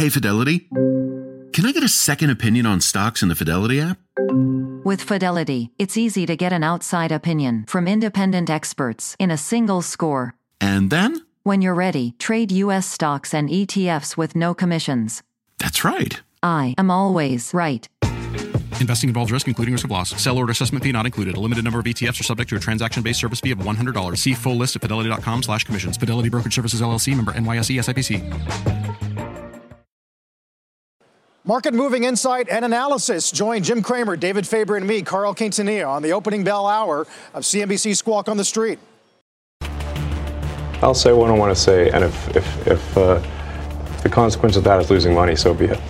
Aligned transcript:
Hey, 0.00 0.08
Fidelity. 0.08 0.60
Can 1.52 1.66
I 1.66 1.72
get 1.72 1.82
a 1.82 1.88
second 1.88 2.30
opinion 2.30 2.64
on 2.64 2.80
stocks 2.80 3.22
in 3.22 3.28
the 3.28 3.34
Fidelity 3.34 3.82
app? 3.82 3.98
With 4.82 5.02
Fidelity, 5.02 5.72
it's 5.78 5.98
easy 5.98 6.24
to 6.24 6.36
get 6.36 6.54
an 6.54 6.64
outside 6.64 7.12
opinion 7.12 7.66
from 7.66 7.86
independent 7.86 8.48
experts 8.48 9.14
in 9.18 9.30
a 9.30 9.36
single 9.36 9.82
score. 9.82 10.32
And 10.58 10.88
then? 10.88 11.26
When 11.42 11.60
you're 11.60 11.74
ready, 11.74 12.14
trade 12.18 12.50
U.S. 12.50 12.86
stocks 12.86 13.34
and 13.34 13.50
ETFs 13.50 14.16
with 14.16 14.34
no 14.34 14.54
commissions. 14.54 15.22
That's 15.58 15.84
right. 15.84 16.18
I 16.42 16.74
am 16.78 16.90
always 16.90 17.52
right. 17.52 17.86
Investing 18.80 19.10
involves 19.10 19.30
risk, 19.30 19.48
including 19.48 19.74
risk 19.74 19.84
of 19.84 19.90
loss. 19.90 20.18
Sell 20.18 20.38
order 20.38 20.52
assessment 20.52 20.82
fee 20.82 20.92
not 20.92 21.04
included. 21.04 21.36
A 21.36 21.40
limited 21.40 21.62
number 21.62 21.78
of 21.78 21.84
ETFs 21.84 22.20
are 22.20 22.24
subject 22.24 22.48
to 22.48 22.56
a 22.56 22.58
transaction-based 22.58 23.20
service 23.20 23.40
fee 23.40 23.50
of 23.50 23.58
$100. 23.58 24.16
See 24.16 24.32
full 24.32 24.56
list 24.56 24.76
at 24.76 24.80
fidelity.com 24.80 25.42
slash 25.42 25.64
commissions. 25.64 25.98
Fidelity 25.98 26.30
Brokerage 26.30 26.54
Services, 26.54 26.80
LLC, 26.80 27.14
member 27.14 27.32
NYSE 27.32 27.76
SIPC. 27.76 28.89
Market 31.44 31.72
moving 31.72 32.04
insight 32.04 32.50
and 32.50 32.66
analysis. 32.66 33.30
Join 33.30 33.62
Jim 33.62 33.82
Cramer, 33.82 34.14
David 34.14 34.46
Faber, 34.46 34.76
and 34.76 34.86
me, 34.86 35.00
Carl 35.00 35.34
Quintanilla, 35.34 35.88
on 35.88 36.02
the 36.02 36.12
opening 36.12 36.44
bell 36.44 36.66
hour 36.66 37.06
of 37.32 37.44
CNBC 37.44 37.96
Squawk 37.96 38.28
on 38.28 38.36
the 38.36 38.44
Street. 38.44 38.78
I'll 40.82 40.94
say 40.94 41.12
what 41.12 41.30
I 41.30 41.34
want 41.34 41.54
to 41.54 41.60
say, 41.60 41.88
and 41.90 42.04
if, 42.04 42.36
if, 42.36 42.66
if 42.66 42.98
uh, 42.98 43.22
the 44.02 44.10
consequence 44.10 44.56
of 44.56 44.64
that 44.64 44.80
is 44.80 44.90
losing 44.90 45.14
money, 45.14 45.34
so 45.34 45.54
be 45.54 45.66
it. 45.66 45.80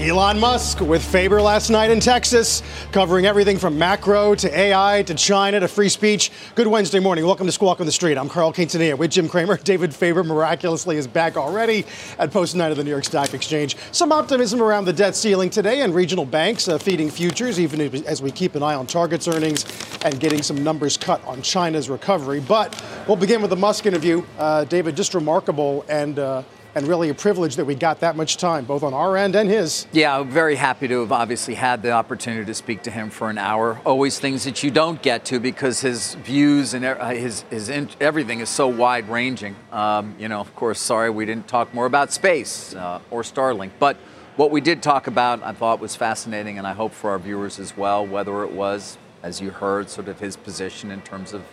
Elon 0.00 0.40
Musk 0.40 0.80
with 0.80 1.04
Faber 1.04 1.42
last 1.42 1.68
night 1.68 1.90
in 1.90 2.00
Texas, 2.00 2.62
covering 2.90 3.26
everything 3.26 3.58
from 3.58 3.78
macro 3.78 4.34
to 4.34 4.58
AI 4.58 5.02
to 5.02 5.14
China 5.14 5.60
to 5.60 5.68
free 5.68 5.90
speech. 5.90 6.32
Good 6.54 6.66
Wednesday 6.66 7.00
morning. 7.00 7.26
Welcome 7.26 7.44
to 7.44 7.52
Squawk 7.52 7.80
on 7.80 7.86
the 7.86 7.92
Street. 7.92 8.16
I'm 8.16 8.30
Carl 8.30 8.50
Quintanilla 8.50 8.96
with 8.96 9.10
Jim 9.10 9.28
Cramer. 9.28 9.56
David 9.62 9.94
Faber 9.94 10.24
miraculously 10.24 10.96
is 10.96 11.06
back 11.06 11.36
already 11.36 11.84
at 12.18 12.30
post 12.30 12.56
night 12.56 12.70
of 12.70 12.78
the 12.78 12.84
New 12.84 12.88
York 12.88 13.04
Stock 13.04 13.34
Exchange. 13.34 13.76
Some 13.92 14.10
optimism 14.10 14.62
around 14.62 14.86
the 14.86 14.92
debt 14.94 15.14
ceiling 15.14 15.50
today 15.50 15.82
and 15.82 15.94
regional 15.94 16.24
banks 16.24 16.66
uh, 16.66 16.78
feeding 16.78 17.10
futures, 17.10 17.60
even 17.60 17.82
as 18.06 18.22
we 18.22 18.30
keep 18.30 18.54
an 18.54 18.62
eye 18.62 18.76
on 18.76 18.86
Target's 18.86 19.28
earnings 19.28 19.66
and 20.02 20.18
getting 20.18 20.40
some 20.40 20.64
numbers 20.64 20.96
cut 20.96 21.22
on 21.26 21.42
China's 21.42 21.90
recovery. 21.90 22.40
But 22.40 22.82
we'll 23.06 23.18
begin 23.18 23.42
with 23.42 23.50
the 23.50 23.56
Musk 23.56 23.84
interview. 23.84 24.24
Uh, 24.38 24.64
David, 24.64 24.96
just 24.96 25.12
remarkable 25.12 25.84
and 25.90 26.18
uh, 26.18 26.42
and 26.74 26.86
really 26.86 27.08
a 27.08 27.14
privilege 27.14 27.56
that 27.56 27.64
we 27.64 27.74
got 27.74 28.00
that 28.00 28.16
much 28.16 28.36
time, 28.36 28.64
both 28.64 28.82
on 28.82 28.94
our 28.94 29.16
end 29.16 29.34
and 29.34 29.48
his. 29.48 29.86
Yeah, 29.92 30.18
I'm 30.18 30.30
very 30.30 30.56
happy 30.56 30.88
to 30.88 31.00
have 31.00 31.12
obviously 31.12 31.54
had 31.54 31.82
the 31.82 31.92
opportunity 31.92 32.44
to 32.44 32.54
speak 32.54 32.82
to 32.82 32.90
him 32.90 33.10
for 33.10 33.30
an 33.30 33.38
hour. 33.38 33.80
Always 33.84 34.18
things 34.18 34.44
that 34.44 34.62
you 34.62 34.70
don't 34.70 35.00
get 35.02 35.24
to 35.26 35.40
because 35.40 35.80
his 35.80 36.14
views 36.14 36.74
and 36.74 36.84
uh, 36.84 37.08
his, 37.08 37.42
his 37.50 37.68
in, 37.68 37.90
everything 38.00 38.40
is 38.40 38.48
so 38.48 38.68
wide 38.68 39.08
ranging. 39.08 39.56
Um, 39.72 40.14
you 40.18 40.28
know, 40.28 40.40
of 40.40 40.54
course, 40.54 40.80
sorry 40.80 41.10
we 41.10 41.26
didn't 41.26 41.48
talk 41.48 41.74
more 41.74 41.86
about 41.86 42.12
space 42.12 42.74
uh, 42.74 43.00
or 43.10 43.22
Starlink, 43.22 43.70
but 43.78 43.96
what 44.36 44.50
we 44.50 44.60
did 44.60 44.82
talk 44.82 45.06
about 45.06 45.42
I 45.42 45.52
thought 45.52 45.80
was 45.80 45.96
fascinating, 45.96 46.56
and 46.56 46.66
I 46.66 46.72
hope 46.72 46.92
for 46.92 47.10
our 47.10 47.18
viewers 47.18 47.58
as 47.58 47.76
well, 47.76 48.06
whether 48.06 48.42
it 48.44 48.52
was, 48.52 48.96
as 49.22 49.40
you 49.40 49.50
heard, 49.50 49.90
sort 49.90 50.08
of 50.08 50.20
his 50.20 50.36
position 50.36 50.90
in 50.90 51.02
terms 51.02 51.32
of 51.32 51.44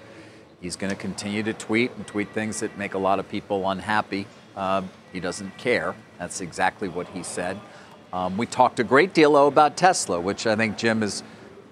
he's 0.61 0.75
going 0.75 0.89
to 0.89 0.95
continue 0.95 1.43
to 1.43 1.53
tweet 1.53 1.91
and 1.97 2.07
tweet 2.07 2.29
things 2.31 2.61
that 2.61 2.77
make 2.77 2.93
a 2.93 2.97
lot 2.97 3.19
of 3.19 3.27
people 3.27 3.69
unhappy. 3.69 4.25
Uh, 4.57 4.81
he 5.13 5.19
doesn't 5.19 5.55
care. 5.57 5.95
That's 6.17 6.41
exactly 6.41 6.89
what 6.89 7.07
he 7.09 7.21
said. 7.21 7.59
Um, 8.11 8.37
we 8.37 8.47
talked 8.47 8.79
a 8.79 8.83
great 8.83 9.13
deal 9.13 9.47
about 9.47 9.77
Tesla, 9.77 10.19
which 10.19 10.47
I 10.47 10.55
think 10.55 10.77
Jim 10.77 11.03
is 11.03 11.21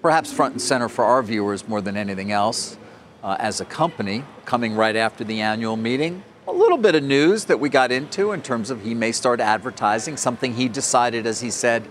perhaps 0.02 0.32
front 0.32 0.52
and 0.52 0.62
center 0.62 0.88
for 0.88 1.04
our 1.04 1.20
viewers 1.20 1.66
more 1.66 1.80
than 1.80 1.96
anything 1.96 2.30
else 2.30 2.78
uh, 3.24 3.36
as 3.40 3.60
a 3.60 3.64
company 3.64 4.24
coming 4.44 4.76
right 4.76 4.94
after 4.94 5.24
the 5.24 5.40
annual 5.40 5.76
meeting. 5.76 6.22
A 6.46 6.52
little 6.52 6.78
bit 6.78 6.94
of 6.94 7.02
news 7.02 7.46
that 7.46 7.58
we 7.58 7.68
got 7.68 7.90
into 7.90 8.30
in 8.30 8.40
terms 8.40 8.70
of 8.70 8.84
he 8.84 8.94
may 8.94 9.10
start 9.10 9.40
advertising, 9.40 10.16
something 10.16 10.54
he 10.54 10.68
decided, 10.68 11.26
as 11.26 11.40
he 11.40 11.50
said, 11.50 11.88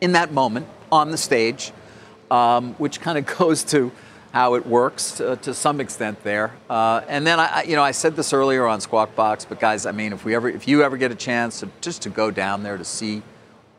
in 0.00 0.12
that 0.12 0.32
moment 0.32 0.66
on 0.90 1.10
the 1.10 1.18
stage, 1.18 1.72
um, 2.30 2.72
which 2.74 3.02
kind 3.02 3.18
of 3.18 3.26
goes 3.38 3.62
to 3.64 3.92
how 4.32 4.54
it 4.54 4.64
works 4.64 5.20
uh, 5.20 5.34
to 5.36 5.52
some 5.52 5.80
extent 5.80 6.22
there. 6.22 6.52
Uh, 6.68 7.02
and 7.08 7.26
then 7.26 7.40
I, 7.40 7.64
you 7.64 7.74
know, 7.74 7.82
I 7.82 7.90
said 7.90 8.14
this 8.14 8.32
earlier 8.32 8.66
on 8.66 8.80
Squawk 8.80 9.16
Box, 9.16 9.44
but 9.44 9.58
guys, 9.58 9.86
I 9.86 9.92
mean, 9.92 10.12
if 10.12 10.24
we 10.24 10.34
ever, 10.34 10.48
if 10.48 10.68
you 10.68 10.82
ever 10.82 10.96
get 10.96 11.10
a 11.10 11.16
chance 11.16 11.60
to 11.60 11.68
just 11.80 12.02
to 12.02 12.10
go 12.10 12.30
down 12.30 12.62
there 12.62 12.78
to 12.78 12.84
see, 12.84 13.22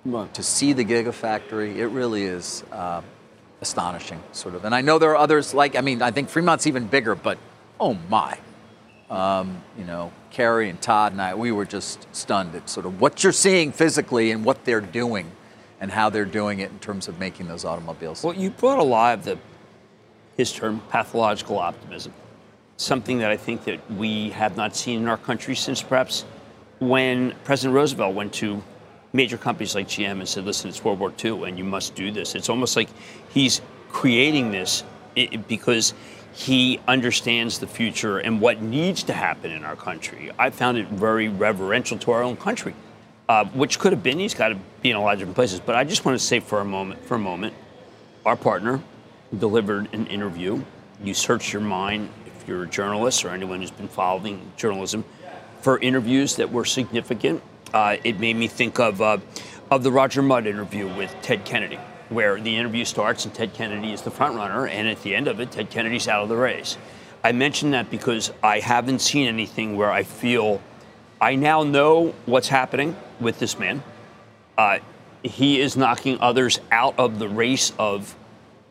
to 0.06 0.44
see 0.44 0.74
the 0.74 0.84
Gigafactory, 0.84 1.78
it 1.78 1.88
really 1.88 2.24
is 2.24 2.64
uh, 2.72 3.02
astonishing, 3.62 4.22
sort 4.34 4.56
of. 4.56 4.66
And 4.66 4.76
I 4.76 4.82
know 4.82 5.00
there 5.00 5.12
are 5.12 5.18
others 5.18 5.54
like, 5.54 5.78
I 5.78 5.82
mean, 5.82 6.02
I 6.02 6.12
think 6.12 6.28
Fremont's 6.28 6.68
even 6.68 6.88
bigger, 6.88 7.16
but 7.16 7.38
oh 7.80 7.98
my, 8.10 8.38
um, 9.10 9.62
you 9.78 9.86
know, 9.86 10.12
Carrie 10.32 10.70
and 10.70 10.82
Todd 10.82 11.14
and 11.14 11.22
I, 11.22 11.36
we 11.36 11.52
were 11.52 11.66
just 11.66 12.08
stunned 12.14 12.56
at 12.56 12.70
sort 12.70 12.86
of 12.86 13.00
what 13.00 13.24
you're 13.24 13.32
seeing 13.34 13.72
physically 13.72 14.32
and 14.32 14.44
what 14.44 14.66
they're 14.66 14.82
doing. 14.82 15.32
And 15.84 15.90
how 15.90 16.12
they're 16.12 16.26
doing 16.26 16.60
it 16.60 16.70
in 16.70 16.78
terms 16.78 17.08
of 17.08 17.20
making 17.20 17.48
those 17.48 17.66
automobiles. 17.66 18.24
Well, 18.24 18.36
you 18.36 18.52
brought 18.52 18.78
alive 18.78 19.26
the 19.26 19.40
his 20.38 20.52
term, 20.52 20.82
pathological 20.90 21.60
optimism. 21.60 22.14
Something 22.78 23.20
that 23.20 23.32
I 23.32 23.38
think 23.38 23.64
that 23.66 23.80
we 23.92 24.32
have 24.32 24.58
not 24.58 24.76
seen 24.76 25.02
in 25.02 25.08
our 25.08 25.18
country 25.18 25.56
since 25.56 25.82
perhaps 25.82 26.26
when 26.80 27.36
President 27.44 27.76
Roosevelt 27.76 28.16
went 28.16 28.34
to 28.34 28.64
major 29.14 29.38
companies 29.38 29.76
like 29.76 29.88
GM 29.88 30.20
and 30.20 30.28
said, 30.28 30.46
listen, 30.46 30.70
it's 30.70 30.84
World 30.84 31.00
War 31.00 31.14
II 31.24 31.44
and 31.44 31.58
you 31.58 31.64
must 31.64 31.96
do 31.96 32.12
this. 32.12 32.34
It's 32.34 32.50
almost 32.50 32.76
like 32.76 32.90
he's 33.30 33.62
creating 33.90 34.52
this 34.52 34.84
because 35.48 35.94
he 36.34 36.80
understands 36.88 37.60
the 37.60 37.68
future 37.68 38.20
and 38.20 38.40
what 38.40 38.62
needs 38.62 39.04
to 39.04 39.14
happen 39.14 39.52
in 39.52 39.66
our 39.66 39.76
country. 39.76 40.32
I 40.40 40.50
found 40.50 40.78
it 40.78 40.88
very 40.88 41.28
reverential 41.28 41.98
to 42.00 42.12
our 42.12 42.24
own 42.24 42.38
country, 42.38 42.74
uh, 43.28 43.46
which 43.46 43.80
could 43.80 43.92
have 43.92 44.02
been. 44.02 44.18
He's 44.18 44.34
got 44.34 44.50
to 44.50 44.58
be 44.82 44.92
in 44.92 44.96
a 44.96 45.02
lot 45.02 45.14
of 45.14 45.20
different 45.20 45.36
places. 45.36 45.60
But 45.60 45.76
I 45.76 45.84
just 45.84 46.06
want 46.06 46.18
to 46.18 46.26
say 46.26 46.40
for 46.40 46.62
a 46.62 46.66
moment, 46.66 47.04
for 47.06 47.16
a 47.16 47.20
moment, 47.20 47.54
our 48.26 48.38
partner, 48.38 48.82
delivered 49.38 49.94
an 49.94 50.08
interview. 50.08 50.64
You 51.04 51.14
search 51.14 51.54
your 51.54 51.62
mind, 51.62 52.10
if 52.26 52.48
you're 52.48 52.64
a 52.64 52.68
journalist 52.68 53.26
or 53.26 53.30
anyone 53.30 53.62
who's 53.62 53.72
been 53.72 53.88
following 53.88 54.52
journalism, 54.58 55.04
for 55.62 55.80
interviews 55.80 56.36
that 56.38 56.52
were 56.52 56.66
significant. 56.66 57.42
Uh, 57.74 57.98
it 58.04 58.20
made 58.20 58.36
me 58.36 58.48
think 58.48 58.80
of, 58.80 59.02
uh, 59.02 59.18
of 59.70 59.84
the 59.84 59.92
Roger 59.92 60.22
Mudd 60.22 60.48
interview 60.48 60.88
with 60.96 61.16
Ted 61.22 61.46
Kennedy, 61.46 61.80
where 62.10 62.40
the 62.40 62.56
interview 62.56 62.84
starts 62.84 63.26
and 63.26 63.34
Ted 63.34 63.54
Kennedy 63.54 63.94
is 63.94 64.02
the 64.02 64.12
front 64.12 64.36
runner, 64.36 64.68
and 64.68 64.88
at 64.88 65.02
the 65.04 65.16
end 65.16 65.28
of 65.28 65.40
it, 65.40 65.52
Ted 65.52 65.70
Kennedy's 65.70 66.08
out 66.08 66.24
of 66.24 66.30
the 66.30 66.36
race. 66.36 66.78
I 67.24 67.32
mention 67.32 67.72
that 67.72 67.90
because 67.90 68.34
I 68.42 68.60
haven't 68.60 69.00
seen 69.00 69.28
anything 69.28 69.78
where 69.78 69.92
I 69.92 70.04
feel 70.04 70.62
I 71.22 71.36
now 71.36 71.62
know 71.64 72.16
what's 72.26 72.48
happening 72.48 72.96
with 73.20 73.38
this 73.38 73.60
man. 73.60 73.84
Uh, 74.58 74.80
he 75.22 75.62
is 75.62 75.78
knocking 75.78 76.20
others 76.20 76.60
out 76.72 76.96
of 76.98 77.20
the 77.20 77.30
race 77.30 77.74
of 77.78 78.16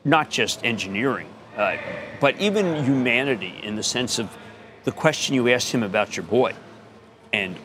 not 0.05 0.31
just 0.31 0.65
engineering, 0.65 1.28
uh, 1.56 1.77
but 2.21 2.38
even 2.41 2.84
humanity 2.84 3.55
in 3.62 3.77
the 3.77 3.83
sense 3.83 4.19
of 4.19 4.37
the 4.84 4.93
question 4.93 5.34
you 5.34 5.49
asked 5.49 5.72
him 5.72 5.83
about 5.83 6.16
your 6.16 6.25
boy 6.25 6.55
and 7.33 7.56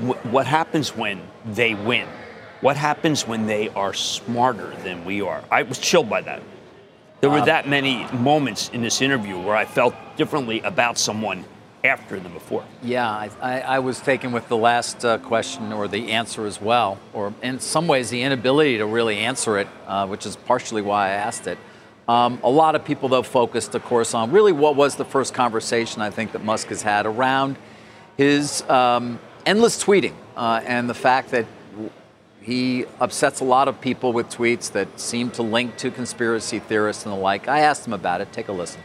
w- 0.00 0.14
what 0.30 0.46
happens 0.46 0.94
when 0.94 1.20
they 1.44 1.74
win? 1.74 2.08
What 2.60 2.76
happens 2.76 3.26
when 3.26 3.46
they 3.46 3.68
are 3.70 3.92
smarter 3.92 4.74
than 4.84 5.04
we 5.04 5.20
are? 5.20 5.42
I 5.50 5.62
was 5.62 5.78
chilled 5.78 6.08
by 6.08 6.22
that. 6.22 6.42
There 7.20 7.30
were 7.30 7.40
um, 7.40 7.46
that 7.46 7.68
many 7.68 8.04
moments 8.12 8.68
in 8.70 8.82
this 8.82 9.00
interview 9.00 9.38
where 9.38 9.56
I 9.56 9.64
felt 9.64 9.94
differently 10.16 10.60
about 10.60 10.98
someone 10.98 11.44
after 11.84 12.18
than 12.18 12.32
before. 12.32 12.64
Yeah, 12.82 13.08
I, 13.08 13.30
I, 13.40 13.60
I 13.60 13.78
was 13.78 14.00
taken 14.00 14.32
with 14.32 14.48
the 14.48 14.56
last 14.56 15.04
uh, 15.04 15.18
question 15.18 15.72
or 15.72 15.86
the 15.86 16.12
answer 16.12 16.46
as 16.46 16.60
well, 16.60 16.98
or 17.12 17.34
in 17.42 17.60
some 17.60 17.86
ways 17.86 18.08
the 18.08 18.22
inability 18.22 18.78
to 18.78 18.86
really 18.86 19.18
answer 19.18 19.58
it, 19.58 19.68
uh, 19.86 20.06
which 20.06 20.24
is 20.24 20.34
partially 20.34 20.82
why 20.82 21.08
I 21.08 21.10
asked 21.10 21.46
it. 21.46 21.58
Um, 22.08 22.40
a 22.42 22.50
lot 22.50 22.74
of 22.74 22.84
people, 22.84 23.08
though, 23.08 23.22
focused, 23.22 23.74
of 23.74 23.84
course, 23.84 24.14
on 24.14 24.30
really 24.30 24.52
what 24.52 24.76
was 24.76 24.96
the 24.96 25.04
first 25.04 25.32
conversation 25.34 26.02
I 26.02 26.10
think 26.10 26.32
that 26.32 26.44
Musk 26.44 26.68
has 26.68 26.82
had 26.82 27.06
around 27.06 27.56
his 28.16 28.62
um, 28.68 29.18
endless 29.46 29.82
tweeting 29.82 30.14
uh, 30.36 30.60
and 30.64 30.88
the 30.88 30.94
fact 30.94 31.30
that 31.30 31.46
he 32.40 32.84
upsets 33.00 33.40
a 33.40 33.44
lot 33.44 33.68
of 33.68 33.80
people 33.80 34.12
with 34.12 34.28
tweets 34.28 34.70
that 34.72 35.00
seem 35.00 35.30
to 35.30 35.42
link 35.42 35.78
to 35.78 35.90
conspiracy 35.90 36.58
theorists 36.58 37.06
and 37.06 37.14
the 37.14 37.18
like. 37.18 37.48
I 37.48 37.60
asked 37.60 37.86
him 37.86 37.94
about 37.94 38.20
it. 38.20 38.32
Take 38.32 38.48
a 38.48 38.52
listen. 38.52 38.82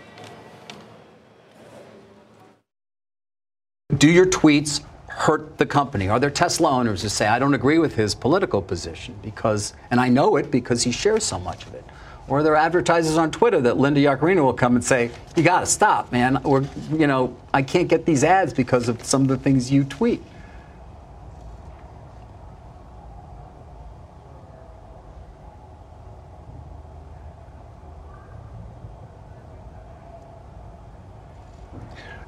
Do 4.00 4.10
your 4.10 4.26
tweets 4.26 4.82
hurt 5.08 5.58
the 5.58 5.66
company? 5.66 6.08
Are 6.08 6.22
there 6.22 6.30
Tesla 6.30 6.72
owners 6.72 7.02
who 7.02 7.10
say, 7.10 7.28
I 7.28 7.38
don't 7.38 7.54
agree 7.54 7.80
with 7.80 7.96
his 7.96 8.16
political 8.16 8.62
position 8.62 9.20
because, 9.22 9.74
and 9.92 10.00
I 10.00 10.08
know 10.08 10.38
it 10.38 10.50
because 10.50 10.84
he 10.84 10.92
shares 10.94 11.26
so 11.26 11.38
much 11.38 11.66
of 11.68 11.74
it? 11.74 11.84
Or 12.30 12.40
are 12.40 12.44
there 12.44 12.56
advertisers 12.56 13.18
on 13.18 13.30
Twitter 13.30 13.60
that 13.60 13.78
Linda 13.78 14.00
Yaccarino 14.00 14.44
will 14.46 14.54
come 14.54 14.78
and 14.78 14.86
say, 14.86 15.12
you 15.36 15.44
got 15.44 15.60
to 15.60 15.66
stop, 15.66 16.14
man. 16.14 16.38
Or, 16.46 16.64
you 16.94 17.08
know, 17.08 17.36
I 17.54 17.62
can't 17.62 17.90
get 17.90 18.06
these 18.06 18.24
ads 18.24 18.54
because 18.54 18.88
of 18.88 19.04
some 19.04 19.24
of 19.24 19.28
the 19.28 19.38
things 19.38 19.70
you 19.70 19.84
tweet. 19.84 20.24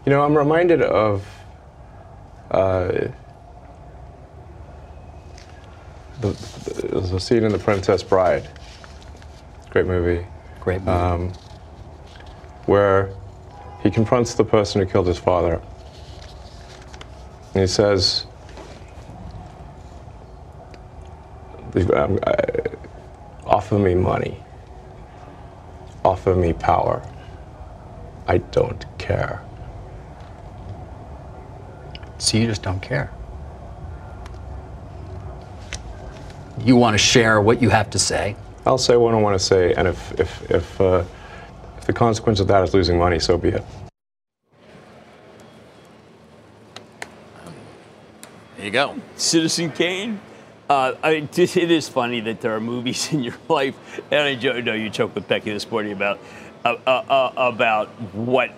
You 0.06 0.10
know, 0.10 0.22
I'm 0.24 0.38
reminded 0.38 0.82
of 0.82 1.26
uh, 2.52 3.08
the, 6.20 6.30
the, 6.82 7.20
scene 7.20 7.44
in 7.44 7.52
The 7.52 7.58
Princess 7.58 8.04
Bride. 8.04 8.48
Great 9.70 9.88
movie. 9.88 10.26
Great 10.60 10.82
movie. 10.82 10.92
Um, 10.92 11.34
where 12.66 13.14
he 13.82 13.90
confronts 13.90 14.34
the 14.36 14.44
person 14.44 14.82
who 14.82 14.88
killed 14.88 15.08
his 15.08 15.18
father. 15.18 15.62
And 17.54 17.62
he 17.62 17.68
says, 17.68 18.26
um, 21.94 22.20
offer 23.46 23.80
me 23.80 23.96
money, 23.96 24.44
offer 26.04 26.36
me 26.36 26.54
power. 26.54 27.02
I 28.28 28.38
don't 28.40 28.86
care. 28.98 29.42
So 32.22 32.38
you 32.38 32.46
just 32.46 32.62
don't 32.62 32.80
care. 32.80 33.12
You 36.64 36.76
want 36.76 36.94
to 36.94 37.00
share 37.00 37.42
what 37.42 37.64
you 37.64 37.70
have 37.70 37.90
to 37.90 38.00
say. 38.00 38.36
I'll 38.64 38.78
say 38.78 38.96
what 38.96 39.16
I 39.16 39.18
want 39.18 39.40
to 39.40 39.44
say, 39.44 39.74
and 39.74 39.88
if 39.88 40.20
if 40.20 40.52
if, 40.52 40.80
uh, 40.80 41.04
if 41.80 41.86
the 41.88 41.94
consequence 41.94 42.40
of 42.40 42.48
that 42.48 42.64
is 42.64 42.76
losing 42.76 43.00
money, 43.00 43.18
so 43.18 43.40
be 43.40 43.50
it. 43.50 43.64
There 48.58 48.66
you 48.66 48.72
go. 48.72 48.96
Citizen 49.16 49.72
Kane. 49.72 50.22
Uh, 50.70 50.94
I 51.02 51.14
mean, 51.16 51.30
it 51.36 51.72
is 51.72 51.90
funny 51.90 52.20
that 52.22 52.40
there 52.40 52.56
are 52.56 52.62
movies 52.62 53.12
in 53.14 53.24
your 53.24 53.38
life, 53.50 54.00
and 54.12 54.22
I 54.22 54.62
know 54.62 54.74
you 54.74 54.92
choke 54.92 55.16
with 55.16 55.28
Becky 55.28 55.52
this 55.52 55.70
morning 55.72 55.92
about 55.92 56.20
uh, 56.64 56.76
uh, 56.86 56.90
uh, 56.92 57.34
about 57.36 57.90
what 58.14 58.52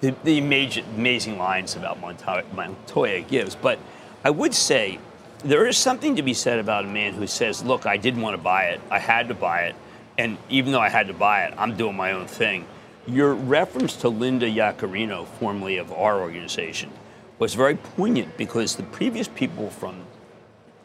the, 0.00 0.14
the 0.24 0.38
amazing, 0.38 0.84
amazing 0.96 1.38
lines 1.38 1.76
about 1.76 2.00
Montoya, 2.00 2.44
Montoya 2.54 3.20
gives. 3.20 3.54
But 3.54 3.78
I 4.24 4.30
would 4.30 4.54
say 4.54 4.98
there 5.44 5.66
is 5.66 5.76
something 5.76 6.16
to 6.16 6.22
be 6.22 6.34
said 6.34 6.58
about 6.58 6.84
a 6.84 6.88
man 6.88 7.14
who 7.14 7.26
says, 7.26 7.62
"Look, 7.64 7.86
I 7.86 7.96
didn't 7.96 8.22
want 8.22 8.36
to 8.36 8.42
buy 8.42 8.64
it. 8.66 8.80
I 8.90 8.98
had 8.98 9.28
to 9.28 9.34
buy 9.34 9.62
it, 9.62 9.74
and 10.18 10.38
even 10.48 10.72
though 10.72 10.80
I 10.80 10.88
had 10.88 11.08
to 11.08 11.14
buy 11.14 11.44
it, 11.44 11.54
I'm 11.56 11.76
doing 11.76 11.96
my 11.96 12.12
own 12.12 12.26
thing." 12.26 12.66
Your 13.06 13.34
reference 13.34 13.96
to 13.96 14.08
Linda 14.08 14.46
Yaccarino, 14.46 15.26
formerly 15.26 15.78
of 15.78 15.90
our 15.92 16.20
organization, 16.20 16.90
was 17.38 17.54
very 17.54 17.76
poignant 17.76 18.36
because 18.36 18.76
the 18.76 18.82
previous 18.84 19.26
people 19.26 19.70
from 19.70 20.04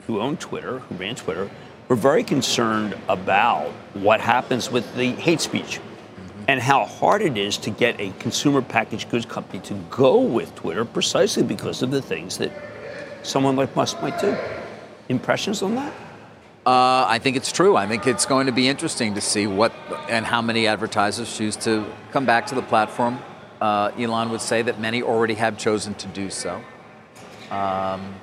who 0.07 0.21
owned 0.21 0.39
Twitter, 0.39 0.79
who 0.79 0.95
ran 0.95 1.15
Twitter, 1.15 1.50
were 1.88 1.95
very 1.95 2.23
concerned 2.23 2.95
about 3.09 3.67
what 3.94 4.21
happens 4.21 4.71
with 4.71 4.95
the 4.95 5.12
hate 5.12 5.41
speech 5.41 5.79
and 6.47 6.59
how 6.59 6.86
hard 6.86 7.21
it 7.21 7.38
is 7.38 7.57
to 7.57 7.69
get 7.69 8.00
a 8.00 8.12
consumer 8.19 8.62
packaged 8.62 9.09
goods 9.09 9.25
company 9.25 9.59
to 9.62 9.74
go 9.89 10.19
with 10.19 10.53
Twitter 10.56 10.86
precisely 10.86 11.44
because 11.44 11.81
of 11.81 11.92
the 11.92 12.01
things 12.01 12.38
that 12.38 12.51
someone 13.24 13.56
like 13.56 13.75
Musk 13.75 14.01
might 14.01 14.19
do. 14.19 14.38
Impressions 15.09 15.62
on 15.62 15.75
that? 15.75 15.94
Uh, 16.65 17.06
I 17.07 17.19
think 17.19 17.38
it's 17.38 17.51
true. 17.51 17.75
I 17.75 17.88
think 17.88 18.07
it's 18.07 18.25
going 18.25 18.47
to 18.47 18.51
be 18.51 18.68
interesting 18.68 19.13
to 19.13 19.21
see 19.21 19.45
what 19.45 19.71
and 20.09 20.25
how 20.25 20.42
many 20.42 20.65
advertisers 20.65 21.36
choose 21.36 21.56
to 21.57 21.86
come 22.12 22.25
back 22.25 22.48
to 22.48 22.56
the 22.56 22.63
platform. 22.63 23.19
Uh, 23.62 23.91
Elon 23.98 24.31
would 24.31 24.41
say 24.41 24.62
that 24.63 24.80
many 24.80 25.03
already 25.03 25.36
have 25.36 25.57
chosen 25.57 25.94
to 25.95 26.07
do 26.07 26.30
so. 26.30 26.62
Um, 27.51 28.15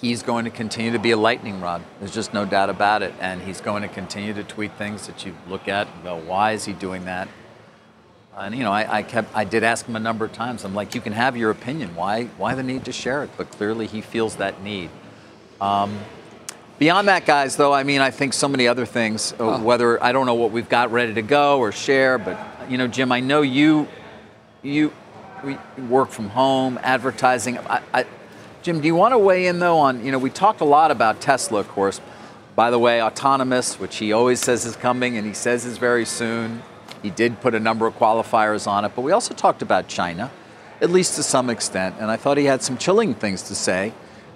he's 0.00 0.22
going 0.22 0.44
to 0.44 0.50
continue 0.50 0.92
to 0.92 0.98
be 0.98 1.10
a 1.10 1.16
lightning 1.16 1.60
rod. 1.60 1.82
There's 1.98 2.14
just 2.14 2.34
no 2.34 2.44
doubt 2.44 2.70
about 2.70 3.02
it. 3.02 3.14
And 3.20 3.40
he's 3.40 3.60
going 3.60 3.82
to 3.82 3.88
continue 3.88 4.34
to 4.34 4.44
tweet 4.44 4.72
things 4.72 5.06
that 5.06 5.24
you 5.24 5.34
look 5.48 5.68
at 5.68 5.86
and 5.86 6.04
go, 6.04 6.16
why 6.16 6.52
is 6.52 6.64
he 6.64 6.72
doing 6.72 7.04
that? 7.06 7.28
And 8.36 8.54
you 8.54 8.64
know, 8.64 8.72
I, 8.72 8.98
I, 8.98 9.02
kept, 9.02 9.34
I 9.34 9.44
did 9.44 9.64
ask 9.64 9.86
him 9.86 9.96
a 9.96 10.00
number 10.00 10.26
of 10.26 10.32
times. 10.32 10.64
I'm 10.64 10.74
like, 10.74 10.94
you 10.94 11.00
can 11.00 11.14
have 11.14 11.36
your 11.36 11.50
opinion. 11.50 11.94
Why, 11.94 12.24
why 12.36 12.54
the 12.54 12.62
need 12.62 12.84
to 12.84 12.92
share 12.92 13.24
it? 13.24 13.30
But 13.38 13.50
clearly, 13.50 13.86
he 13.86 14.02
feels 14.02 14.36
that 14.36 14.62
need. 14.62 14.90
Um, 15.58 15.98
beyond 16.78 17.08
that, 17.08 17.24
guys, 17.24 17.56
though, 17.56 17.72
I 17.72 17.82
mean, 17.82 18.02
I 18.02 18.10
think 18.10 18.34
so 18.34 18.46
many 18.46 18.68
other 18.68 18.84
things. 18.84 19.32
Uh, 19.38 19.58
whether 19.60 20.02
I 20.04 20.12
don't 20.12 20.26
know 20.26 20.34
what 20.34 20.50
we've 20.50 20.68
got 20.68 20.92
ready 20.92 21.14
to 21.14 21.22
go 21.22 21.58
or 21.60 21.72
share, 21.72 22.18
but 22.18 22.38
you 22.68 22.76
know, 22.76 22.86
Jim, 22.86 23.10
I 23.10 23.20
know 23.20 23.40
you, 23.40 23.88
you, 24.62 24.92
we 25.42 25.56
work 25.88 26.10
from 26.10 26.28
home, 26.28 26.78
advertising. 26.82 27.56
I, 27.56 27.80
I, 27.94 28.06
Jim, 28.66 28.80
do 28.80 28.88
you 28.88 28.96
want 28.96 29.12
to 29.12 29.18
weigh 29.18 29.46
in 29.46 29.60
though 29.60 29.78
on, 29.78 30.04
you 30.04 30.10
know, 30.10 30.18
we 30.18 30.28
talked 30.28 30.60
a 30.60 30.64
lot 30.64 30.90
about 30.90 31.20
Tesla, 31.20 31.60
of 31.60 31.68
course. 31.68 32.00
By 32.56 32.72
the 32.72 32.80
way, 32.80 33.00
autonomous, 33.00 33.78
which 33.78 33.98
he 33.98 34.12
always 34.12 34.40
says 34.40 34.64
is 34.64 34.74
coming 34.74 35.16
and 35.16 35.24
he 35.24 35.34
says 35.34 35.64
is 35.64 35.78
very 35.78 36.04
soon. 36.04 36.64
He 37.00 37.10
did 37.10 37.40
put 37.40 37.54
a 37.54 37.60
number 37.60 37.86
of 37.86 37.96
qualifiers 37.96 38.66
on 38.66 38.84
it, 38.84 38.90
but 38.96 39.02
we 39.02 39.12
also 39.12 39.34
talked 39.34 39.62
about 39.62 39.86
China, 39.86 40.32
at 40.80 40.90
least 40.90 41.14
to 41.14 41.22
some 41.22 41.48
extent, 41.48 41.94
and 42.00 42.10
I 42.10 42.16
thought 42.16 42.38
he 42.38 42.46
had 42.46 42.60
some 42.60 42.76
chilling 42.76 43.14
things 43.14 43.42
to 43.42 43.54
say. 43.54 43.92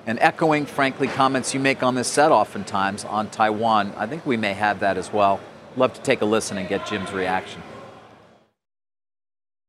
And 0.07 0.17
echoing, 0.21 0.65
frankly, 0.65 1.09
comments 1.09 1.53
you 1.53 1.59
make 1.59 1.83
on 1.83 1.97
this 1.97 2.07
set 2.07 2.31
oftentimes 2.31 3.05
on 3.05 3.31
Taiwan, 3.31 3.93
I 3.97 4.07
think 4.07 4.25
we 4.25 4.37
may 4.37 4.53
have 4.53 4.79
that 4.79 4.97
as 4.97 5.13
well. 5.13 5.41
Love 5.77 5.93
to 5.95 6.03
take 6.03 6.21
a 6.21 6.25
listen 6.25 6.57
and 6.57 6.69
get 6.69 6.87
Jim's 6.87 7.11
reaction. 7.11 7.65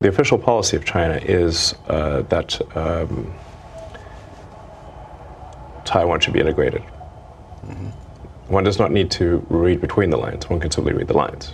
The 0.02 0.10
official 0.10 0.38
policy 0.38 0.78
of 0.78 0.86
China 0.86 1.16
is 1.16 1.74
uh, 1.88 2.22
that 2.30 2.62
um, 2.78 3.34
Taiwan 5.86 6.20
should 6.20 6.34
be 6.34 6.40
integrated. 6.40 6.82
Mm-hmm. 6.82 7.88
One 8.54 8.64
does 8.64 8.80
not 8.80 8.92
need 8.92 9.12
to 9.12 9.46
read 9.50 9.82
between 9.82 10.10
the 10.10 10.18
lines. 10.18 10.50
One 10.50 10.60
can 10.60 10.72
simply 10.72 10.94
read 10.94 11.08
the 11.08 11.18
lines. 11.18 11.54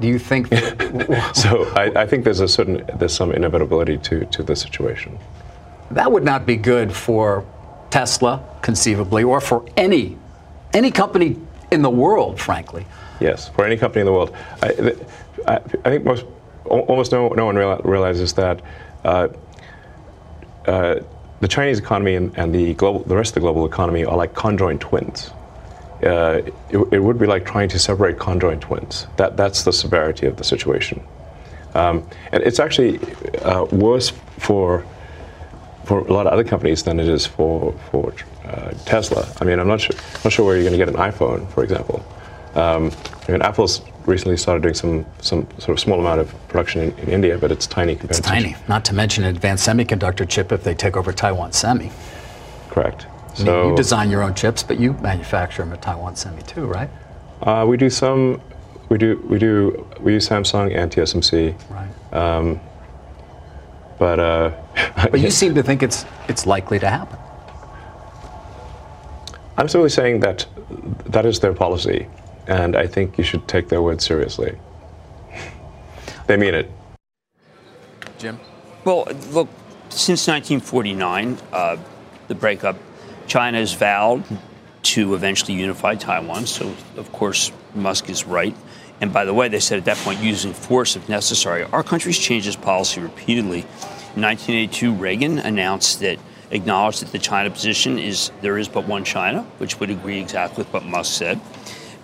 Do 0.00 0.08
you 0.08 0.18
think? 0.18 0.48
so 1.34 1.64
I, 1.76 1.92
I, 1.94 2.06
think 2.06 2.24
there's 2.24 2.40
a 2.40 2.48
certain 2.48 2.84
there's 2.96 3.14
some 3.14 3.30
inevitability 3.32 3.98
to 3.98 4.24
to 4.26 4.42
the 4.42 4.56
situation. 4.56 5.18
That 5.90 6.10
would 6.10 6.24
not 6.24 6.46
be 6.46 6.56
good 6.56 6.92
for 6.92 7.44
Tesla, 7.90 8.42
conceivably, 8.62 9.22
or 9.22 9.40
for 9.40 9.64
any 9.76 10.18
any 10.72 10.90
company 10.90 11.36
in 11.70 11.82
the 11.82 11.90
world, 11.90 12.40
frankly. 12.40 12.86
Yes, 13.20 13.48
for 13.50 13.64
any 13.64 13.76
company 13.76 14.00
in 14.00 14.06
the 14.06 14.12
world. 14.12 14.34
I, 14.62 14.96
I, 15.46 15.56
I 15.56 15.90
think 15.90 16.04
most 16.04 16.24
almost 16.64 17.12
no 17.12 17.28
no 17.28 17.46
one 17.46 17.56
realizes 17.56 18.32
that. 18.34 18.60
Uh, 19.04 19.28
uh, 20.66 21.00
the 21.44 21.48
Chinese 21.48 21.78
economy 21.78 22.14
and, 22.14 22.32
and, 22.38 22.54
the 22.54 22.72
global, 22.72 23.00
the 23.00 23.14
rest 23.14 23.32
of 23.32 23.34
the 23.34 23.40
global 23.40 23.66
economy 23.66 24.02
are 24.02 24.16
like 24.16 24.32
conjoined 24.32 24.80
twins. 24.80 25.30
Uh, 26.02 26.40
it, 26.70 26.78
it, 26.90 27.00
would 27.00 27.18
be 27.18 27.26
like 27.26 27.44
trying 27.44 27.68
to 27.68 27.78
separate 27.78 28.18
conjoined 28.18 28.62
twins. 28.62 29.06
That, 29.18 29.36
that's 29.36 29.62
the 29.62 29.72
severity 29.72 30.26
of 30.26 30.38
the 30.38 30.44
situation. 30.44 31.06
Um, 31.74 32.08
and 32.32 32.42
it's 32.42 32.58
actually 32.58 32.98
uh, 33.42 33.64
worse 33.64 34.08
for 34.38 34.86
for 35.84 35.98
a 35.98 36.12
lot 36.14 36.26
of 36.26 36.32
other 36.32 36.44
companies 36.44 36.82
than 36.82 36.98
it 36.98 37.08
is 37.08 37.26
for 37.26 37.74
for 37.90 38.14
uh, 38.46 38.70
Tesla. 38.86 39.30
I 39.38 39.44
mean, 39.44 39.58
I'm 39.58 39.68
not 39.68 39.82
sure 39.82 39.96
not 40.24 40.32
sure 40.32 40.46
where 40.46 40.54
you're 40.56 40.64
going 40.64 40.78
to 40.78 40.82
get 40.82 40.88
an 40.88 41.12
iPhone, 41.12 41.46
for 41.52 41.62
example. 41.62 42.02
Um, 42.54 42.90
mean, 43.32 43.42
Apple's 43.42 43.82
recently 44.06 44.36
started 44.36 44.62
doing 44.62 44.74
some 44.74 45.06
some 45.20 45.46
sort 45.58 45.70
of 45.70 45.80
small 45.80 45.98
amount 45.98 46.20
of 46.20 46.48
production 46.48 46.82
in, 46.82 46.98
in 46.98 47.08
India, 47.08 47.38
but 47.38 47.50
it's 47.50 47.66
tiny 47.66 47.94
compared 47.94 48.18
it's 48.18 48.20
to 48.20 48.28
tiny. 48.28 48.56
Not 48.68 48.84
to 48.86 48.94
mention 48.94 49.24
an 49.24 49.34
advanced 49.34 49.66
semiconductor 49.66 50.28
chip 50.28 50.52
if 50.52 50.62
they 50.62 50.74
take 50.74 50.96
over 50.96 51.12
Taiwan 51.12 51.52
Semi. 51.52 51.90
Correct. 52.70 53.06
I 53.06 53.38
mean, 53.38 53.46
so 53.46 53.70
you 53.70 53.76
design 53.76 54.10
your 54.10 54.22
own 54.22 54.34
chips, 54.34 54.62
but 54.62 54.78
you 54.78 54.92
manufacture 54.94 55.62
them 55.62 55.72
at 55.72 55.82
Taiwan 55.82 56.16
Semi 56.16 56.42
too, 56.42 56.66
right? 56.66 56.90
Uh, 57.42 57.64
we 57.66 57.76
do 57.76 57.90
some. 57.90 58.40
We 58.88 58.98
do. 58.98 59.24
We 59.28 59.38
do. 59.38 59.86
We 60.00 60.12
use 60.14 60.28
Samsung 60.28 60.74
and 60.74 60.92
TSMC. 60.92 61.54
Right. 61.70 62.14
Um, 62.14 62.60
but 63.98 64.20
uh, 64.20 64.52
but 65.10 65.20
you 65.20 65.30
seem 65.30 65.54
to 65.54 65.62
think 65.62 65.82
it's 65.82 66.04
it's 66.28 66.46
likely 66.46 66.78
to 66.78 66.88
happen. 66.88 67.18
I'm 69.56 69.68
simply 69.68 69.90
saying 69.90 70.20
that 70.20 70.46
that 71.06 71.24
is 71.24 71.40
their 71.40 71.54
policy 71.54 72.08
and 72.46 72.76
I 72.76 72.86
think 72.86 73.18
you 73.18 73.24
should 73.24 73.46
take 73.48 73.68
their 73.68 73.82
word 73.82 74.00
seriously. 74.00 74.56
they 76.26 76.36
mean 76.36 76.54
it. 76.54 76.70
Jim? 78.18 78.38
Well, 78.84 79.04
look, 79.30 79.48
since 79.88 80.26
1949, 80.26 81.38
uh, 81.52 81.76
the 82.28 82.34
breakup, 82.34 82.76
China 83.26 83.58
has 83.58 83.72
vowed 83.72 84.24
to 84.82 85.14
eventually 85.14 85.54
unify 85.54 85.94
Taiwan. 85.94 86.46
So, 86.46 86.74
of 86.96 87.10
course, 87.12 87.50
Musk 87.74 88.10
is 88.10 88.26
right. 88.26 88.54
And 89.00 89.12
by 89.12 89.24
the 89.24 89.34
way, 89.34 89.48
they 89.48 89.60
said 89.60 89.78
at 89.78 89.84
that 89.86 89.96
point, 89.98 90.20
using 90.20 90.52
force 90.52 90.96
if 90.96 91.08
necessary. 91.08 91.64
Our 91.64 91.82
country's 91.82 92.18
changed 92.18 92.46
its 92.46 92.56
policy 92.56 93.00
repeatedly. 93.00 93.60
In 94.14 94.22
1982, 94.22 94.92
Reagan 94.94 95.38
announced 95.38 96.00
that 96.00 96.18
acknowledged 96.50 97.02
that 97.02 97.10
the 97.10 97.18
China 97.18 97.50
position 97.50 97.98
is 97.98 98.30
there 98.40 98.56
is 98.58 98.68
but 98.68 98.86
one 98.86 99.04
China, 99.04 99.42
which 99.58 99.80
would 99.80 99.90
agree 99.90 100.20
exactly 100.20 100.62
with 100.62 100.72
what 100.72 100.84
Musk 100.84 101.12
said. 101.12 101.40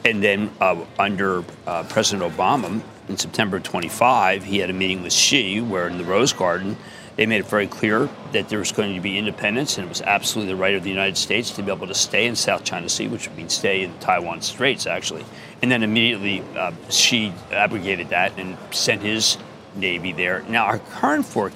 And 0.04 0.22
then 0.22 0.50
uh, 0.60 0.84
under 0.98 1.44
uh, 1.66 1.84
President 1.84 2.32
Obama, 2.32 2.82
in 3.08 3.18
September 3.18 3.58
of 3.58 3.64
25, 3.64 4.44
he 4.44 4.58
had 4.58 4.70
a 4.70 4.72
meeting 4.72 5.02
with 5.02 5.12
Xi, 5.12 5.60
where 5.60 5.88
in 5.88 5.98
the 5.98 6.04
Rose 6.04 6.32
Garden, 6.32 6.76
they 7.16 7.26
made 7.26 7.40
it 7.40 7.46
very 7.46 7.66
clear 7.66 8.08
that 8.32 8.48
there 8.48 8.60
was 8.60 8.72
going 8.72 8.94
to 8.94 9.00
be 9.00 9.18
independence, 9.18 9.76
and 9.76 9.84
it 9.84 9.88
was 9.88 10.00
absolutely 10.00 10.54
the 10.54 10.58
right 10.58 10.74
of 10.74 10.84
the 10.84 10.88
United 10.88 11.18
States 11.18 11.50
to 11.50 11.62
be 11.62 11.70
able 11.70 11.86
to 11.88 11.94
stay 11.94 12.26
in 12.26 12.36
South 12.36 12.64
China 12.64 12.88
Sea, 12.88 13.08
which 13.08 13.28
would 13.28 13.36
mean 13.36 13.48
stay 13.48 13.82
in 13.82 13.92
Taiwan 13.98 14.40
Straits, 14.40 14.86
actually. 14.86 15.24
And 15.60 15.70
then 15.70 15.82
immediately, 15.82 16.42
uh, 16.56 16.72
Xi 16.88 17.32
abrogated 17.50 18.08
that 18.10 18.38
and 18.38 18.56
sent 18.70 19.02
his 19.02 19.36
navy 19.74 20.12
there. 20.12 20.42
Now, 20.48 20.64
our 20.64 20.78
current 20.78 21.26
for, 21.26 21.52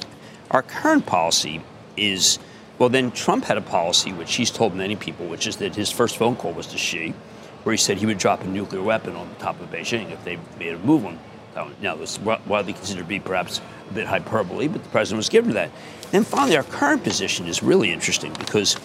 our 0.50 0.62
current 0.62 1.06
policy 1.06 1.62
is 1.96 2.38
Well, 2.76 2.88
then 2.88 3.12
Trump 3.12 3.44
had 3.44 3.56
a 3.56 3.62
policy, 3.62 4.12
which 4.12 4.34
he's 4.34 4.50
told 4.50 4.74
many 4.74 4.96
people, 4.96 5.26
which 5.26 5.46
is 5.46 5.56
that 5.58 5.76
his 5.76 5.92
first 5.92 6.16
phone 6.16 6.34
call 6.34 6.52
was 6.52 6.66
to 6.66 6.78
Xi, 6.78 7.14
where 7.64 7.72
he 7.72 7.76
said 7.76 7.98
he 7.98 8.06
would 8.06 8.18
drop 8.18 8.42
a 8.42 8.46
nuclear 8.46 8.82
weapon 8.82 9.16
on 9.16 9.28
the 9.28 9.34
top 9.36 9.60
of 9.60 9.70
Beijing 9.70 10.10
if 10.12 10.22
they 10.24 10.38
made 10.58 10.74
a 10.74 10.78
move 10.78 11.04
on. 11.04 11.18
Taiwan. 11.54 11.74
Now, 11.80 11.94
this 11.94 12.18
is 12.18 12.20
widely 12.20 12.72
considered 12.72 13.02
to 13.02 13.08
be 13.08 13.20
perhaps 13.20 13.60
a 13.88 13.92
bit 13.92 14.06
hyperbole, 14.06 14.68
but 14.68 14.82
the 14.82 14.88
president 14.90 15.18
was 15.18 15.28
given 15.28 15.48
to 15.48 15.54
that. 15.54 15.70
Then 16.10 16.24
finally, 16.24 16.56
our 16.56 16.62
current 16.64 17.04
position 17.04 17.46
is 17.46 17.62
really 17.62 17.90
interesting 17.90 18.32
because 18.34 18.76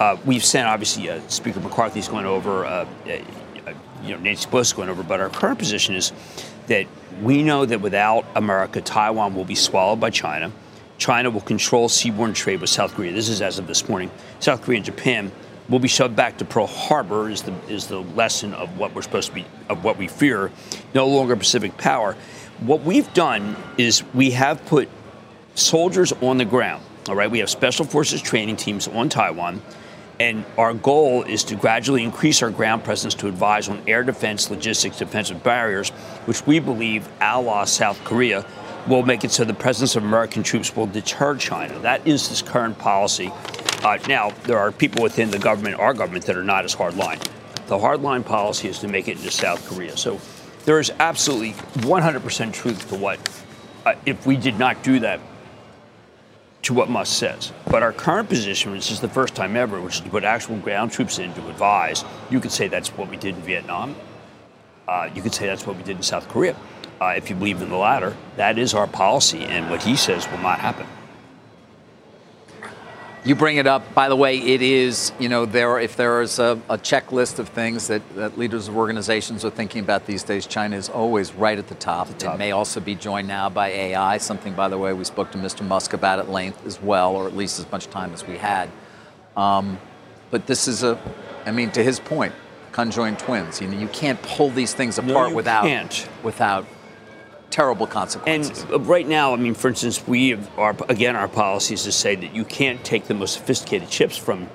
uh, 0.00 0.16
we've 0.24 0.44
sent, 0.44 0.66
obviously, 0.66 1.10
uh, 1.10 1.20
Speaker 1.28 1.60
McCarthy's 1.60 2.08
going 2.08 2.26
over, 2.26 2.64
uh, 2.64 2.86
you 3.06 4.10
know, 4.10 4.18
Nancy 4.18 4.48
Pelosi 4.48 4.76
going 4.76 4.88
over, 4.88 5.02
but 5.02 5.20
our 5.20 5.28
current 5.28 5.58
position 5.58 5.94
is 5.94 6.12
that 6.66 6.86
we 7.22 7.42
know 7.42 7.64
that 7.64 7.80
without 7.80 8.24
America, 8.36 8.80
Taiwan 8.80 9.34
will 9.34 9.44
be 9.44 9.54
swallowed 9.54 10.00
by 10.00 10.10
China. 10.10 10.52
China 10.98 11.30
will 11.30 11.40
control 11.40 11.88
seaborne 11.88 12.34
trade 12.34 12.60
with 12.60 12.70
South 12.70 12.94
Korea. 12.94 13.12
This 13.12 13.28
is 13.28 13.40
as 13.40 13.58
of 13.58 13.66
this 13.66 13.88
morning. 13.88 14.10
South 14.40 14.62
Korea 14.62 14.78
and 14.78 14.84
Japan 14.84 15.32
will 15.68 15.78
be 15.78 15.88
shoved 15.88 16.16
back 16.16 16.38
to 16.38 16.44
Pearl 16.44 16.66
Harbor 16.66 17.28
is 17.28 17.42
the 17.42 17.54
is 17.68 17.86
the 17.86 18.00
lesson 18.00 18.54
of 18.54 18.78
what 18.78 18.94
we're 18.94 19.02
supposed 19.02 19.28
to 19.28 19.34
be 19.34 19.44
of 19.68 19.84
what 19.84 19.98
we 19.98 20.08
fear. 20.08 20.50
No 20.94 21.06
longer 21.06 21.36
Pacific 21.36 21.76
power. 21.76 22.16
What 22.60 22.82
we've 22.82 23.12
done 23.14 23.56
is 23.76 24.02
we 24.14 24.32
have 24.32 24.64
put 24.66 24.88
soldiers 25.54 26.12
on 26.12 26.38
the 26.38 26.44
ground. 26.44 26.82
All 27.08 27.14
right, 27.14 27.30
we 27.30 27.38
have 27.38 27.50
special 27.50 27.84
forces 27.84 28.20
training 28.20 28.56
teams 28.56 28.88
on 28.88 29.08
Taiwan. 29.08 29.62
And 30.20 30.44
our 30.56 30.74
goal 30.74 31.22
is 31.22 31.44
to 31.44 31.54
gradually 31.54 32.02
increase 32.02 32.42
our 32.42 32.50
ground 32.50 32.82
presence 32.82 33.14
to 33.16 33.28
advise 33.28 33.68
on 33.68 33.80
air 33.86 34.02
defense, 34.02 34.50
logistics, 34.50 34.98
defensive 34.98 35.44
barriers, 35.44 35.90
which 36.26 36.44
we 36.44 36.58
believe 36.58 37.08
ally 37.20 37.64
South 37.66 38.02
Korea 38.02 38.44
will 38.88 39.04
make 39.04 39.22
it 39.22 39.30
so 39.30 39.44
the 39.44 39.54
presence 39.54 39.94
of 39.94 40.02
American 40.02 40.42
troops 40.42 40.74
will 40.74 40.86
deter 40.86 41.36
China. 41.36 41.78
That 41.78 42.04
is 42.06 42.28
this 42.28 42.42
current 42.42 42.78
policy. 42.78 43.30
Uh, 43.82 43.98
now, 44.08 44.30
there 44.44 44.58
are 44.58 44.72
people 44.72 45.02
within 45.02 45.30
the 45.30 45.38
government, 45.38 45.76
our 45.76 45.94
government, 45.94 46.24
that 46.26 46.36
are 46.36 46.44
not 46.44 46.64
as 46.64 46.74
hardline. 46.74 47.22
The 47.68 47.78
hardline 47.78 48.24
policy 48.24 48.68
is 48.68 48.78
to 48.80 48.88
make 48.88 49.08
it 49.08 49.18
into 49.18 49.30
South 49.30 49.64
Korea. 49.68 49.96
So 49.96 50.20
there 50.64 50.80
is 50.80 50.90
absolutely 50.98 51.52
100% 51.82 52.52
truth 52.52 52.88
to 52.88 52.96
what, 52.96 53.18
uh, 53.86 53.94
if 54.04 54.26
we 54.26 54.36
did 54.36 54.58
not 54.58 54.82
do 54.82 54.98
that, 55.00 55.20
to 56.62 56.74
what 56.74 56.90
Musk 56.90 57.16
says. 57.16 57.52
But 57.70 57.84
our 57.84 57.92
current 57.92 58.28
position, 58.28 58.72
which 58.72 58.90
is 58.90 59.00
the 59.00 59.08
first 59.08 59.36
time 59.36 59.56
ever, 59.56 59.80
which 59.80 59.96
is 59.96 60.00
to 60.00 60.10
put 60.10 60.24
actual 60.24 60.56
ground 60.56 60.90
troops 60.90 61.18
in 61.18 61.32
to 61.34 61.48
advise, 61.48 62.04
you 62.30 62.40
could 62.40 62.50
say 62.50 62.66
that's 62.66 62.88
what 62.90 63.08
we 63.08 63.16
did 63.16 63.36
in 63.36 63.42
Vietnam. 63.42 63.94
Uh, 64.88 65.08
you 65.14 65.22
could 65.22 65.34
say 65.34 65.46
that's 65.46 65.66
what 65.66 65.76
we 65.76 65.84
did 65.84 65.96
in 65.96 66.02
South 66.02 66.28
Korea. 66.28 66.56
Uh, 67.00 67.14
if 67.16 67.30
you 67.30 67.36
believe 67.36 67.62
in 67.62 67.68
the 67.68 67.76
latter, 67.76 68.16
that 68.36 68.58
is 68.58 68.74
our 68.74 68.88
policy, 68.88 69.44
and 69.44 69.70
what 69.70 69.82
he 69.84 69.94
says 69.94 70.28
will 70.30 70.38
not 70.38 70.58
happen. 70.58 70.86
You 73.28 73.34
bring 73.34 73.58
it 73.58 73.66
up. 73.66 73.92
By 73.92 74.08
the 74.08 74.16
way, 74.16 74.38
it 74.38 74.62
is, 74.62 75.12
you 75.18 75.28
know, 75.28 75.44
there 75.44 75.78
if 75.78 75.96
there 75.96 76.22
is 76.22 76.38
a, 76.38 76.58
a 76.70 76.78
checklist 76.78 77.38
of 77.38 77.50
things 77.50 77.88
that, 77.88 78.00
that, 78.14 78.38
leaders 78.38 78.68
of 78.68 78.76
organizations 78.78 79.44
are 79.44 79.50
thinking 79.50 79.82
about 79.82 80.06
these 80.06 80.22
days, 80.22 80.46
China 80.46 80.74
is 80.74 80.88
always 80.88 81.34
right 81.34 81.58
at 81.58 81.68
the 81.68 81.74
top. 81.74 82.08
the 82.08 82.14
top. 82.14 82.36
It 82.36 82.38
may 82.38 82.52
also 82.52 82.80
be 82.80 82.94
joined 82.94 83.28
now 83.28 83.50
by 83.50 83.68
AI, 83.68 84.16
something, 84.16 84.54
by 84.54 84.68
the 84.70 84.78
way, 84.78 84.94
we 84.94 85.04
spoke 85.04 85.30
to 85.32 85.38
Mr. 85.38 85.60
Musk 85.62 85.92
about 85.92 86.18
at 86.20 86.30
length 86.30 86.64
as 86.64 86.80
well, 86.80 87.14
or 87.14 87.26
at 87.26 87.36
least 87.36 87.58
as 87.58 87.70
much 87.70 87.88
time 87.88 88.14
as 88.14 88.26
we 88.26 88.38
had. 88.38 88.70
Um, 89.36 89.78
but 90.30 90.46
this 90.46 90.66
is 90.66 90.82
a, 90.82 90.98
I 91.44 91.50
mean, 91.50 91.70
to 91.72 91.84
his 91.84 92.00
point, 92.00 92.32
conjoined 92.72 93.18
twins. 93.18 93.60
You 93.60 93.68
know, 93.68 93.78
you 93.78 93.88
can't 93.88 94.22
pull 94.22 94.48
these 94.48 94.72
things 94.72 94.96
apart 94.96 95.32
no, 95.32 95.36
without 95.36 95.64
can't. 95.64 96.08
without 96.22 96.64
terrible 97.50 97.86
consequences. 97.86 98.62
And 98.64 98.72
uh, 98.72 98.80
right 98.80 99.06
now, 99.06 99.32
I 99.32 99.36
mean, 99.36 99.54
for 99.54 99.68
instance, 99.68 100.06
we 100.06 100.38
are 100.56 100.76
again 100.88 101.16
our 101.16 101.28
policy 101.28 101.74
is 101.74 101.84
to 101.84 101.92
say 101.92 102.14
that 102.14 102.34
you 102.34 102.44
can't 102.44 102.82
take 102.84 103.06
the 103.06 103.14
most 103.14 103.34
sophisticated 103.34 103.88
chips 103.88 104.16
from 104.16 104.48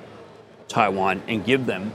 Taiwan 0.68 1.24
and 1.28 1.46
give 1.46 1.66
them 1.66 1.94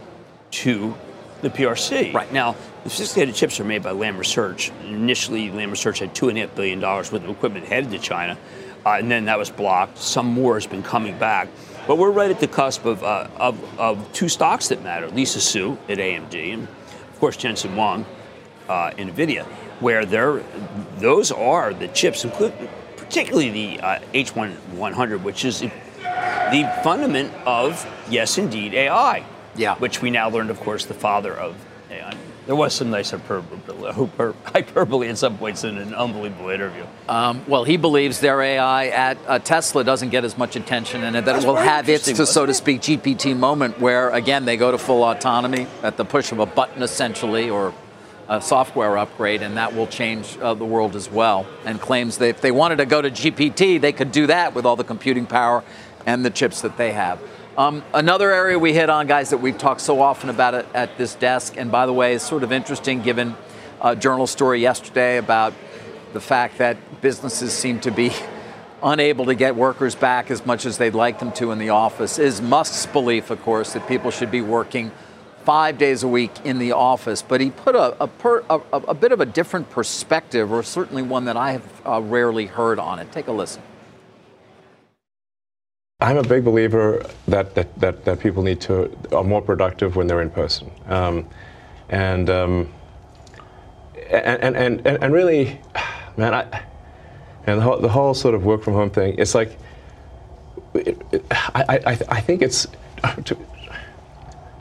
to 0.51 0.95
the 1.43 1.51
PRC. 1.51 2.13
Right 2.13 2.33
now, 2.33 2.57
the 2.85 2.91
sophisticated 2.91 3.35
chips 3.35 3.61
are 3.61 3.65
made 3.65 3.83
by 3.83 3.93
Lam 3.93 4.17
Research. 4.17 4.73
Initially, 4.87 5.51
Lam 5.51 5.71
Research 5.71 6.01
had 6.01 6.15
two 6.15 6.29
and 6.29 6.39
a 6.39 6.43
half 6.43 6.55
billion 6.55 6.81
dollars 6.81 7.13
worth 7.13 7.25
of 7.25 7.31
equipment 7.31 7.67
headed 7.67 7.91
to 7.93 7.99
China, 7.99 8.37
uh, 8.85 8.91
and 8.91 9.11
then 9.11 9.27
that 9.27 9.39
was 9.39 9.51
blocked. 9.51 9.99
Some 9.99 10.27
more 10.27 10.55
has 10.55 10.67
been 10.67 10.83
coming 10.83 11.17
back. 11.19 11.49
But 11.87 11.97
we're 11.97 12.11
right 12.11 12.31
at 12.31 12.39
the 12.39 12.49
cusp 12.49 12.85
of, 12.85 13.03
uh, 13.03 13.29
of, 13.37 13.81
of, 13.81 14.13
two 14.13 14.29
stocks 14.29 14.69
that 14.69 14.83
matter: 14.83 15.09
Lisa 15.09 15.41
Su 15.41 15.79
at 15.89 15.99
AMD, 15.99 16.35
and 16.35 16.65
of 16.65 17.21
course 17.21 17.37
Jensen 17.37 17.73
Huang 17.75 18.05
uh, 18.69 18.91
Nvidia 18.91 19.47
where 19.81 20.05
they're, 20.05 20.43
those 20.99 21.31
are 21.31 21.73
the 21.73 21.89
chips, 21.89 22.25
including 22.25 22.69
particularly 22.97 23.51
the 23.51 23.81
uh, 23.81 24.01
H1 24.13 25.23
which 25.23 25.45
is 25.45 25.61
the 25.61 26.81
fundament 26.83 27.33
of, 27.47 27.87
yes, 28.11 28.39
indeed, 28.39 28.75
AI. 28.75 29.25
Yeah. 29.57 29.77
Which 29.77 30.03
we 30.03 30.11
now 30.11 30.29
learned, 30.29 30.51
of 30.51 30.61
course, 30.61 30.85
the 30.85 30.95
father 30.95 31.35
of 31.35 31.57
AI. 31.91 32.15
There 32.47 32.57
was 32.57 32.75
some 32.75 32.91
nice 32.91 33.11
hyperbole, 33.11 33.93
hyperbole 34.45 35.09
at 35.09 35.19
some 35.19 35.37
points 35.37 35.65
in 35.65 35.77
an 35.77 35.95
unbelievable 35.95 36.49
interview. 36.49 36.85
Um, 37.09 37.45
well, 37.47 37.65
he 37.65 37.77
believes 37.77 38.21
their 38.21 38.41
AI 38.41 38.87
at 38.87 39.19
uh, 39.27 39.39
Tesla 39.39 39.85
doesn't 39.85 40.11
get 40.11 40.25
as 40.25 40.39
much 40.39 40.57
attention 40.57 41.03
and 41.03 41.15
that 41.15 41.25
That's 41.25 41.45
it 41.45 41.47
will 41.47 41.57
have 41.57 41.89
its, 41.89 42.07
to, 42.07 42.27
so 42.27 42.47
to 42.47 42.55
speak, 42.55 42.81
GPT 42.81 43.37
moment 43.37 43.79
where, 43.81 44.11
again, 44.11 44.45
they 44.45 44.57
go 44.57 44.71
to 44.71 44.79
full 44.79 45.03
autonomy 45.03 45.67
at 45.83 45.97
the 45.97 46.05
push 46.05 46.33
of 46.33 46.39
a 46.39 46.47
button, 46.47 46.83
essentially, 46.83 47.51
or 47.51 47.75
a 48.29 48.41
software 48.41 48.99
upgrade, 48.99 49.43
and 49.43 49.57
that 49.57 49.75
will 49.75 49.87
change 49.87 50.37
uh, 50.39 50.53
the 50.55 50.65
world 50.65 50.95
as 50.95 51.11
well. 51.11 51.47
And 51.65 51.81
claims 51.81 52.19
that 52.19 52.29
if 52.29 52.41
they 52.41 52.51
wanted 52.51 52.77
to 52.77 52.87
go 52.87 53.01
to 53.01 53.11
GPT, 53.11 53.81
they 53.81 53.93
could 53.93 54.13
do 54.13 54.27
that 54.27 54.55
with 54.55 54.67
all 54.67 54.77
the 54.77 54.85
computing 54.85 55.27
power 55.27 55.65
and 56.07 56.25
the 56.25 56.31
chips 56.31 56.61
that 56.61 56.77
they 56.77 56.93
have. 56.93 57.21
Um, 57.57 57.83
another 57.93 58.31
area 58.31 58.59
we 58.59 58.73
hit 58.73 58.89
on, 58.89 59.07
guys, 59.07 59.31
that 59.31 59.39
we've 59.39 59.59
talked 59.59 59.81
so 59.81 60.01
often 60.01 60.31
about 60.31 60.55
it 60.55 60.67
at 60.75 60.97
this 60.97 61.15
desk, 61.15 61.55
and 61.57 61.73
by 61.73 61.87
the 61.87 61.93
way, 61.93 62.13
is 62.13 62.23
sort 62.23 62.43
of 62.43 62.53
interesting 62.53 63.03
given 63.03 63.35
a 63.81 63.97
journal 63.97 64.27
story 64.27 64.61
yesterday 64.61 65.17
about 65.17 65.55
the 66.13 66.21
fact 66.21 66.59
that 66.59 67.01
businesses 67.01 67.53
seem 67.53 67.81
to 67.81 67.91
be 67.91 68.13
unable 68.83 69.25
to 69.25 69.35
get 69.35 69.57
workers 69.57 69.95
back 69.95 70.31
as 70.31 70.47
much 70.47 70.67
as 70.67 70.79
they'd 70.79 70.95
like 70.95 71.19
them 71.19 71.33
to 71.33 71.51
in 71.51 71.59
the 71.59 71.71
office, 71.71 72.19
is 72.19 72.41
Musk's 72.41 72.87
belief, 72.87 73.31
of 73.31 73.43
course, 73.43 73.73
that 73.73 73.89
people 73.89 74.11
should 74.11 74.31
be 74.31 74.41
working 74.41 74.93
five 75.49 75.79
days 75.79 76.03
a 76.03 76.09
week 76.09 76.31
in 76.45 76.59
the 76.59 76.73
office, 76.73 77.23
but 77.23 77.41
he 77.41 77.51
put 77.51 77.75
a, 77.75 77.97
a, 78.03 78.07
per, 78.07 78.45
a, 78.51 78.61
a 78.71 78.93
bit 78.93 79.13
of 79.13 79.21
a 79.23 79.25
different 79.25 79.71
perspective, 79.71 80.53
or 80.53 80.63
certainly 80.63 81.01
one 81.01 81.25
that 81.25 81.39
I 81.39 81.53
have 81.53 81.83
uh, 81.87 82.03
rarely 82.03 82.45
heard 82.45 82.79
on 82.79 82.99
it. 82.99 83.11
Take 83.13 83.29
a 83.29 83.33
listen. 83.33 83.63
I'm 86.01 86.19
a 86.19 86.23
big 86.23 86.45
believer 86.45 87.03
that, 87.29 87.55
that, 87.55 87.81
that, 87.81 88.05
that 88.05 88.21
people 88.21 88.43
need 88.43 88.61
to 88.61 88.95
are 89.11 89.25
more 89.25 89.41
productive 89.41 89.97
when 89.97 90.07
they're 90.07 90.21
in 90.21 90.29
person. 90.29 90.71
Um, 90.87 91.27
and, 91.89 92.29
um, 92.29 92.71
and, 94.11 94.55
and, 94.55 94.81
and, 94.87 95.03
and 95.03 95.15
really, 95.15 95.59
man, 96.19 96.35
I, 96.35 96.63
and 97.47 97.59
the 97.59 97.63
whole, 97.63 97.79
the 97.79 97.89
whole 97.89 98.13
sort 98.13 98.35
of 98.35 98.45
work 98.45 98.63
from 98.63 98.75
home 98.75 98.91
thing, 98.91 99.15
it's 99.17 99.35
like, 99.35 99.57
it, 100.75 101.01
it, 101.11 101.25
I, 101.31 101.81
I, 101.87 101.99
I 102.19 102.21
think 102.21 102.43
it's, 102.43 102.67
to, 103.25 103.35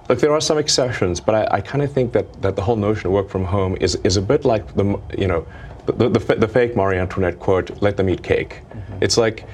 Look, 0.09 0.19
there 0.19 0.31
are 0.31 0.41
some 0.41 0.57
exceptions, 0.57 1.19
but 1.19 1.35
I, 1.35 1.57
I 1.57 1.61
kind 1.61 1.83
of 1.83 1.91
think 1.91 2.13
that, 2.13 2.41
that 2.41 2.55
the 2.55 2.61
whole 2.61 2.77
notion 2.77 3.07
of 3.07 3.13
work 3.13 3.29
from 3.29 3.43
home 3.43 3.75
is, 3.81 3.95
is 4.03 4.15
a 4.15 4.21
bit 4.21 4.45
like 4.45 4.75
the, 4.75 4.99
you 5.17 5.27
know, 5.27 5.45
the, 5.85 6.09
the, 6.09 6.35
the 6.35 6.47
fake 6.47 6.75
Marie 6.75 6.97
Antoinette 6.97 7.39
quote, 7.39 7.81
let 7.81 7.97
them 7.97 8.09
eat 8.09 8.23
cake. 8.23 8.61
Mm-hmm. 8.69 8.97
It's 9.01 9.17
like, 9.17 9.47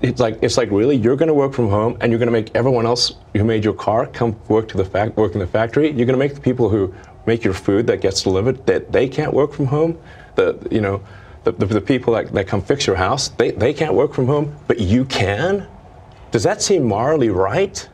it's 0.00 0.20
like 0.20 0.38
it's 0.42 0.56
like 0.56 0.70
really 0.70 0.96
you're 0.96 1.16
going 1.16 1.28
to 1.28 1.34
work 1.34 1.52
from 1.52 1.68
home 1.68 1.96
and 2.00 2.12
you're 2.12 2.18
going 2.18 2.28
to 2.28 2.32
make 2.32 2.54
everyone 2.54 2.86
else 2.86 3.16
who 3.34 3.44
made 3.44 3.64
your 3.64 3.74
car 3.74 4.06
come 4.06 4.36
work 4.48 4.68
to 4.68 4.76
the 4.76 4.84
fact 4.84 5.16
work 5.16 5.32
in 5.32 5.40
the 5.40 5.46
factory. 5.46 5.86
You're 5.86 6.06
going 6.06 6.08
to 6.08 6.16
make 6.16 6.34
the 6.34 6.40
people 6.40 6.68
who 6.68 6.94
make 7.26 7.42
your 7.42 7.54
food 7.54 7.86
that 7.88 8.00
gets 8.00 8.22
delivered 8.22 8.64
that 8.66 8.92
they 8.92 9.08
can't 9.08 9.32
work 9.32 9.52
from 9.52 9.66
home. 9.66 9.98
The 10.36 10.56
you 10.70 10.80
know 10.80 11.02
the, 11.44 11.52
the, 11.52 11.66
the 11.66 11.80
people 11.80 12.14
that, 12.14 12.32
that 12.32 12.46
come 12.46 12.62
fix 12.62 12.86
your 12.86 12.96
house 12.96 13.28
they, 13.30 13.50
they 13.52 13.72
can't 13.72 13.94
work 13.94 14.14
from 14.14 14.26
home, 14.26 14.56
but 14.68 14.78
you 14.78 15.04
can. 15.04 15.66
Does 16.30 16.42
that 16.44 16.62
seem 16.62 16.84
morally 16.84 17.30
right? 17.30 17.88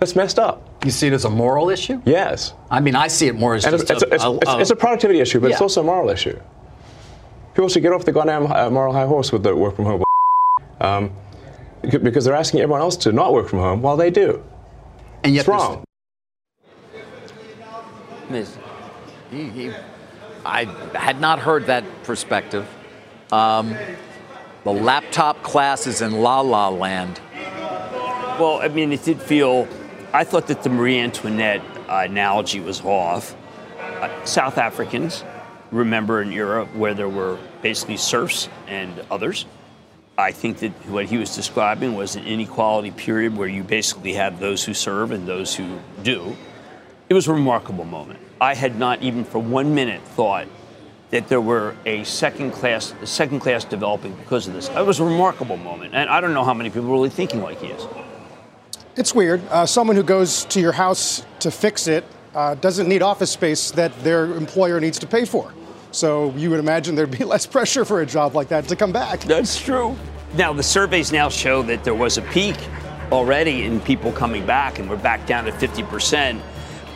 That's 0.00 0.16
messed 0.16 0.38
up. 0.38 0.66
You 0.82 0.90
see 0.90 1.08
it 1.08 1.12
as 1.12 1.26
a 1.26 1.30
moral 1.30 1.68
issue? 1.68 2.00
Yes. 2.06 2.54
I 2.70 2.80
mean, 2.80 2.96
I 2.96 3.08
see 3.08 3.26
it 3.26 3.34
more 3.34 3.54
as 3.54 3.66
and 3.66 3.78
just 3.78 3.90
it's, 3.90 4.02
a, 4.02 4.14
it's, 4.14 4.24
a, 4.24 4.28
a, 4.28 4.60
it's, 4.60 4.70
a, 4.70 4.76
productivity 4.76 5.20
issue, 5.20 5.40
but 5.40 5.48
yeah. 5.48 5.52
it's 5.52 5.60
also 5.60 5.82
a 5.82 5.84
moral 5.84 6.08
issue. 6.08 6.40
People 7.52 7.68
should 7.68 7.82
get 7.82 7.92
off 7.92 8.06
the 8.06 8.12
goddamn 8.12 8.50
uh, 8.50 8.70
moral 8.70 8.94
high 8.94 9.04
horse 9.04 9.30
with 9.30 9.42
the 9.42 9.54
work 9.54 9.76
from 9.76 9.84
home. 9.84 10.02
Um, 10.80 11.12
because 11.82 12.24
they're 12.24 12.34
asking 12.34 12.60
everyone 12.60 12.80
else 12.80 12.96
to 12.96 13.12
not 13.12 13.34
work 13.34 13.48
from 13.48 13.58
home 13.58 13.82
while 13.82 13.98
they 13.98 14.10
do. 14.10 14.42
And 15.22 15.34
yet 15.34 15.40
it's 15.40 15.48
wrong. 15.48 15.84
He, 19.30 19.50
he, 19.50 19.72
I 20.46 20.64
had 20.94 21.20
not 21.20 21.40
heard 21.40 21.66
that 21.66 21.84
perspective. 22.04 22.66
Um, 23.32 23.76
the 24.64 24.72
laptop 24.72 25.42
class 25.42 25.86
is 25.86 26.00
in 26.00 26.22
la 26.22 26.40
la 26.40 26.70
land. 26.70 27.20
Well, 28.38 28.60
I 28.62 28.68
mean, 28.68 28.92
it 28.92 29.04
did 29.04 29.20
feel 29.20 29.68
I 30.12 30.24
thought 30.24 30.48
that 30.48 30.64
the 30.64 30.70
Marie 30.70 30.98
Antoinette 30.98 31.62
uh, 31.88 32.02
analogy 32.04 32.58
was 32.58 32.80
off. 32.80 33.36
Uh, 33.78 34.24
South 34.24 34.58
Africans 34.58 35.22
remember 35.70 36.20
in 36.20 36.32
Europe 36.32 36.74
where 36.74 36.94
there 36.94 37.08
were 37.08 37.38
basically 37.62 37.96
serfs 37.96 38.48
and 38.66 38.92
others. 39.08 39.46
I 40.18 40.32
think 40.32 40.58
that 40.58 40.72
what 40.88 41.06
he 41.06 41.16
was 41.16 41.36
describing 41.36 41.94
was 41.94 42.16
an 42.16 42.26
inequality 42.26 42.90
period 42.90 43.36
where 43.36 43.46
you 43.46 43.62
basically 43.62 44.14
have 44.14 44.40
those 44.40 44.64
who 44.64 44.74
serve 44.74 45.12
and 45.12 45.28
those 45.28 45.54
who 45.54 45.78
do. 46.02 46.36
It 47.08 47.14
was 47.14 47.28
a 47.28 47.32
remarkable 47.32 47.84
moment. 47.84 48.18
I 48.40 48.54
had 48.54 48.78
not 48.78 49.02
even 49.02 49.24
for 49.24 49.38
one 49.38 49.76
minute 49.76 50.02
thought 50.02 50.48
that 51.10 51.28
there 51.28 51.40
were 51.40 51.76
a 51.86 52.02
second 52.02 52.50
class, 52.50 52.94
a 53.00 53.06
second 53.06 53.40
class 53.40 53.64
developing 53.64 54.14
because 54.16 54.48
of 54.48 54.54
this. 54.54 54.68
It 54.70 54.84
was 54.84 54.98
a 54.98 55.04
remarkable 55.04 55.56
moment, 55.56 55.94
and 55.94 56.10
I 56.10 56.20
don't 56.20 56.34
know 56.34 56.44
how 56.44 56.54
many 56.54 56.70
people 56.70 56.88
are 56.88 56.92
really 56.92 57.10
thinking 57.10 57.42
like 57.42 57.60
he 57.60 57.68
is. 57.68 57.86
It's 59.00 59.14
weird. 59.14 59.40
Uh, 59.48 59.64
someone 59.64 59.96
who 59.96 60.02
goes 60.02 60.44
to 60.44 60.60
your 60.60 60.72
house 60.72 61.24
to 61.38 61.50
fix 61.50 61.86
it 61.86 62.04
uh, 62.34 62.54
doesn't 62.56 62.86
need 62.86 63.00
office 63.00 63.30
space 63.30 63.70
that 63.70 63.98
their 64.04 64.26
employer 64.34 64.78
needs 64.78 64.98
to 64.98 65.06
pay 65.06 65.24
for. 65.24 65.54
So 65.90 66.32
you 66.36 66.50
would 66.50 66.58
imagine 66.58 66.96
there'd 66.96 67.10
be 67.10 67.24
less 67.34 67.46
pressure 67.46 67.86
for 67.86 68.02
a 68.02 68.06
job 68.06 68.34
like 68.34 68.48
that 68.48 68.68
to 68.68 68.76
come 68.76 68.92
back. 68.92 69.20
That's 69.20 69.58
true. 69.58 69.96
Now, 70.36 70.52
the 70.52 70.62
surveys 70.62 71.12
now 71.12 71.30
show 71.30 71.62
that 71.62 71.82
there 71.82 71.94
was 71.94 72.18
a 72.18 72.22
peak 72.24 72.56
already 73.10 73.64
in 73.64 73.80
people 73.80 74.12
coming 74.12 74.44
back, 74.44 74.78
and 74.78 74.90
we're 74.90 74.98
back 74.98 75.26
down 75.26 75.46
to 75.46 75.52
50%. 75.52 76.38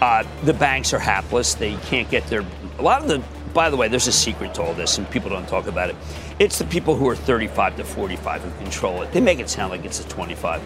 Uh, 0.03 0.25
the 0.45 0.53
banks 0.53 0.93
are 0.93 0.99
hapless. 0.99 1.55
They 1.55 1.75
can't 1.87 2.11
get 2.11 2.27
their. 2.27 2.45
A 2.79 2.83
lot 2.83 3.01
of 3.01 3.09
the. 3.09 3.23
By 3.55 3.71
the 3.71 3.79
way, 3.79 3.89
there's 3.89 4.09
a 4.09 4.13
secret 4.13 4.53
to 4.57 4.63
all 4.63 4.75
this, 4.75 4.99
and 4.99 5.09
people 5.11 5.31
don't 5.31 5.49
talk 5.49 5.69
about 5.69 5.89
it. 5.89 5.97
It's 6.39 6.59
the 6.59 6.67
people 6.67 6.97
who 6.97 7.09
are 7.09 7.17
35 7.17 7.77
to 7.77 7.85
45 7.85 8.43
who 8.43 8.65
control 8.65 9.01
it. 9.01 9.11
They 9.13 9.23
make 9.23 9.39
it 9.39 9.49
sound 9.49 9.71
like 9.71 9.87
it's 9.87 10.01
a 10.01 10.09
25. 10.09 10.61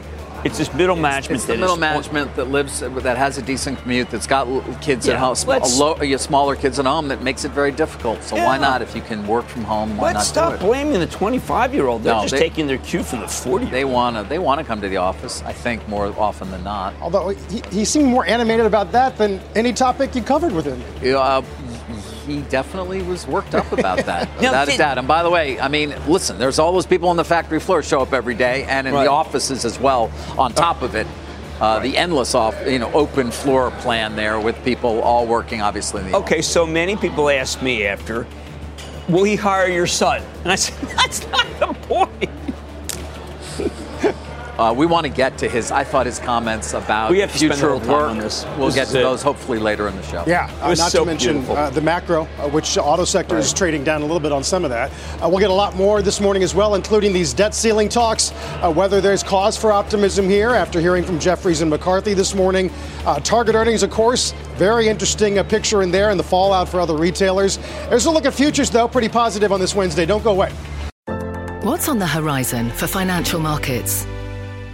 It's 0.44 0.58
this 0.58 0.72
middle 0.74 0.96
management. 0.96 1.36
It's 1.38 1.46
the 1.46 1.56
middle 1.56 1.76
management 1.76 2.34
that 2.36 2.48
lives 2.48 2.80
that 2.80 3.16
has 3.16 3.38
a 3.38 3.42
decent 3.42 3.78
commute 3.80 4.10
that's 4.10 4.26
got 4.26 4.46
kids 4.80 5.06
yeah, 5.06 5.14
at 5.14 5.18
home, 5.18 5.36
low, 5.78 6.16
smaller 6.16 6.56
kids 6.56 6.78
at 6.78 6.86
home 6.86 7.08
that 7.08 7.22
makes 7.22 7.44
it 7.44 7.50
very 7.50 7.72
difficult. 7.72 8.22
So 8.22 8.36
yeah. 8.36 8.46
why 8.46 8.58
not 8.58 8.82
if 8.82 8.94
you 8.94 9.02
can 9.02 9.26
work 9.26 9.46
from 9.46 9.64
home? 9.64 9.96
Why 9.96 10.12
Let's 10.12 10.34
not 10.34 10.56
stop 10.56 10.60
blaming 10.60 11.00
the 11.00 11.06
25 11.06 11.74
year 11.74 11.86
old. 11.86 12.02
They're 12.02 12.14
no, 12.14 12.22
just 12.22 12.32
they, 12.32 12.38
taking 12.38 12.66
their 12.66 12.78
cue 12.78 13.02
from 13.02 13.20
the 13.20 13.28
40. 13.28 13.66
They 13.66 13.84
want 13.84 14.16
to 14.16 14.22
they 14.22 14.38
want 14.38 14.60
to 14.60 14.64
come 14.64 14.80
to 14.80 14.88
the 14.88 14.96
office. 14.96 15.42
I 15.42 15.52
think 15.52 15.86
more 15.88 16.06
often 16.18 16.50
than 16.50 16.62
not. 16.64 16.94
Although 17.00 17.30
he, 17.30 17.62
he 17.70 17.84
seemed 17.84 18.08
more 18.08 18.26
animated 18.26 18.66
about 18.66 18.92
that 18.92 19.16
than 19.18 19.40
any 19.54 19.72
topic 19.72 20.14
you 20.14 20.22
covered 20.22 20.52
with 20.52 20.66
him. 20.66 20.82
Uh, 21.16 21.42
he 22.28 22.42
definitely 22.42 23.02
was 23.02 23.26
worked 23.26 23.54
up 23.54 23.72
about 23.72 24.04
that, 24.06 24.28
no, 24.40 24.50
without 24.50 24.68
a 24.68 24.76
doubt. 24.76 24.98
And 24.98 25.08
by 25.08 25.22
the 25.22 25.30
way, 25.30 25.58
I 25.58 25.68
mean, 25.68 25.94
listen, 26.06 26.38
there's 26.38 26.58
all 26.58 26.72
those 26.72 26.86
people 26.86 27.08
on 27.08 27.16
the 27.16 27.24
factory 27.24 27.60
floor 27.60 27.82
show 27.82 28.00
up 28.00 28.12
every 28.12 28.34
day, 28.34 28.64
and 28.64 28.86
in 28.86 28.94
right. 28.94 29.04
the 29.04 29.10
offices 29.10 29.64
as 29.64 29.80
well. 29.80 30.12
On 30.36 30.52
top 30.52 30.82
of 30.82 30.94
it, 30.94 31.06
uh, 31.06 31.60
right. 31.60 31.82
the 31.82 31.96
endless 31.96 32.34
off, 32.34 32.54
you 32.66 32.78
know, 32.78 32.92
open 32.92 33.30
floor 33.30 33.70
plan 33.72 34.14
there 34.14 34.38
with 34.38 34.62
people 34.64 35.00
all 35.00 35.26
working, 35.26 35.62
obviously. 35.62 36.02
okay, 36.14 36.36
office. 36.36 36.48
so 36.48 36.66
many 36.66 36.96
people 36.96 37.28
ask 37.30 37.62
me 37.62 37.86
after, 37.86 38.26
will 39.08 39.24
he 39.24 39.36
hire 39.36 39.68
your 39.68 39.86
son? 39.86 40.22
And 40.42 40.52
I 40.52 40.54
said, 40.54 40.76
that's 40.96 41.26
not 41.28 41.46
the 41.58 41.72
point. 41.86 42.30
Uh, 44.58 44.74
we 44.76 44.86
want 44.86 45.06
to 45.06 45.08
get 45.08 45.38
to 45.38 45.48
his. 45.48 45.70
I 45.70 45.84
thought 45.84 46.06
his 46.06 46.18
comments 46.18 46.74
about 46.74 47.12
we 47.12 47.20
have 47.20 47.32
to 47.32 47.38
future 47.38 47.76
work. 47.76 48.10
On 48.10 48.18
this. 48.18 48.44
We'll 48.56 48.66
this 48.66 48.74
get 48.74 48.86
to 48.88 48.94
those 48.94 49.22
hopefully 49.22 49.60
later 49.60 49.86
in 49.86 49.94
the 49.94 50.02
show. 50.02 50.24
Yeah, 50.26 50.50
uh, 50.60 50.74
not 50.74 50.90
so 50.90 51.00
to 51.00 51.06
mention 51.06 51.44
uh, 51.48 51.70
the 51.70 51.80
macro, 51.80 52.24
uh, 52.38 52.48
which 52.48 52.76
auto 52.76 53.04
sector 53.04 53.36
right. 53.36 53.44
is 53.44 53.52
trading 53.52 53.84
down 53.84 54.00
a 54.00 54.04
little 54.04 54.18
bit 54.18 54.32
on 54.32 54.42
some 54.42 54.64
of 54.64 54.70
that. 54.70 54.90
Uh, 55.22 55.28
we'll 55.28 55.38
get 55.38 55.50
a 55.50 55.54
lot 55.54 55.76
more 55.76 56.02
this 56.02 56.20
morning 56.20 56.42
as 56.42 56.56
well, 56.56 56.74
including 56.74 57.12
these 57.12 57.32
debt 57.32 57.54
ceiling 57.54 57.88
talks. 57.88 58.32
Uh, 58.60 58.72
whether 58.72 59.00
there's 59.00 59.22
cause 59.22 59.56
for 59.56 59.70
optimism 59.70 60.28
here 60.28 60.50
after 60.50 60.80
hearing 60.80 61.04
from 61.04 61.20
Jeffries 61.20 61.60
and 61.60 61.70
McCarthy 61.70 62.12
this 62.12 62.34
morning. 62.34 62.68
target 63.22 63.54
earnings, 63.54 63.84
of 63.84 63.90
course, 63.90 64.32
very 64.56 64.88
interesting 64.88 65.42
picture 65.44 65.82
in 65.82 65.92
there, 65.92 66.10
and 66.10 66.18
the 66.18 66.24
fallout 66.24 66.68
for 66.68 66.80
other 66.80 66.96
retailers. 66.96 67.58
There's 67.88 68.06
a 68.06 68.10
look 68.10 68.26
at 68.26 68.34
futures, 68.34 68.70
though, 68.70 68.88
pretty 68.88 69.08
positive 69.08 69.52
on 69.52 69.60
this 69.60 69.76
Wednesday. 69.76 70.04
Don't 70.04 70.24
go 70.24 70.32
away. 70.32 70.52
What's 71.62 71.88
on 71.88 72.00
the 72.00 72.06
horizon 72.06 72.70
for 72.70 72.88
financial 72.88 73.38
markets? 73.38 74.04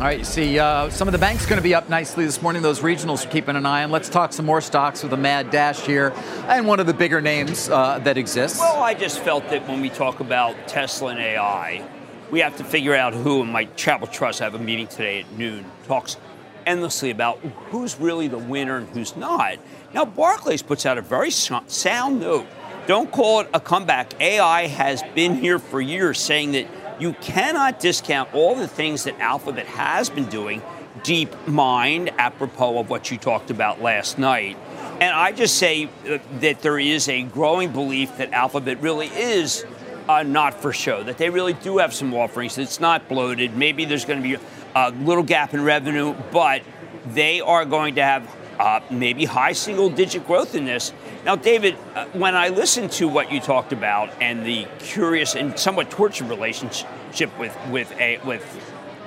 All 0.00 0.06
right, 0.06 0.18
you 0.18 0.24
see, 0.24 0.58
uh, 0.58 0.88
some 0.88 1.08
of 1.08 1.12
the 1.12 1.18
banks 1.18 1.44
going 1.44 1.58
to 1.58 1.62
be 1.62 1.74
up 1.74 1.90
nicely 1.90 2.24
this 2.24 2.40
morning. 2.40 2.62
Those 2.62 2.80
regionals 2.80 3.26
are 3.26 3.28
keeping 3.28 3.54
an 3.54 3.66
eye 3.66 3.84
on. 3.84 3.90
Let's 3.90 4.08
talk 4.08 4.32
some 4.32 4.46
more 4.46 4.62
stocks 4.62 5.02
with 5.02 5.12
a 5.12 5.16
mad 5.18 5.50
dash 5.50 5.80
here, 5.80 6.14
and 6.48 6.66
one 6.66 6.80
of 6.80 6.86
the 6.86 6.94
bigger 6.94 7.20
names 7.20 7.68
uh, 7.68 7.98
that 7.98 8.16
exists. 8.16 8.60
Well, 8.60 8.82
I 8.82 8.94
just 8.94 9.20
felt 9.20 9.46
that 9.50 9.68
when 9.68 9.82
we 9.82 9.90
talk 9.90 10.20
about 10.20 10.56
Tesla 10.66 11.10
and 11.10 11.20
AI, 11.20 11.86
we 12.30 12.40
have 12.40 12.56
to 12.56 12.64
figure 12.64 12.94
out 12.94 13.12
who. 13.12 13.42
And 13.42 13.52
my 13.52 13.66
Travel 13.76 14.06
Trust 14.06 14.40
I 14.40 14.44
have 14.44 14.54
a 14.54 14.58
meeting 14.58 14.86
today 14.86 15.20
at 15.20 15.30
noon. 15.32 15.66
Talks 15.86 16.16
endlessly 16.64 17.10
about 17.10 17.38
who's 17.68 18.00
really 18.00 18.26
the 18.26 18.38
winner 18.38 18.78
and 18.78 18.88
who's 18.88 19.14
not. 19.16 19.58
Now, 19.92 20.06
Barclays 20.06 20.62
puts 20.62 20.86
out 20.86 20.96
a 20.96 21.02
very 21.02 21.30
sound 21.30 22.20
note. 22.20 22.46
Don't 22.86 23.12
call 23.12 23.40
it 23.40 23.50
a 23.52 23.60
comeback. 23.60 24.18
AI 24.18 24.66
has 24.66 25.02
been 25.14 25.34
here 25.34 25.58
for 25.58 25.78
years, 25.78 26.18
saying 26.18 26.52
that 26.52 26.66
you 27.00 27.14
cannot 27.14 27.80
discount 27.80 28.32
all 28.34 28.54
the 28.54 28.68
things 28.68 29.04
that 29.04 29.18
Alphabet 29.20 29.66
has 29.66 30.10
been 30.10 30.26
doing, 30.26 30.62
deep 31.02 31.34
mind, 31.48 32.10
apropos 32.18 32.78
of 32.78 32.90
what 32.90 33.10
you 33.10 33.16
talked 33.16 33.50
about 33.50 33.80
last 33.80 34.18
night. 34.18 34.56
And 35.00 35.14
I 35.14 35.32
just 35.32 35.56
say 35.56 35.88
uh, 36.08 36.18
that 36.40 36.60
there 36.60 36.78
is 36.78 37.08
a 37.08 37.22
growing 37.22 37.72
belief 37.72 38.18
that 38.18 38.32
Alphabet 38.32 38.82
really 38.82 39.06
is 39.06 39.64
uh, 40.08 40.22
not 40.22 40.54
for 40.54 40.72
show, 40.72 41.02
that 41.04 41.16
they 41.16 41.30
really 41.30 41.54
do 41.54 41.78
have 41.78 41.94
some 41.94 42.12
offerings, 42.12 42.58
it's 42.58 42.80
not 42.80 43.08
bloated. 43.08 43.56
Maybe 43.56 43.84
there's 43.86 44.04
going 44.04 44.22
to 44.22 44.28
be 44.28 44.42
a 44.74 44.90
little 44.90 45.22
gap 45.22 45.54
in 45.54 45.62
revenue, 45.62 46.14
but 46.32 46.62
they 47.06 47.40
are 47.40 47.64
going 47.64 47.94
to 47.94 48.02
have 48.02 48.36
uh, 48.58 48.80
maybe 48.90 49.24
high 49.24 49.52
single 49.52 49.88
digit 49.88 50.26
growth 50.26 50.54
in 50.54 50.66
this. 50.66 50.92
Now, 51.24 51.36
David, 51.36 51.76
uh, 51.94 52.06
when 52.06 52.34
I 52.34 52.48
listened 52.48 52.92
to 52.92 53.08
what 53.08 53.30
you 53.30 53.40
talked 53.40 53.72
about 53.72 54.10
and 54.22 54.44
the 54.44 54.66
curious 54.78 55.34
and 55.34 55.58
somewhat 55.58 55.90
tortured 55.90 56.28
relationship 56.28 57.38
with 57.38 57.56
with 57.70 57.92
a, 58.00 58.18
with 58.24 58.42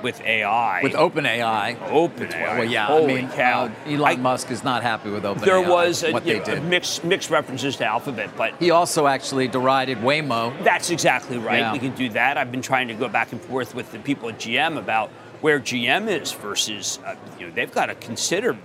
with 0.02 0.20
AI, 0.20 0.82
with 0.82 0.92
OpenAI, 0.92 1.78
OpenAI, 1.88 2.58
well, 2.58 2.64
yeah, 2.64 2.86
holy 2.86 3.14
I 3.14 3.22
mean, 3.22 3.30
cow, 3.30 3.64
uh, 3.64 3.70
Elon 3.86 4.02
I, 4.02 4.16
Musk 4.16 4.50
is 4.50 4.62
not 4.62 4.82
happy 4.82 5.10
with 5.10 5.24
OpenAI. 5.24 5.44
There 5.44 5.62
was 5.62 6.04
a, 6.04 6.12
what 6.12 6.24
they 6.24 6.38
know, 6.38 6.44
did. 6.44 6.64
mixed 6.64 7.04
mixed 7.04 7.30
references 7.30 7.76
to 7.76 7.86
Alphabet, 7.86 8.30
but 8.36 8.54
he 8.60 8.70
also 8.70 9.06
actually 9.06 9.48
derided 9.48 9.98
Waymo. 9.98 10.62
That's 10.62 10.90
exactly 10.90 11.38
right. 11.38 11.60
Yeah. 11.60 11.72
We 11.72 11.80
can 11.80 11.94
do 11.96 12.10
that. 12.10 12.38
I've 12.38 12.52
been 12.52 12.62
trying 12.62 12.88
to 12.88 12.94
go 12.94 13.08
back 13.08 13.32
and 13.32 13.40
forth 13.40 13.74
with 13.74 13.90
the 13.90 13.98
people 13.98 14.28
at 14.28 14.38
GM 14.38 14.78
about 14.78 15.10
where 15.40 15.58
GM 15.58 16.08
is 16.08 16.32
versus, 16.32 17.00
uh, 17.04 17.16
you 17.38 17.46
know, 17.46 17.52
they've 17.52 17.72
got 17.72 17.86
to 17.86 17.94
consider 17.96 18.56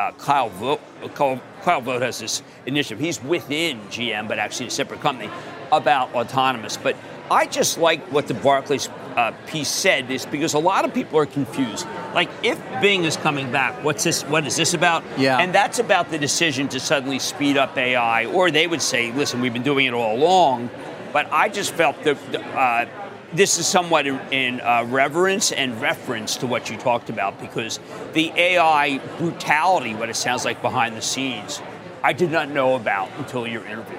uh, 0.00 0.12
Kyle 0.12 0.48
Vogt. 0.48 0.80
Kyle, 1.14 1.40
Kyle 1.62 1.80
Vogt 1.80 2.02
has 2.02 2.18
this 2.18 2.42
initiative. 2.66 2.98
He's 2.98 3.22
within 3.22 3.80
GM, 3.88 4.28
but 4.28 4.38
actually 4.38 4.66
a 4.66 4.70
separate 4.70 5.00
company 5.00 5.30
about 5.70 6.14
autonomous. 6.14 6.76
But 6.76 6.96
I 7.30 7.46
just 7.46 7.78
like 7.78 8.00
what 8.12 8.26
the 8.26 8.34
Barclays 8.34 8.88
uh, 9.16 9.32
piece 9.46 9.68
said 9.68 10.10
is 10.10 10.24
because 10.26 10.54
a 10.54 10.58
lot 10.58 10.84
of 10.84 10.94
people 10.94 11.18
are 11.18 11.26
confused. 11.26 11.86
Like, 12.14 12.30
if 12.42 12.58
Bing 12.80 13.04
is 13.04 13.16
coming 13.16 13.52
back, 13.52 13.84
what's 13.84 14.04
this? 14.04 14.22
What 14.22 14.46
is 14.46 14.56
this 14.56 14.74
about? 14.74 15.04
Yeah. 15.18 15.38
And 15.38 15.54
that's 15.54 15.78
about 15.78 16.10
the 16.10 16.18
decision 16.18 16.68
to 16.68 16.80
suddenly 16.80 17.18
speed 17.18 17.56
up 17.56 17.76
AI, 17.76 18.24
or 18.26 18.50
they 18.50 18.66
would 18.66 18.82
say, 18.82 19.12
"Listen, 19.12 19.40
we've 19.40 19.52
been 19.52 19.62
doing 19.62 19.86
it 19.86 19.94
all 19.94 20.16
along." 20.16 20.70
But 21.12 21.30
I 21.32 21.48
just 21.48 21.72
felt 21.72 22.02
that 22.04 22.16
uh, 22.54 22.86
this 23.32 23.58
is 23.58 23.66
somewhat 23.66 24.06
in, 24.06 24.18
in 24.32 24.60
uh, 24.60 24.84
reverence 24.88 25.52
and 25.52 25.80
reference 25.80 26.36
to 26.38 26.46
what 26.46 26.70
you 26.70 26.76
talked 26.76 27.10
about 27.10 27.40
because 27.40 27.78
the 28.12 28.32
AI 28.36 28.98
brutality, 29.18 29.94
what 29.94 30.08
it 30.08 30.16
sounds 30.16 30.44
like 30.44 30.60
behind 30.62 30.96
the 30.96 31.02
scenes, 31.02 31.62
I 32.02 32.12
did 32.12 32.30
not 32.30 32.48
know 32.48 32.74
about 32.74 33.10
until 33.18 33.46
your 33.46 33.64
interview. 33.64 33.98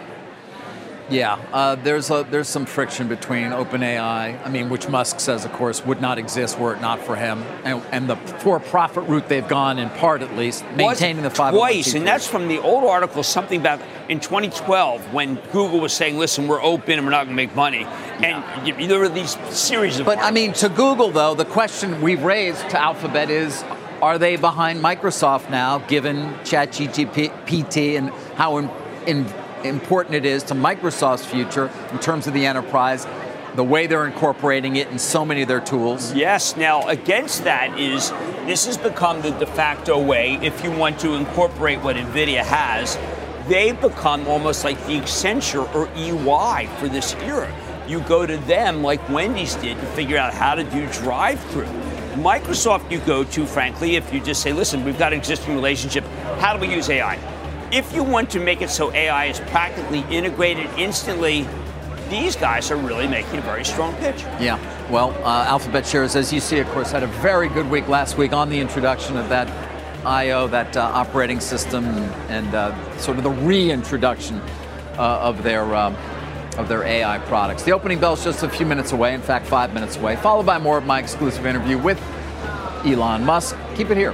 Yeah, 1.12 1.34
uh, 1.52 1.76
there's 1.76 2.10
a, 2.10 2.26
there's 2.30 2.48
some 2.48 2.66
friction 2.66 3.10
between 3.10 3.52
OpenAI, 3.52 4.46
I 4.46 4.50
mean, 4.50 4.70
which 4.70 4.88
Musk 4.88 5.20
says, 5.20 5.44
of 5.44 5.52
course, 5.52 5.86
would 5.86 6.00
not 6.00 6.18
exist 6.18 6.58
were 6.58 6.74
it 6.74 6.80
not 6.80 7.02
for 7.02 7.18
him, 7.18 7.44
and, 7.66 7.84
and 7.92 8.10
the 8.10 8.16
for-profit 8.16 9.04
route 9.10 9.28
they've 9.28 9.48
gone, 9.48 9.78
in 9.78 9.90
part 9.90 10.22
at 10.22 10.38
least, 10.38 10.64
maintaining 10.76 11.24
the 11.24 11.30
five. 11.30 11.54
Twice, 11.54 11.96
and 11.96 12.08
that's 12.08 12.26
from 12.26 12.48
the 12.48 12.60
old 12.60 12.86
article, 12.86 13.24
something 13.24 13.60
about 13.60 13.82
in 14.08 14.22
2012 14.22 15.14
when 15.14 15.36
Google 15.52 15.82
was 15.82 15.92
saying, 15.92 16.18
"Listen, 16.18 16.48
we're 16.48 16.64
open 16.64 16.94
and 16.94 17.06
we're 17.06 17.12
not 17.12 17.26
going 17.26 17.36
to 17.36 17.44
make 17.44 17.56
money," 17.56 17.84
and 17.84 18.44
yeah. 18.66 18.88
there 18.88 19.00
were 19.00 19.10
these 19.10 19.38
series 19.50 20.00
of. 20.00 20.06
But 20.06 20.20
articles. 20.20 20.30
I 20.30 20.32
mean, 20.32 20.54
to 20.54 20.70
Google 20.70 21.12
though, 21.12 21.36
the 21.36 21.46
question 21.46 22.02
we've 22.02 22.24
raised 22.24 22.70
to 22.70 22.82
Alphabet 22.82 23.30
is. 23.30 23.64
Are 24.02 24.18
they 24.18 24.36
behind 24.36 24.84
Microsoft 24.84 25.52
now, 25.52 25.78
given 25.78 26.34
ChatGPT 26.40 28.00
and 28.00 28.10
how 28.34 28.58
in, 28.58 28.68
in 29.06 29.32
important 29.66 30.16
it 30.16 30.26
is 30.26 30.44
to 30.44 30.54
Microsoft's 30.54 31.26
future 31.26 31.72
in 31.92 32.00
terms 32.00 32.28
of 32.28 32.34
the 32.34 32.46
enterprise, 32.46 33.08
the 33.56 33.64
way 33.64 33.88
they're 33.88 34.06
incorporating 34.06 34.78
it 34.78 34.88
in 34.90 35.00
so 35.00 35.26
many 35.26 35.42
of 35.42 35.48
their 35.48 35.60
tools. 35.60 36.14
Yes. 36.14 36.56
Now, 36.56 36.88
against 36.88 37.44
that 37.44 37.78
is 37.80 38.12
this 38.46 38.66
has 38.66 38.78
become 38.78 39.22
the 39.22 39.32
de 39.32 39.46
facto 39.46 40.02
way 40.02 40.40
if 40.42 40.64
you 40.64 40.72
want 40.72 41.00
to 41.02 41.14
incorporate 41.14 41.82
what 41.82 41.96
NVIDIA 41.96 42.44
has. 42.44 42.98
They've 43.48 43.80
become 43.80 44.28
almost 44.28 44.64
like 44.64 44.78
the 44.86 45.00
Accenture 45.00 45.74
or 45.76 45.88
EY 45.96 46.68
for 46.78 46.88
this 46.88 47.14
era. 47.16 47.54
You 47.88 48.00
go 48.02 48.26
to 48.26 48.38
them 48.38 48.84
like 48.84 49.08
Wendy's 49.10 49.56
did 49.56 49.78
to 49.78 49.86
figure 49.88 50.18
out 50.18 50.34
how 50.34 50.56
to 50.56 50.64
do 50.64 50.88
drive 50.88 51.40
through. 51.46 51.68
Microsoft, 52.16 52.92
you 52.92 53.00
go 53.00 53.24
to, 53.24 53.46
frankly, 53.46 53.96
if 53.96 54.14
you 54.14 54.20
just 54.20 54.42
say, 54.42 54.54
listen, 54.54 54.84
we've 54.84 55.00
got 55.00 55.14
an 55.14 55.20
existing 55.20 55.56
relationship, 55.56 56.04
how 56.40 56.56
do 56.56 56.60
we 56.60 56.74
use 56.74 56.90
AI? 56.90 57.18
If 57.72 57.96
you 57.96 58.04
want 58.04 58.30
to 58.32 58.40
make 58.42 58.62
it 58.62 58.70
so 58.70 58.92
AI 58.92 59.28
is 59.28 59.40
practically 59.40 60.04
integrated 60.10 60.70
instantly, 60.78 61.48
these 62.10 62.36
guys 62.36 62.70
are 62.70 62.76
really 62.76 63.08
making 63.08 63.40
a 63.40 63.42
very 63.42 63.64
strong 63.64 63.96
pitch. 63.96 64.24
Yeah. 64.42 64.60
Well, 64.92 65.12
uh, 65.24 65.46
Alphabet 65.46 65.88
shares, 65.88 66.18
as 66.18 66.34
you 66.34 66.42
see, 66.42 66.60
of 66.60 66.68
course, 66.72 66.92
had 66.92 67.04
a 67.04 67.08
very 67.08 67.48
good 67.48 67.70
week 67.72 67.88
last 67.88 68.18
week 68.18 68.34
on 68.34 68.50
the 68.50 68.60
introduction 68.60 69.16
of 69.16 69.30
that 69.30 69.48
I/O, 70.06 70.48
that 70.48 70.76
uh, 70.76 70.82
operating 70.82 71.40
system, 71.40 71.86
and 72.28 72.54
uh, 72.54 72.98
sort 72.98 73.18
of 73.18 73.24
the 73.24 73.30
reintroduction 73.30 74.42
uh, 74.98 75.20
of 75.22 75.42
their 75.42 75.74
um, 75.74 75.96
of 76.58 76.68
their 76.68 76.84
AI 76.84 77.20
products. 77.20 77.64
The 77.64 77.72
opening 77.72 78.02
bell 78.02 78.14
is 78.14 78.24
just 78.26 78.44
a 78.44 78.50
few 78.50 78.66
minutes 78.66 78.92
away. 78.92 79.14
In 79.14 79.22
fact, 79.22 79.48
five 79.48 79.74
minutes 79.74 79.96
away. 79.96 80.18
Followed 80.18 80.46
by 80.46 80.58
more 80.58 80.78
of 80.78 80.86
my 80.86 81.00
exclusive 81.00 81.46
interview 81.46 81.78
with 81.78 82.02
Elon 82.84 83.24
Musk. 83.24 83.56
Keep 83.76 83.92
it 83.92 83.98
here. 83.98 84.14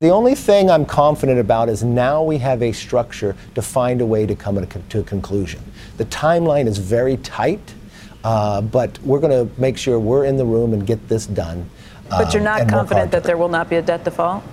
The 0.00 0.10
only 0.10 0.34
thing 0.34 0.70
I'm 0.70 0.84
confident 0.84 1.40
about 1.40 1.70
is 1.70 1.82
now 1.82 2.22
we 2.22 2.36
have 2.36 2.62
a 2.62 2.70
structure 2.70 3.34
to 3.54 3.62
find 3.62 4.02
a 4.02 4.04
way 4.04 4.26
to 4.26 4.34
come 4.36 4.62
to 4.66 5.00
a 5.00 5.02
conclusion. 5.02 5.62
The 5.96 6.04
timeline 6.04 6.66
is 6.66 6.76
very 6.76 7.16
tight, 7.16 7.72
uh, 8.22 8.60
but 8.60 8.98
we're 8.98 9.20
going 9.20 9.48
to 9.48 9.58
make 9.58 9.78
sure 9.78 9.98
we're 9.98 10.26
in 10.26 10.36
the 10.36 10.44
room 10.44 10.74
and 10.74 10.86
get 10.86 11.08
this 11.08 11.24
done. 11.24 11.70
But 12.10 12.34
you're 12.34 12.42
not 12.42 12.60
um, 12.60 12.68
confident 12.68 13.10
that 13.10 13.24
there 13.24 13.38
will 13.38 13.48
not 13.48 13.70
be 13.70 13.76
a 13.76 13.80
debt 13.80 14.04
default? 14.04 14.44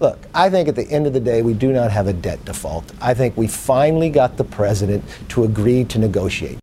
Look, 0.00 0.18
I 0.34 0.50
think 0.50 0.68
at 0.68 0.74
the 0.74 0.90
end 0.90 1.06
of 1.06 1.12
the 1.12 1.20
day, 1.20 1.42
we 1.42 1.54
do 1.54 1.72
not 1.72 1.92
have 1.92 2.08
a 2.08 2.12
debt 2.12 2.44
default. 2.44 2.92
I 3.00 3.14
think 3.14 3.36
we 3.36 3.46
finally 3.46 4.10
got 4.10 4.36
the 4.36 4.42
president 4.42 5.04
to 5.28 5.44
agree 5.44 5.84
to 5.84 5.98
negotiate. 6.00 6.58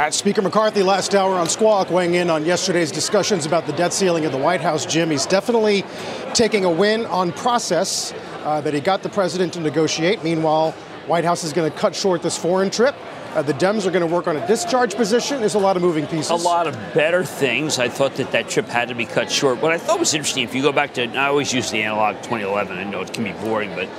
At 0.00 0.14
Speaker 0.14 0.40
McCarthy 0.40 0.82
last 0.82 1.14
hour 1.14 1.34
on 1.34 1.46
Squawk, 1.46 1.90
weighing 1.90 2.14
in 2.14 2.30
on 2.30 2.46
yesterday's 2.46 2.90
discussions 2.90 3.44
about 3.44 3.66
the 3.66 3.74
debt 3.74 3.92
ceiling 3.92 4.24
at 4.24 4.32
the 4.32 4.38
White 4.38 4.62
House, 4.62 4.86
Jim. 4.86 5.10
He's 5.10 5.26
definitely 5.26 5.84
taking 6.32 6.64
a 6.64 6.70
win 6.70 7.04
on 7.04 7.32
process 7.32 8.14
uh, 8.44 8.62
that 8.62 8.72
he 8.72 8.80
got 8.80 9.02
the 9.02 9.10
president 9.10 9.52
to 9.52 9.60
negotiate. 9.60 10.24
Meanwhile, 10.24 10.70
White 11.06 11.26
House 11.26 11.44
is 11.44 11.52
going 11.52 11.70
to 11.70 11.78
cut 11.78 11.94
short 11.94 12.22
this 12.22 12.38
foreign 12.38 12.70
trip. 12.70 12.94
Uh, 13.34 13.42
the 13.42 13.52
Dems 13.52 13.86
are 13.86 13.90
going 13.90 14.00
to 14.00 14.10
work 14.10 14.26
on 14.26 14.38
a 14.38 14.46
discharge 14.46 14.94
position. 14.94 15.40
There's 15.40 15.54
a 15.54 15.58
lot 15.58 15.76
of 15.76 15.82
moving 15.82 16.06
pieces. 16.06 16.30
A 16.30 16.34
lot 16.34 16.66
of 16.66 16.74
better 16.94 17.22
things. 17.22 17.78
I 17.78 17.90
thought 17.90 18.14
that 18.14 18.32
that 18.32 18.48
trip 18.48 18.68
had 18.68 18.88
to 18.88 18.94
be 18.94 19.04
cut 19.04 19.30
short. 19.30 19.60
What 19.60 19.72
I 19.72 19.76
thought 19.76 20.00
was 20.00 20.14
interesting, 20.14 20.44
if 20.44 20.54
you 20.54 20.62
go 20.62 20.72
back 20.72 20.94
to, 20.94 21.08
I 21.08 21.26
always 21.26 21.52
use 21.52 21.70
the 21.70 21.82
analog 21.82 22.16
2011. 22.22 22.78
I 22.78 22.84
know 22.84 23.02
it 23.02 23.12
can 23.12 23.24
be 23.24 23.32
boring, 23.32 23.74
but 23.74 23.90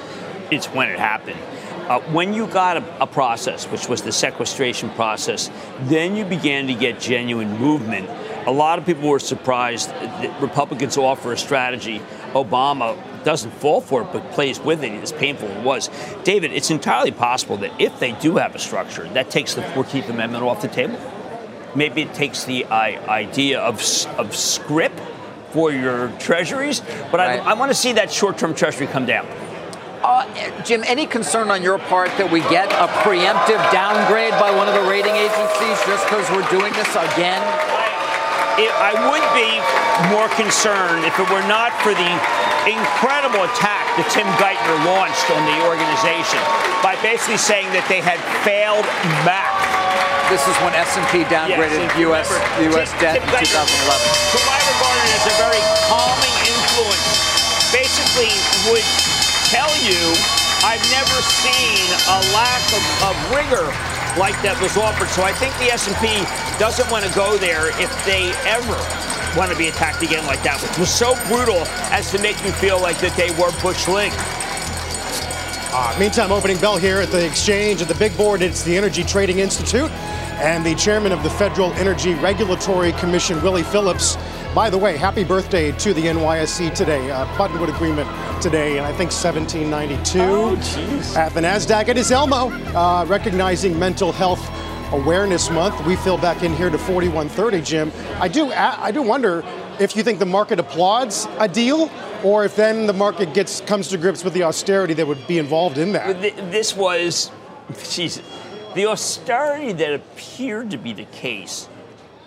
it's 0.49 0.65
when 0.65 0.89
it 0.89 0.97
happened. 0.97 1.39
Uh, 1.87 1.99
when 2.11 2.33
you 2.33 2.47
got 2.47 2.77
a, 2.77 3.03
a, 3.03 3.07
process, 3.07 3.65
which 3.65 3.89
was 3.89 4.01
the 4.01 4.11
sequestration 4.11 4.89
process, 4.91 5.49
then 5.81 6.15
you 6.15 6.23
began 6.23 6.67
to 6.67 6.73
get 6.73 6.99
genuine 6.99 7.57
movement. 7.57 8.09
A 8.47 8.51
lot 8.51 8.79
of 8.79 8.85
people 8.85 9.09
were 9.09 9.19
surprised 9.19 9.89
that 9.89 10.41
Republicans 10.41 10.97
offer 10.97 11.33
a 11.33 11.37
strategy. 11.37 12.01
Obama 12.33 12.97
doesn't 13.23 13.51
fall 13.51 13.81
for 13.81 14.01
it, 14.01 14.13
but 14.13 14.31
plays 14.31 14.59
with 14.59 14.83
it, 14.83 14.91
as 15.03 15.11
painful 15.11 15.47
as 15.49 15.57
it 15.57 15.63
was. 15.63 15.89
David, 16.23 16.53
it's 16.53 16.71
entirely 16.71 17.11
possible 17.11 17.57
that 17.57 17.71
if 17.79 17.99
they 17.99 18.13
do 18.13 18.37
have 18.37 18.55
a 18.55 18.59
structure, 18.59 19.07
that 19.09 19.29
takes 19.29 19.53
the 19.53 19.61
14th 19.61 20.09
Amendment 20.09 20.43
off 20.43 20.61
the 20.61 20.67
table. 20.67 20.99
Maybe 21.75 22.01
it 22.01 22.13
takes 22.13 22.45
the 22.45 22.65
uh, 22.65 22.75
idea 23.09 23.59
of, 23.59 23.75
of 24.17 24.35
scrip 24.35 24.93
for 25.51 25.71
your 25.71 26.09
treasuries, 26.19 26.81
but 27.11 27.19
right. 27.19 27.39
I, 27.39 27.51
I 27.51 27.53
want 27.53 27.69
to 27.69 27.75
see 27.75 27.93
that 27.93 28.11
short 28.11 28.37
term 28.37 28.55
treasury 28.55 28.87
come 28.87 29.05
down. 29.05 29.27
Uh, 30.01 30.25
Jim, 30.65 30.81
any 30.89 31.05
concern 31.05 31.53
on 31.53 31.61
your 31.61 31.77
part 31.77 32.09
that 32.17 32.25
we 32.25 32.41
get 32.49 32.65
a 32.73 32.89
preemptive 33.05 33.61
downgrade 33.69 34.33
by 34.41 34.49
one 34.49 34.65
of 34.65 34.73
the 34.73 34.81
rating 34.89 35.13
agencies 35.13 35.77
just 35.85 36.01
because 36.09 36.25
we're 36.33 36.45
doing 36.49 36.73
this 36.73 36.89
again? 36.97 37.37
It, 38.57 38.73
I 38.81 38.97
would 39.13 39.21
be 39.37 39.61
more 40.09 40.25
concerned 40.33 41.05
if 41.05 41.13
it 41.21 41.27
were 41.29 41.45
not 41.45 41.69
for 41.85 41.93
the 41.93 42.11
incredible 42.65 43.45
attack 43.45 43.85
that 44.01 44.09
Tim 44.09 44.25
Geithner 44.41 44.73
launched 44.89 45.29
on 45.29 45.45
the 45.45 45.57
organization 45.69 46.41
by 46.81 46.97
basically 47.05 47.37
saying 47.37 47.69
that 47.77 47.85
they 47.85 48.01
had 48.01 48.17
failed 48.41 48.85
Mac. 49.21 49.53
This 50.33 50.41
is 50.49 50.57
when 50.65 50.73
S&P 50.73 51.29
downgraded 51.29 51.93
yes, 51.93 52.09
U.S. 52.09 52.27
U.S. 52.73 52.89
debt 52.97 53.21
Tim, 53.21 53.37
in 53.37 53.45
2011. 53.45 53.69
Who 54.33 54.41
I 54.49 54.57
regarded 54.65 55.09
as 55.13 55.25
a 55.29 55.35
very 55.37 55.61
calming 55.85 56.35
influence, 56.41 57.05
basically 57.69 58.33
would 58.65 59.20
tell 59.51 59.69
you 59.83 59.99
I've 60.63 60.83
never 60.95 61.17
seen 61.43 61.83
a 62.07 62.19
lack 62.31 62.63
of, 62.71 62.83
of 63.03 63.15
rigor 63.35 63.67
like 64.15 64.39
that 64.47 64.55
was 64.61 64.77
offered. 64.77 65.09
So 65.09 65.23
I 65.23 65.33
think 65.33 65.51
the 65.59 65.67
S&P 65.75 66.07
doesn't 66.59 66.89
want 66.91 67.03
to 67.03 67.11
go 67.11 67.37
there 67.37 67.69
if 67.81 67.91
they 68.05 68.31
ever 68.47 68.79
want 69.37 69.51
to 69.51 69.57
be 69.57 69.67
attacked 69.67 70.03
again 70.03 70.25
like 70.25 70.43
that, 70.43 70.61
which 70.61 70.77
was 70.77 70.93
so 70.93 71.15
brutal 71.27 71.67
as 71.91 72.11
to 72.11 72.21
make 72.21 72.41
you 72.45 72.51
feel 72.51 72.79
like 72.79 72.99
that 72.99 73.15
they 73.17 73.31
were 73.35 73.51
Bush 73.61 73.87
League. 73.87 74.13
Uh, 75.73 75.95
meantime, 75.99 76.31
opening 76.31 76.59
bell 76.59 76.77
here 76.77 76.99
at 76.99 77.09
the 77.09 77.25
exchange 77.25 77.81
at 77.81 77.87
the 77.87 77.95
big 77.95 78.15
board. 78.15 78.41
It's 78.41 78.63
the 78.63 78.77
Energy 78.77 79.03
Trading 79.03 79.39
Institute 79.39 79.89
and 80.39 80.65
the 80.65 80.75
chairman 80.75 81.11
of 81.11 81.23
the 81.23 81.29
Federal 81.29 81.71
Energy 81.73 82.13
Regulatory 82.15 82.91
Commission, 82.93 83.41
Willie 83.41 83.63
Phillips. 83.63 84.15
By 84.53 84.69
the 84.69 84.77
way, 84.77 84.97
happy 84.97 85.23
birthday 85.23 85.71
to 85.71 85.93
the 85.93 86.07
NYSE 86.07 86.75
today. 86.75 87.09
Uh, 87.09 87.25
Buttonwood 87.37 87.73
Agreement 87.73 88.09
today, 88.41 88.77
and 88.77 88.85
I 88.85 88.91
think 88.91 89.11
1792. 89.11 90.19
Oh, 90.19 90.57
jeez. 90.57 91.15
At 91.15 91.33
the 91.33 91.39
NASDAQ, 91.39 91.87
it 91.87 91.97
is 91.97 92.11
Elmo, 92.11 92.51
uh, 92.75 93.05
recognizing 93.05 93.79
Mental 93.79 94.11
Health 94.11 94.45
Awareness 94.91 95.49
Month. 95.49 95.85
We 95.85 95.95
fill 95.95 96.17
back 96.17 96.43
in 96.43 96.53
here 96.53 96.69
to 96.69 96.77
4130, 96.77 97.61
Jim. 97.61 97.93
I 98.19 98.27
do, 98.27 98.51
I 98.51 98.91
do 98.91 99.01
wonder 99.01 99.41
if 99.79 99.95
you 99.95 100.03
think 100.03 100.19
the 100.19 100.25
market 100.25 100.59
applauds 100.59 101.29
a 101.39 101.47
deal 101.47 101.89
or 102.21 102.43
if 102.43 102.57
then 102.57 102.87
the 102.87 102.93
market 102.93 103.33
gets 103.33 103.61
comes 103.61 103.87
to 103.87 103.97
grips 103.97 104.25
with 104.25 104.33
the 104.33 104.43
austerity 104.43 104.93
that 104.95 105.07
would 105.07 105.25
be 105.27 105.37
involved 105.37 105.77
in 105.77 105.93
that. 105.93 106.21
This 106.51 106.75
was, 106.75 107.31
geez, 107.89 108.21
the 108.75 108.85
austerity 108.87 109.71
that 109.71 109.93
appeared 109.93 110.71
to 110.71 110.77
be 110.77 110.91
the 110.91 111.05
case 111.05 111.69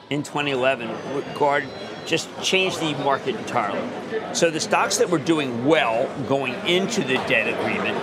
in 0.08 0.22
2011 0.22 0.88
regard 1.14 1.64
just 2.06 2.28
changed 2.42 2.80
the 2.80 2.92
market 3.04 3.36
entirely. 3.36 3.88
So 4.34 4.50
the 4.50 4.60
stocks 4.60 4.98
that 4.98 5.10
were 5.10 5.18
doing 5.18 5.64
well 5.64 6.08
going 6.26 6.54
into 6.66 7.02
the 7.02 7.14
debt 7.14 7.48
agreement, 7.48 7.98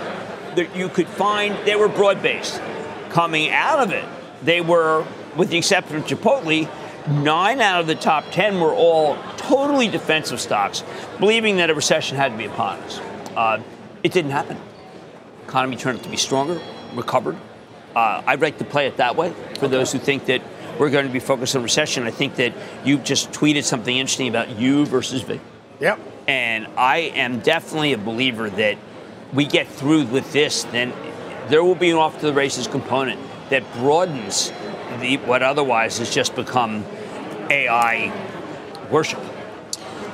that 0.56 0.74
you 0.76 0.88
could 0.88 1.08
find 1.08 1.56
they 1.66 1.76
were 1.76 1.88
broad-based. 1.88 2.60
Coming 3.10 3.50
out 3.50 3.80
of 3.80 3.92
it, 3.92 4.04
they 4.42 4.60
were, 4.60 5.06
with 5.36 5.50
the 5.50 5.58
exception 5.58 5.96
of 5.96 6.04
Chipotle, 6.04 6.68
nine 7.22 7.60
out 7.60 7.80
of 7.80 7.86
the 7.86 7.94
top 7.94 8.24
10 8.30 8.60
were 8.60 8.72
all 8.72 9.16
totally 9.36 9.88
defensive 9.88 10.40
stocks, 10.40 10.84
believing 11.18 11.56
that 11.56 11.70
a 11.70 11.74
recession 11.74 12.16
had 12.16 12.32
to 12.32 12.38
be 12.38 12.46
upon 12.46 12.78
us. 12.80 12.98
Uh, 13.36 13.62
it 14.02 14.12
didn't 14.12 14.30
happen. 14.30 14.58
economy 15.44 15.76
turned 15.76 15.98
out 15.98 16.04
to 16.04 16.10
be 16.10 16.16
stronger, 16.16 16.60
recovered. 16.94 17.36
Uh, 17.94 18.22
I'd 18.26 18.40
like 18.40 18.58
to 18.58 18.64
play 18.64 18.86
it 18.86 18.96
that 18.96 19.16
way 19.16 19.32
for 19.58 19.66
okay. 19.66 19.68
those 19.68 19.92
who 19.92 19.98
think 19.98 20.26
that 20.26 20.42
we're 20.78 20.90
going 20.90 21.06
to 21.06 21.12
be 21.12 21.20
focused 21.20 21.56
on 21.56 21.62
recession. 21.62 22.04
I 22.04 22.10
think 22.10 22.36
that 22.36 22.52
you 22.84 22.98
just 22.98 23.30
tweeted 23.32 23.64
something 23.64 23.96
interesting 23.96 24.28
about 24.28 24.58
U 24.58 24.86
versus 24.86 25.22
V. 25.22 25.40
Yep. 25.80 26.00
And 26.28 26.66
I 26.76 26.98
am 26.98 27.40
definitely 27.40 27.92
a 27.92 27.98
believer 27.98 28.48
that 28.50 28.78
we 29.32 29.46
get 29.46 29.66
through 29.66 30.04
with 30.06 30.32
this, 30.32 30.64
then 30.64 30.92
there 31.48 31.64
will 31.64 31.74
be 31.74 31.90
an 31.90 31.96
off 31.96 32.20
to 32.20 32.26
the 32.26 32.32
races 32.32 32.66
component 32.66 33.20
that 33.50 33.62
broadens 33.74 34.52
the, 35.00 35.16
what 35.18 35.42
otherwise 35.42 35.98
has 35.98 36.12
just 36.14 36.34
become 36.34 36.84
AI 37.50 38.12
worship. 38.90 39.20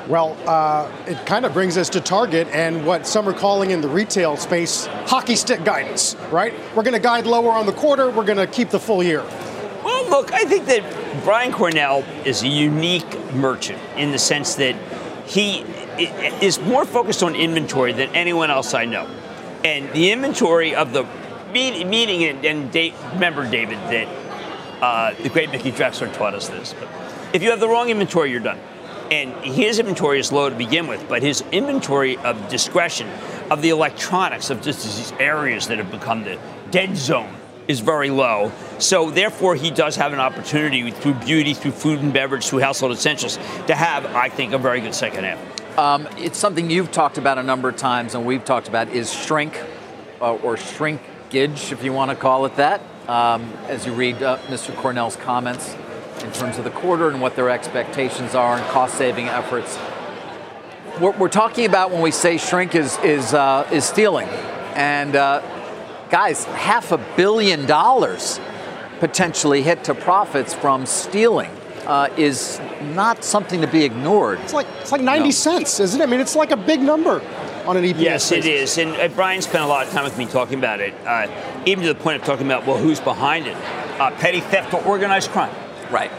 Well, 0.08 0.38
uh, 0.46 0.90
it 1.06 1.26
kind 1.26 1.44
of 1.44 1.52
brings 1.52 1.76
us 1.76 1.90
to 1.90 2.00
Target 2.00 2.48
and 2.48 2.86
what 2.86 3.06
some 3.06 3.28
are 3.28 3.34
calling 3.34 3.72
in 3.72 3.82
the 3.82 3.88
retail 3.88 4.38
space 4.38 4.86
hockey 5.04 5.36
stick 5.36 5.64
guidance, 5.64 6.16
right? 6.30 6.54
We're 6.74 6.82
going 6.82 6.94
to 6.94 7.00
guide 7.00 7.26
lower 7.26 7.52
on 7.52 7.66
the 7.66 7.72
quarter, 7.72 8.10
we're 8.10 8.24
going 8.24 8.38
to 8.38 8.46
keep 8.46 8.70
the 8.70 8.80
full 8.80 9.02
year. 9.02 9.22
Well, 9.88 10.10
look, 10.10 10.34
I 10.34 10.44
think 10.44 10.66
that 10.66 11.24
Brian 11.24 11.50
Cornell 11.50 12.04
is 12.26 12.42
a 12.42 12.46
unique 12.46 13.32
merchant 13.32 13.80
in 13.96 14.10
the 14.10 14.18
sense 14.18 14.56
that 14.56 14.76
he 15.26 15.60
is 16.44 16.60
more 16.60 16.84
focused 16.84 17.22
on 17.22 17.34
inventory 17.34 17.94
than 17.94 18.14
anyone 18.14 18.50
else 18.50 18.74
I 18.74 18.84
know. 18.84 19.06
And 19.64 19.90
the 19.94 20.12
inventory 20.12 20.74
of 20.74 20.92
the 20.92 21.04
meeting, 21.54 22.24
and, 22.44 22.74
remember, 23.14 23.50
David, 23.50 23.78
that 23.78 24.08
uh, 24.82 25.14
the 25.22 25.30
great 25.30 25.50
Mickey 25.50 25.72
Drexler 25.72 26.12
taught 26.12 26.34
us 26.34 26.48
this. 26.48 26.74
But 26.78 26.86
if 27.32 27.42
you 27.42 27.48
have 27.48 27.60
the 27.60 27.68
wrong 27.68 27.88
inventory, 27.88 28.30
you're 28.30 28.40
done. 28.40 28.60
And 29.10 29.32
his 29.42 29.78
inventory 29.78 30.20
is 30.20 30.30
low 30.30 30.50
to 30.50 30.54
begin 30.54 30.86
with, 30.86 31.08
but 31.08 31.22
his 31.22 31.42
inventory 31.50 32.18
of 32.18 32.50
discretion, 32.50 33.08
of 33.50 33.62
the 33.62 33.70
electronics, 33.70 34.50
of 34.50 34.60
just 34.60 34.84
these 34.84 35.12
areas 35.18 35.66
that 35.68 35.78
have 35.78 35.90
become 35.90 36.24
the 36.24 36.38
dead 36.70 36.94
zone, 36.94 37.34
is 37.68 37.80
very 37.80 38.08
low. 38.10 38.50
So 38.78 39.10
therefore, 39.10 39.54
he 39.54 39.70
does 39.70 39.94
have 39.96 40.14
an 40.14 40.20
opportunity 40.20 40.90
through 40.90 41.14
beauty, 41.14 41.52
through 41.54 41.72
food 41.72 42.00
and 42.00 42.12
beverage, 42.12 42.48
through 42.48 42.60
household 42.60 42.92
essentials, 42.92 43.36
to 43.66 43.74
have, 43.74 44.06
I 44.06 44.30
think, 44.30 44.54
a 44.54 44.58
very 44.58 44.80
good 44.80 44.94
second 44.94 45.24
half. 45.24 45.78
Um, 45.78 46.08
it's 46.16 46.38
something 46.38 46.70
you've 46.70 46.90
talked 46.90 47.18
about 47.18 47.38
a 47.38 47.42
number 47.42 47.68
of 47.68 47.76
times, 47.76 48.14
and 48.14 48.26
we've 48.26 48.44
talked 48.44 48.66
about 48.66 48.88
is 48.88 49.12
shrink 49.12 49.62
uh, 50.20 50.34
or 50.34 50.56
shrinkage, 50.56 51.70
if 51.70 51.84
you 51.84 51.92
want 51.92 52.10
to 52.10 52.16
call 52.16 52.46
it 52.46 52.56
that. 52.56 52.80
Um, 53.06 53.52
as 53.68 53.86
you 53.86 53.92
read 53.92 54.22
uh, 54.22 54.38
Mr. 54.48 54.74
Cornell's 54.74 55.16
comments 55.16 55.74
in 56.22 56.32
terms 56.32 56.58
of 56.58 56.64
the 56.64 56.70
quarter 56.70 57.08
and 57.08 57.20
what 57.20 57.36
their 57.36 57.48
expectations 57.48 58.34
are 58.34 58.56
and 58.56 58.66
cost-saving 58.66 59.28
efforts. 59.28 59.76
What 60.98 61.18
we're 61.18 61.28
talking 61.28 61.64
about 61.64 61.90
when 61.90 62.02
we 62.02 62.10
say 62.10 62.38
shrink 62.38 62.74
is 62.74 62.98
is 62.98 63.32
uh, 63.32 63.68
is 63.72 63.84
stealing, 63.84 64.28
and 64.74 65.14
uh, 65.14 65.40
guys, 66.10 66.44
half 66.44 66.92
a 66.92 66.98
billion 67.16 67.66
dollars 67.66 68.40
potentially 69.00 69.62
hit 69.62 69.84
to 69.84 69.94
profits 69.94 70.54
from 70.54 70.86
stealing 70.86 71.50
uh, 71.86 72.08
is 72.16 72.60
not 72.94 73.24
something 73.24 73.60
to 73.60 73.66
be 73.66 73.84
ignored. 73.84 74.40
It's 74.40 74.52
like 74.52 74.66
it's 74.80 74.92
like 74.92 75.00
90 75.00 75.24
no. 75.24 75.30
cents, 75.30 75.80
isn't 75.80 76.00
it? 76.00 76.04
I 76.04 76.06
mean, 76.06 76.20
it's 76.20 76.36
like 76.36 76.50
a 76.50 76.56
big 76.56 76.80
number 76.80 77.22
on 77.66 77.76
an 77.76 77.84
EPS. 77.84 78.00
Yes, 78.00 78.30
basis. 78.30 78.46
it 78.46 78.52
is. 78.52 78.78
And 78.78 78.90
uh, 78.96 79.08
Brian 79.14 79.42
spent 79.42 79.64
a 79.64 79.66
lot 79.66 79.86
of 79.86 79.92
time 79.92 80.04
with 80.04 80.18
me 80.18 80.26
talking 80.26 80.58
about 80.58 80.80
it, 80.80 80.94
uh, 81.06 81.28
even 81.66 81.84
to 81.84 81.92
the 81.92 81.98
point 81.98 82.20
of 82.20 82.26
talking 82.26 82.46
about 82.46 82.66
well, 82.66 82.78
who's 82.78 83.00
behind 83.00 83.46
it? 83.46 83.56
Uh, 84.00 84.10
petty 84.12 84.40
theft 84.40 84.74
or 84.74 84.82
organized 84.84 85.30
crime. 85.30 85.54
Right. 85.90 86.10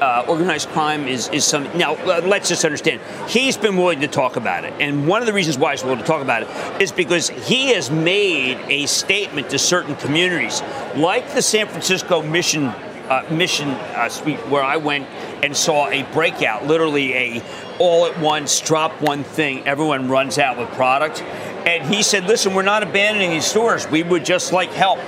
Uh, 0.00 0.26
organized 0.28 0.68
crime 0.68 1.08
is, 1.08 1.28
is 1.28 1.42
some. 1.42 1.64
Now, 1.78 1.94
uh, 1.94 2.20
let's 2.22 2.50
just 2.50 2.66
understand. 2.66 3.00
He's 3.28 3.56
been 3.56 3.76
willing 3.78 4.00
to 4.00 4.08
talk 4.08 4.36
about 4.36 4.64
it. 4.64 4.74
And 4.78 5.08
one 5.08 5.22
of 5.22 5.26
the 5.26 5.32
reasons 5.32 5.56
why 5.56 5.70
he's 5.70 5.82
willing 5.82 6.00
to 6.00 6.04
talk 6.04 6.20
about 6.20 6.42
it 6.42 6.82
is 6.82 6.92
because 6.92 7.30
he 7.30 7.68
has 7.68 7.90
made 7.90 8.58
a 8.68 8.84
statement 8.84 9.48
to 9.50 9.58
certain 9.58 9.96
communities, 9.96 10.60
like 10.96 11.32
the 11.32 11.40
San 11.40 11.66
Francisco 11.66 12.20
Mission 12.20 12.74
uh, 13.08 13.24
mission 13.30 13.68
uh, 13.68 14.08
suite 14.08 14.38
where 14.48 14.62
I 14.62 14.76
went 14.76 15.06
and 15.42 15.56
saw 15.56 15.88
a 15.88 16.02
breakout, 16.12 16.66
literally 16.66 17.14
a 17.14 17.42
all 17.78 18.06
at 18.06 18.18
once 18.18 18.60
drop 18.60 19.00
one 19.00 19.22
thing, 19.22 19.66
everyone 19.66 20.08
runs 20.08 20.38
out 20.38 20.58
with 20.58 20.68
product. 20.70 21.22
And 21.66 21.82
he 21.92 22.02
said, 22.02 22.24
"Listen, 22.24 22.54
we're 22.54 22.62
not 22.62 22.82
abandoning 22.82 23.30
these 23.30 23.46
stores. 23.46 23.88
We 23.88 24.02
would 24.02 24.24
just 24.24 24.52
like 24.52 24.70
help 24.70 24.98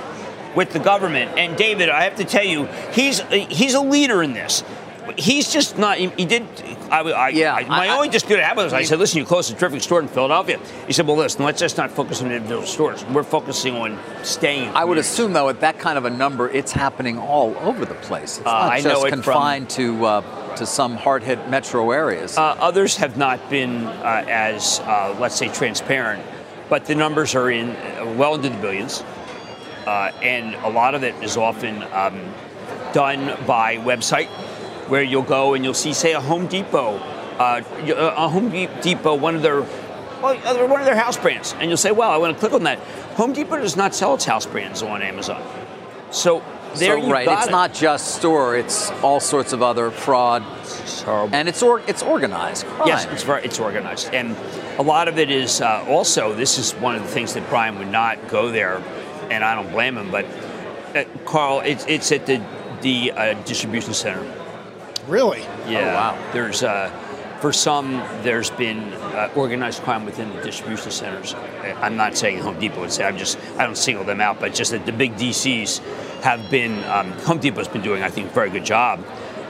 with 0.55 0.71
the 0.71 0.79
government." 0.79 1.37
And 1.37 1.57
David, 1.57 1.89
I 1.89 2.03
have 2.03 2.15
to 2.15 2.25
tell 2.25 2.43
you, 2.43 2.65
he's 2.93 3.21
he's 3.29 3.73
a 3.73 3.81
leader 3.81 4.23
in 4.23 4.33
this 4.33 4.63
he's 5.17 5.51
just 5.51 5.77
not. 5.77 5.97
He, 5.97 6.07
he 6.09 6.25
did. 6.25 6.43
I, 6.91 7.01
I, 7.01 7.29
yeah. 7.29 7.53
I, 7.53 7.63
my 7.65 7.87
I, 7.87 7.95
only 7.95 8.09
disputed 8.09 8.43
habit 8.43 8.63
was 8.63 8.73
I 8.73 8.83
said, 8.83 8.99
"Listen, 8.99 9.19
you 9.19 9.25
closed 9.25 9.51
a 9.51 9.55
terrific 9.55 9.81
store 9.81 9.99
in 9.99 10.07
Philadelphia." 10.07 10.59
He 10.87 10.93
said, 10.93 11.07
"Well, 11.07 11.17
listen, 11.17 11.43
let's 11.45 11.59
just 11.59 11.77
not 11.77 11.91
focus 11.91 12.21
on 12.21 12.31
individual 12.31 12.65
stores. 12.65 13.05
We're 13.05 13.23
focusing 13.23 13.75
on 13.75 13.99
staying." 14.23 14.69
I 14.69 14.85
would 14.85 14.97
assume, 14.97 15.33
though, 15.33 15.49
at 15.49 15.61
that 15.61 15.79
kind 15.79 15.97
of 15.97 16.05
a 16.05 16.09
number, 16.09 16.49
it's 16.49 16.71
happening 16.71 17.17
all 17.17 17.55
over 17.57 17.85
the 17.85 17.95
place. 17.95 18.37
It's 18.37 18.47
uh, 18.47 18.51
not 18.51 18.71
I 18.71 18.81
just 18.81 19.07
confined 19.07 19.71
from, 19.71 19.97
to 19.99 20.05
uh, 20.05 20.55
to 20.55 20.65
some 20.65 20.95
hard-hit 20.95 21.49
metro 21.49 21.91
areas. 21.91 22.37
Uh, 22.37 22.55
others 22.59 22.97
have 22.97 23.17
not 23.17 23.49
been 23.49 23.85
uh, 23.85 24.25
as, 24.27 24.79
uh, 24.81 25.15
let's 25.19 25.35
say, 25.35 25.49
transparent, 25.49 26.23
but 26.69 26.85
the 26.85 26.95
numbers 26.95 27.35
are 27.35 27.49
in 27.49 27.69
uh, 27.69 28.13
well 28.17 28.35
into 28.35 28.49
the 28.49 28.57
billions, 28.57 29.03
and 29.85 30.55
a 30.55 30.69
lot 30.69 30.95
of 30.95 31.03
it 31.03 31.15
is 31.23 31.37
often 31.37 31.83
um, 31.93 32.33
done 32.93 33.37
by 33.45 33.77
website 33.77 34.27
where 34.89 35.03
you'll 35.03 35.21
go 35.21 35.53
and 35.53 35.63
you'll 35.63 35.73
see, 35.73 35.93
say, 35.93 36.13
a 36.13 36.19
Home 36.19 36.47
Depot, 36.47 36.97
uh, 37.37 37.61
a 38.17 38.27
Home 38.27 38.49
Depot, 38.49 39.15
one 39.15 39.35
of 39.35 39.41
their 39.41 39.63
well, 40.21 40.37
uh, 40.45 40.67
one 40.67 40.81
of 40.81 40.85
their 40.85 40.97
house 40.97 41.17
brands, 41.17 41.55
and 41.59 41.69
you'll 41.69 41.77
say, 41.77 41.91
"Well, 41.91 42.11
I 42.11 42.17
want 42.17 42.35
to 42.35 42.39
click 42.39 42.53
on 42.53 42.63
that." 42.63 42.79
Home 43.15 43.31
Depot 43.31 43.57
does 43.57 43.77
not 43.77 43.95
sell 43.95 44.15
its 44.15 44.25
house 44.25 44.45
brands 44.45 44.83
on 44.83 45.01
Amazon, 45.01 45.41
so 46.11 46.43
there 46.75 46.99
so, 46.99 47.09
right. 47.09 47.27
it's 47.27 47.47
it. 47.47 47.51
not 47.51 47.73
just 47.73 48.15
store; 48.15 48.57
it's 48.57 48.91
all 49.01 49.21
sorts 49.21 49.53
of 49.53 49.61
other 49.61 49.91
fraud, 49.91 50.43
and 51.07 51.47
it's 51.47 51.63
or, 51.63 51.79
it's 51.87 52.03
organized. 52.03 52.65
Crime. 52.65 52.87
Yes, 52.89 53.05
it's 53.05 53.23
very, 53.23 53.45
it's 53.45 53.59
organized, 53.59 54.13
and 54.13 54.35
a 54.77 54.83
lot 54.83 55.07
of 55.07 55.17
it 55.17 55.31
is 55.31 55.61
uh, 55.61 55.85
also. 55.87 56.33
This 56.33 56.57
is 56.57 56.73
one 56.73 56.95
of 56.95 57.01
the 57.01 57.09
things 57.09 57.33
that 57.35 57.47
Brian 57.49 57.77
would 57.79 57.87
not 57.87 58.27
go 58.27 58.51
there, 58.51 58.83
and 59.29 59.43
I 59.43 59.55
don't 59.55 59.71
blame 59.71 59.97
him. 59.97 60.11
But 60.11 60.25
uh, 60.95 61.05
Carl, 61.23 61.61
it's 61.61 61.85
it's 61.87 62.11
at 62.11 62.25
the 62.25 62.43
the 62.81 63.13
uh, 63.13 63.33
distribution 63.43 63.93
center 63.93 64.38
Really? 65.09 65.41
Yeah. 65.67 65.79
Oh, 65.79 65.93
wow. 65.93 66.31
There's, 66.33 66.63
uh, 66.63 66.89
for 67.41 67.51
some, 67.53 67.93
there's 68.21 68.49
been 68.51 68.93
uh, 68.93 69.31
organized 69.35 69.81
crime 69.83 70.05
within 70.05 70.33
the 70.35 70.41
distribution 70.41 70.91
centers. 70.91 71.33
I'm 71.81 71.95
not 71.95 72.17
saying 72.17 72.39
Home 72.39 72.59
Depot 72.59 72.81
would 72.81 72.91
say. 72.91 73.05
I'm 73.05 73.17
just 73.17 73.39
I 73.57 73.65
don't 73.65 73.77
single 73.77 74.03
them 74.03 74.21
out, 74.21 74.39
but 74.39 74.53
just 74.53 74.71
that 74.71 74.85
the 74.85 74.91
big 74.91 75.15
DCs 75.15 75.79
have 76.21 76.49
been. 76.49 76.83
Um, 76.85 77.11
Home 77.23 77.39
Depot's 77.39 77.67
been 77.67 77.81
doing, 77.81 78.03
I 78.03 78.09
think, 78.09 78.31
a 78.31 78.33
very 78.33 78.49
good 78.49 78.65
job. 78.65 79.03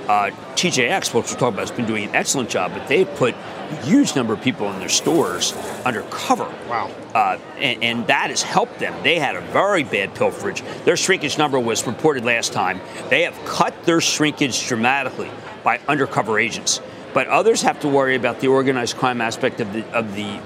Uh, 0.10 0.32
TJX, 0.56 1.14
which 1.14 1.32
we're 1.32 1.38
talking 1.38 1.50
about, 1.50 1.60
has 1.60 1.72
been 1.72 1.86
doing 1.86 2.06
an 2.06 2.16
excellent 2.16 2.50
job, 2.50 2.72
but 2.74 2.88
they've 2.88 3.14
put 3.14 3.36
a 3.36 3.76
huge 3.84 4.16
number 4.16 4.34
of 4.34 4.42
people 4.42 4.68
in 4.74 4.80
their 4.80 4.90
stores 4.90 5.54
undercover. 5.86 6.52
Wow. 6.68 6.90
Uh, 7.14 7.38
and, 7.60 7.84
and, 7.84 8.08
that 8.08 8.32
has 8.32 8.42
helped 8.42 8.80
them. 8.80 9.04
They 9.04 9.20
had 9.20 9.36
a 9.36 9.42
very 9.42 9.84
bad 9.84 10.16
pilferage. 10.16 10.64
Their 10.84 10.98
shrinkage 10.98 11.38
number 11.38 11.60
was 11.60 11.86
reported 11.86 12.26
last 12.26 12.54
time. 12.54 12.82
They 13.12 13.22
have 13.22 13.38
cut 13.46 13.84
their 13.84 14.02
shrinkage 14.02 14.68
dramatically 14.68 15.30
by 15.64 15.80
undercover 15.88 16.40
agents. 16.40 16.82
But 17.14 17.28
others 17.28 17.62
have 17.62 17.80
to 17.82 17.88
worry 17.88 18.16
about 18.16 18.40
the 18.40 18.48
organized 18.48 18.98
crime 18.98 19.22
aspect 19.22 19.62
of 19.62 19.72
the 19.74 19.86
of 19.96 20.16
the 20.16 20.42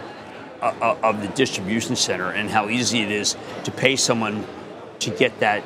uh, 0.61 0.73
uh, 0.81 0.97
of 1.03 1.21
the 1.21 1.29
distribution 1.29 1.95
center 1.95 2.31
and 2.31 2.49
how 2.49 2.67
easy 2.67 3.01
it 3.01 3.11
is 3.11 3.37
to 3.63 3.71
pay 3.71 3.95
someone 3.95 4.45
to 4.99 5.09
get 5.09 5.39
that 5.39 5.63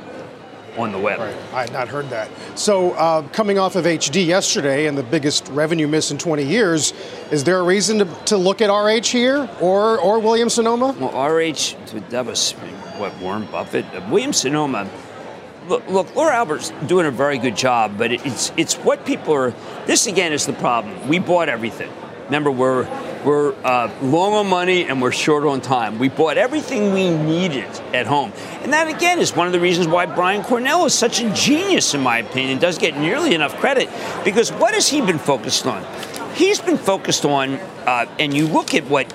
on 0.78 0.92
the 0.92 1.00
web. 1.00 1.20
Right. 1.20 1.36
I 1.54 1.62
had 1.62 1.74
not 1.74 1.88
heard 1.88 2.10
that. 2.10 2.30
So, 2.58 2.92
uh, 2.92 3.28
coming 3.30 3.58
off 3.58 3.76
of 3.76 3.86
HD 3.86 4.26
yesterday 4.26 4.88
and 4.88 4.98
the 4.98 5.04
biggest 5.04 5.48
revenue 5.50 5.88
miss 5.88 6.12
in 6.12 6.18
20 6.18 6.44
years, 6.44 6.94
is 7.32 7.44
there 7.44 7.60
a 7.60 7.64
reason 7.64 8.00
to, 8.00 8.06
to 8.26 8.38
look 8.38 8.62
at 8.62 8.70
RH 8.70 9.08
here 9.08 9.50
or 9.60 10.00
or 10.00 10.20
Williams 10.20 10.54
Sonoma? 10.54 10.96
Well, 11.00 11.12
RH, 11.12 11.76
that 12.10 12.26
was 12.26 12.54
what 12.98 13.16
Warren 13.18 13.46
Buffett, 13.48 13.86
Williams 14.10 14.38
Sonoma 14.38 14.90
look, 15.68 15.88
look, 15.90 16.16
Laura 16.16 16.36
Alber's 16.36 16.72
doing 16.86 17.06
a 17.06 17.12
very 17.12 17.38
good 17.38 17.56
job, 17.56 17.98
but 17.98 18.12
it's 18.12 18.52
it's 18.58 18.76
what 18.76 19.06
people 19.06 19.34
are. 19.34 19.54
This 19.86 20.08
again 20.08 20.34
is 20.34 20.46
the 20.46 20.54
problem. 20.54 21.08
We 21.08 21.20
bought 21.20 21.50
everything. 21.50 21.92
Remember, 22.26 22.52
we're 22.52 22.84
we're 23.26 23.54
uh, 23.64 23.92
long 24.02 24.34
on 24.34 24.48
money 24.48 24.86
and 24.86 25.02
we're 25.02 25.12
short 25.12 25.44
on 25.46 25.62
time. 25.62 26.00
We 26.00 26.10
bought 26.10 26.38
everything 26.38 26.94
we 26.94 27.10
needed 27.10 27.70
at 27.94 28.08
home, 28.08 28.34
and 28.62 28.74
that 28.74 28.88
again 28.88 29.20
is 29.20 29.36
one 29.36 29.48
of 29.48 29.54
the 29.54 29.60
reasons 29.60 29.88
why 29.88 30.06
Brian 30.06 30.44
Cornell 30.44 30.86
is 30.86 30.94
such 30.94 31.22
a 31.22 31.30
genius, 31.34 31.94
in 31.94 32.02
my 32.02 32.20
opinion. 32.20 32.60
Does 32.60 32.78
get 32.78 32.98
nearly 32.98 33.34
enough 33.34 33.58
credit 33.58 33.90
because 34.24 34.52
what 34.52 34.74
has 34.74 34.88
he 34.88 35.02
been 35.02 35.20
focused 35.20 35.66
on? 35.66 35.86
He's 36.36 36.60
been 36.60 36.78
focused 36.78 37.26
on, 37.26 37.56
uh, 37.86 38.06
and 38.20 38.34
you 38.34 38.48
look 38.48 38.74
at 38.74 38.86
what 38.86 39.12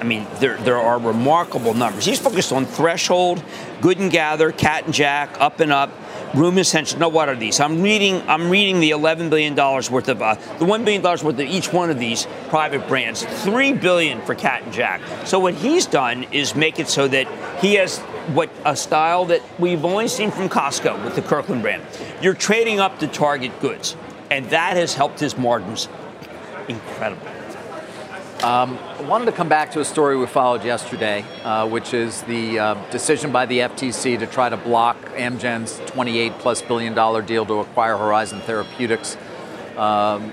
I 0.00 0.04
mean, 0.06 0.26
there, 0.38 0.58
there 0.58 0.78
are 0.78 0.98
remarkable 0.98 1.72
numbers. 1.72 2.04
He's 2.04 2.18
focused 2.18 2.52
on 2.52 2.66
threshold, 2.66 3.42
good 3.80 3.98
and 3.98 4.10
gather, 4.10 4.52
cat 4.52 4.84
and 4.84 4.92
jack, 4.92 5.40
up 5.40 5.60
and 5.60 5.72
up, 5.72 5.90
room 6.34 6.58
essential. 6.58 6.98
No, 6.98 7.08
what 7.08 7.28
are 7.28 7.36
these? 7.36 7.60
I'm 7.60 7.82
reading. 7.82 8.22
I'm 8.28 8.50
reading 8.50 8.80
the 8.80 8.90
11 8.90 9.30
billion 9.30 9.54
dollars 9.54 9.90
worth 9.90 10.08
of 10.08 10.20
uh, 10.20 10.34
the 10.58 10.64
one 10.64 10.84
billion 10.84 11.02
dollars 11.02 11.22
worth 11.22 11.34
of 11.34 11.40
each 11.40 11.72
one 11.72 11.90
of 11.90 11.98
these 11.98 12.26
private 12.48 12.86
brands. 12.88 13.24
Three 13.44 13.72
billion 13.72 14.20
for 14.22 14.34
Cat 14.34 14.62
and 14.62 14.72
Jack. 14.72 15.00
So 15.26 15.38
what 15.38 15.54
he's 15.54 15.86
done 15.86 16.24
is 16.24 16.54
make 16.54 16.78
it 16.78 16.88
so 16.88 17.08
that 17.08 17.28
he 17.60 17.74
has 17.74 17.98
what 18.32 18.50
a 18.64 18.74
style 18.74 19.26
that 19.26 19.42
we've 19.58 19.84
only 19.84 20.08
seen 20.08 20.30
from 20.30 20.48
Costco 20.48 21.04
with 21.04 21.14
the 21.14 21.22
Kirkland 21.22 21.62
brand. 21.62 21.82
You're 22.22 22.34
trading 22.34 22.80
up 22.80 22.98
to 23.00 23.06
target 23.06 23.60
goods, 23.60 23.96
and 24.30 24.46
that 24.50 24.76
has 24.76 24.94
helped 24.94 25.20
his 25.20 25.36
margins 25.36 25.88
incredibly. 26.68 27.43
Um, 28.44 28.78
I 28.98 29.00
wanted 29.04 29.24
to 29.24 29.32
come 29.32 29.48
back 29.48 29.70
to 29.70 29.80
a 29.80 29.86
story 29.86 30.18
we 30.18 30.26
followed 30.26 30.66
yesterday, 30.66 31.24
uh, 31.44 31.66
which 31.66 31.94
is 31.94 32.20
the 32.24 32.58
uh, 32.58 32.90
decision 32.90 33.32
by 33.32 33.46
the 33.46 33.60
FTC 33.60 34.18
to 34.18 34.26
try 34.26 34.50
to 34.50 34.58
block 34.58 35.02
Amgen's 35.14 35.80
28 35.92 36.32
plus 36.40 36.60
billion 36.60 36.92
dollar 36.92 37.22
deal 37.22 37.46
to 37.46 37.60
acquire 37.60 37.96
Horizon 37.96 38.42
Therapeutics, 38.42 39.16
um, 39.78 40.30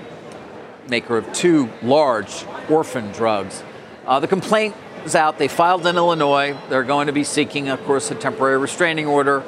maker 0.90 1.16
of 1.16 1.32
two 1.32 1.70
large 1.82 2.44
orphan 2.68 3.10
drugs. 3.12 3.62
Uh, 4.06 4.20
the 4.20 4.28
complaint 4.28 4.74
is 5.06 5.14
out. 5.14 5.38
They 5.38 5.48
filed 5.48 5.86
in 5.86 5.96
Illinois. 5.96 6.54
They're 6.68 6.84
going 6.84 7.06
to 7.06 7.14
be 7.14 7.24
seeking, 7.24 7.70
of 7.70 7.82
course, 7.84 8.10
a 8.10 8.14
temporary 8.14 8.58
restraining 8.58 9.06
order. 9.06 9.42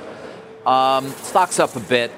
Um, 0.64 1.10
stock's 1.10 1.60
up 1.60 1.76
a 1.76 1.80
bit. 1.80 2.10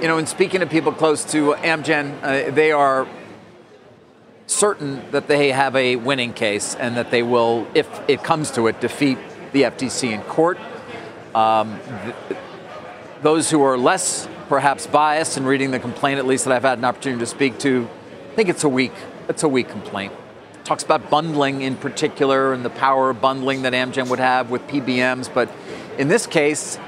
You 0.00 0.06
know, 0.06 0.18
in 0.18 0.28
speaking 0.28 0.60
to 0.60 0.66
people 0.66 0.92
close 0.92 1.24
to 1.32 1.54
Amgen, 1.54 2.22
uh, 2.22 2.52
they 2.52 2.70
are 2.70 3.08
certain 4.46 5.10
that 5.10 5.28
they 5.28 5.52
have 5.52 5.74
a 5.76 5.96
winning 5.96 6.32
case 6.32 6.74
and 6.74 6.96
that 6.96 7.10
they 7.10 7.22
will, 7.22 7.66
if 7.74 7.88
it 8.08 8.22
comes 8.22 8.50
to 8.52 8.66
it, 8.66 8.80
defeat 8.80 9.18
the 9.52 9.62
FTC 9.62 10.12
in 10.12 10.22
court. 10.22 10.58
Um, 11.34 11.78
th- 12.28 12.38
those 13.22 13.50
who 13.50 13.62
are 13.62 13.78
less 13.78 14.28
perhaps 14.48 14.86
biased 14.86 15.36
in 15.36 15.44
reading 15.44 15.70
the 15.70 15.78
complaint, 15.78 16.18
at 16.18 16.26
least 16.26 16.44
that 16.44 16.52
I've 16.52 16.62
had 16.62 16.78
an 16.78 16.84
opportunity 16.84 17.20
to 17.20 17.26
speak 17.26 17.58
to, 17.60 17.88
think 18.34 18.48
it's 18.48 18.64
a 18.64 18.68
weak, 18.68 18.92
it's 19.28 19.42
a 19.42 19.48
weak 19.48 19.68
complaint. 19.68 20.12
Talks 20.64 20.82
about 20.82 21.10
bundling 21.10 21.62
in 21.62 21.76
particular 21.76 22.52
and 22.52 22.64
the 22.64 22.70
power 22.70 23.10
of 23.10 23.20
bundling 23.20 23.62
that 23.62 23.72
Amgen 23.72 24.08
would 24.08 24.18
have 24.18 24.50
with 24.50 24.66
PBMs, 24.66 25.32
but 25.32 25.50
in 25.98 26.08
this 26.08 26.26
case, 26.26 26.78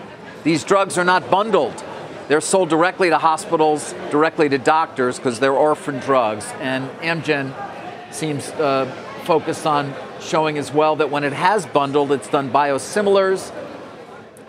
these 0.45 0.65
drugs 0.65 0.99
are 0.99 1.05
not 1.05 1.31
bundled. 1.31 1.85
They're 2.29 2.41
sold 2.41 2.71
directly 2.71 3.09
to 3.11 3.19
hospitals, 3.19 3.95
directly 4.11 4.49
to 4.49 4.59
doctors, 4.59 5.17
because 5.17 5.39
they're 5.39 5.53
orphan 5.53 6.01
drugs. 6.01 6.47
And 6.61 6.91
Amgen 7.01 7.55
seems 8.13 8.49
uh, 8.51 8.87
focused 9.25 9.67
on 9.67 9.95
showing 10.21 10.59
as 10.59 10.73
well 10.73 10.97
that 10.97 11.11
when 11.11 11.23
it 11.23 11.33
has 11.33 11.67
bundled, 11.67 12.11
it's 12.11 12.29
done 12.29 12.51
biosimilars 12.51 13.53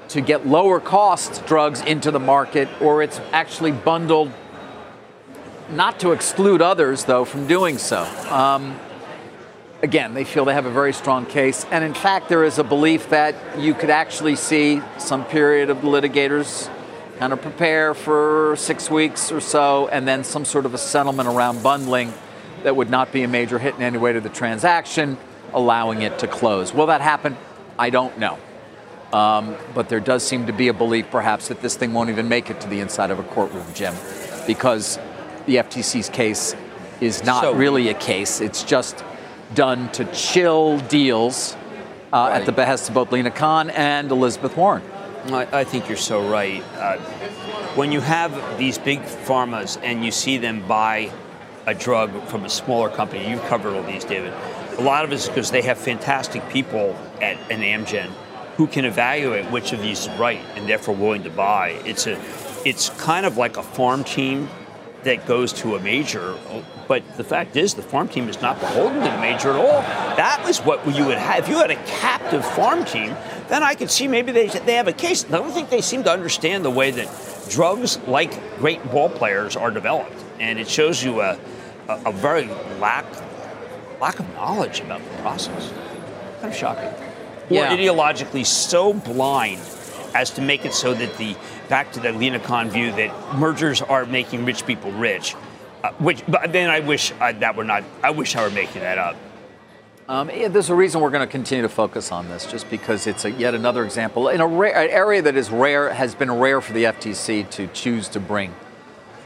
to 0.10 0.22
get 0.22 0.48
lower 0.48 0.80
cost 0.80 1.46
drugs 1.46 1.82
into 1.82 2.10
the 2.10 2.20
market, 2.20 2.68
or 2.82 3.04
it's 3.04 3.20
actually 3.32 3.74
bundled 3.74 4.32
not 5.70 6.00
to 6.00 6.14
exclude 6.14 6.62
others, 6.62 7.04
though, 7.04 7.26
from 7.26 7.46
doing 7.46 7.78
so. 7.78 8.04
Um, 8.32 8.80
again, 9.84 10.14
they 10.14 10.24
feel 10.24 10.46
they 10.46 10.54
have 10.54 10.66
a 10.66 10.72
very 10.72 10.94
strong 10.94 11.26
case. 11.26 11.66
And 11.72 11.84
in 11.84 11.94
fact, 11.94 12.30
there 12.30 12.44
is 12.44 12.58
a 12.58 12.64
belief 12.64 13.10
that 13.10 13.36
you 13.60 13.74
could 13.74 13.90
actually 13.90 14.36
see 14.36 14.82
some 14.98 15.26
period 15.26 15.70
of 15.70 15.80
litigators 15.80 16.70
kind 17.20 17.34
of 17.34 17.42
prepare 17.42 17.94
for 17.94 18.56
six 18.58 18.90
weeks 18.90 19.32
or 19.32 19.40
so, 19.42 19.88
and 19.88 20.08
then 20.08 20.24
some 20.24 20.46
sort 20.46 20.66
of 20.66 20.74
a 20.74 20.78
settlement 20.78 21.28
around 21.28 21.64
bundling 21.64 22.14
that 22.64 22.76
would 22.76 22.90
not 22.90 23.12
be 23.12 23.24
a 23.24 23.28
major 23.28 23.60
hit 23.60 23.76
in 23.76 23.82
any 23.82 23.98
way 23.98 24.14
to 24.14 24.22
the 24.22 24.30
transaction, 24.30 25.18
allowing 25.54 26.02
it 26.02 26.20
to 26.20 26.28
close. 26.28 26.74
Will 26.74 26.88
that 26.88 27.02
happen? 27.02 27.36
I 27.80 27.90
don't 27.90 28.18
know. 28.18 28.38
Um, 29.14 29.56
but 29.74 29.90
there 29.90 30.00
does 30.00 30.22
seem 30.26 30.48
to 30.48 30.54
be 30.54 30.68
a 30.68 30.74
belief, 30.74 31.10
perhaps, 31.10 31.48
that 31.48 31.62
this 31.62 31.76
thing 31.76 31.94
won't 31.94 32.10
even 32.10 32.28
make 32.28 32.50
it 32.50 32.60
to 32.62 32.68
the 32.68 32.80
inside 32.82 33.10
of 33.10 33.20
a 33.20 33.24
courtroom, 33.24 33.66
Jim, 33.74 33.96
because 34.46 35.00
the 35.46 35.56
FTC's 35.58 36.10
case 36.10 36.56
is 37.00 37.24
not 37.24 37.44
So- 37.44 37.54
really 37.54 37.90
a 37.90 37.94
case. 37.94 38.42
It's 38.42 38.64
just 38.64 39.04
done 39.56 39.90
to 39.94 40.04
chill 40.12 40.78
deals 40.80 41.56
uh, 42.12 42.28
at 42.34 42.46
the 42.46 42.52
behest 42.52 42.90
of 42.90 42.96
both 42.96 43.12
Lina 43.12 43.32
Khan 43.32 43.70
and 43.70 44.12
Elizabeth 44.12 44.58
Warren. 44.58 44.82
I, 45.34 45.60
I 45.60 45.64
think 45.64 45.88
you're 45.88 45.98
so 45.98 46.28
right. 46.28 46.64
Uh, 46.76 46.98
when 47.76 47.92
you 47.92 48.02
have 48.02 48.58
these 48.58 48.78
big 48.78 49.02
pharmas 49.02 49.80
and 49.84 50.04
you 50.04 50.12
see 50.12 50.38
them 50.38 50.68
buy 50.68 51.12
a 51.66 51.74
drug 51.74 52.26
from 52.28 52.46
a 52.46 52.50
smaller 52.50 52.90
company, 52.90 53.30
you've 53.30 53.44
covered 53.46 53.74
all 53.74 53.84
these, 53.84 54.04
David. 54.04 54.34
A 54.78 54.82
lot 54.82 55.06
of 55.06 55.12
it 55.12 55.16
is 55.16 55.28
because 55.28 55.52
they 55.52 55.62
have 55.64 55.78
fantastic 55.78 56.48
people 56.50 56.96
at 57.22 57.38
an 57.52 57.62
Amgen 57.62 58.10
who 58.56 58.68
can 58.68 58.86
evaluate 58.86 59.46
which 59.52 59.74
of 59.74 59.82
these 59.82 60.08
is 60.08 60.10
right 60.18 60.42
and 60.56 60.68
therefore 60.68 60.96
willing 60.96 61.24
to 61.24 61.30
buy. 61.30 61.70
It's 61.86 62.08
a, 62.08 62.20
it's 62.66 62.90
kind 63.02 63.26
of 63.26 63.38
like 63.38 63.58
a 63.58 63.64
farm 63.64 64.04
team 64.04 64.50
that 65.04 65.26
goes 65.26 65.54
to 65.54 65.76
a 65.76 65.80
major. 65.80 66.36
But 66.88 67.18
the 67.18 67.24
fact 67.24 67.56
is, 67.56 67.74
the 67.74 67.82
farm 67.82 68.08
team 68.08 68.30
is 68.30 68.42
not 68.42 68.60
beholden 68.60 69.04
to 69.04 69.10
the 69.10 69.18
major 69.20 69.52
at 69.52 69.56
all. 69.56 69.82
That 70.16 70.44
was 70.46 70.60
what 70.60 70.86
you 70.96 71.06
would 71.06 71.18
have. 71.18 71.44
If 71.44 71.50
you 71.50 71.58
had 71.58 71.72
a 71.72 71.76
captive 71.86 72.46
farm 72.46 72.84
team, 72.84 73.16
then 73.50 73.64
I 73.64 73.76
could 73.76 73.90
see 73.90 74.08
maybe 74.08 74.32
they, 74.32 74.48
they 74.48 74.76
have 74.76 74.88
a 74.88 74.94
case. 74.94 75.26
I 75.26 75.30
don't 75.30 75.52
think 75.52 75.70
they 75.70 75.82
seem 75.82 76.04
to 76.04 76.12
understand 76.12 76.66
the 76.66 76.72
way 76.72 76.92
that 76.92 77.08
drugs, 77.50 77.98
like 78.08 78.58
great 78.58 78.84
ball 78.92 79.10
players, 79.10 79.56
are 79.56 79.72
developed. 79.72 80.24
And 80.40 80.60
it 80.60 80.68
shows 80.68 81.04
you 81.04 81.22
a, 81.22 81.40
a, 81.88 82.02
a 82.08 82.12
very 82.12 82.46
lack, 82.80 83.06
lack 84.00 84.20
of 84.20 84.32
knowledge 84.36 84.82
about 84.82 85.02
the 85.04 85.18
process. 85.22 85.72
Kind 86.42 86.54
of 86.54 86.56
shocking. 86.56 86.94
Yeah. 87.50 87.74
Or 87.74 87.78
ideologically 87.78 88.46
so 88.46 88.94
blind 88.94 89.62
as 90.14 90.32
to 90.32 90.42
make 90.42 90.66
it 90.66 90.74
so 90.74 90.94
that 90.94 91.18
the 91.18 91.36
back 91.70 91.92
to 91.94 92.00
the 92.00 92.12
Lina 92.12 92.40
Khan 92.40 92.70
view 92.70 92.92
that 92.94 93.36
mergers 93.36 93.82
are 93.82 94.06
making 94.06 94.46
rich 94.46 94.66
people 94.66 94.92
rich. 94.92 95.36
Uh, 95.84 95.92
which, 95.94 96.24
but 96.28 96.52
then 96.52 96.70
I 96.70 96.80
wish 96.80 97.14
uh, 97.20 97.32
that 97.34 97.56
were 97.56 97.64
not. 97.64 97.84
I 98.04 98.10
wish 98.10 98.36
I 98.36 98.44
were 98.44 98.50
making 98.50 98.82
that 98.82 98.98
up. 98.98 99.16
Um, 100.10 100.30
yeah, 100.30 100.48
there's 100.48 100.70
a 100.70 100.76
reason 100.76 101.02
we're 101.02 101.10
going 101.10 101.26
to 101.28 101.32
continue 101.32 101.64
to 101.64 101.70
focus 101.70 102.12
on 102.14 102.30
this, 102.30 102.46
just 102.46 102.70
because 102.70 103.08
it's 103.08 103.26
a, 103.26 103.32
yet 103.32 103.54
another 103.54 103.84
example 103.84 104.30
in 104.30 104.40
a 104.40 104.48
rare, 104.48 104.74
an 104.76 104.90
area 104.90 105.22
that 105.22 105.36
is 105.36 105.50
rare, 105.50 105.94
has 105.94 106.16
been 106.16 106.32
rare 106.32 106.62
for 106.62 106.72
the 106.72 106.86
FTC 106.86 107.50
to 107.52 107.68
choose 107.68 108.08
to 108.10 108.20
bring 108.22 108.56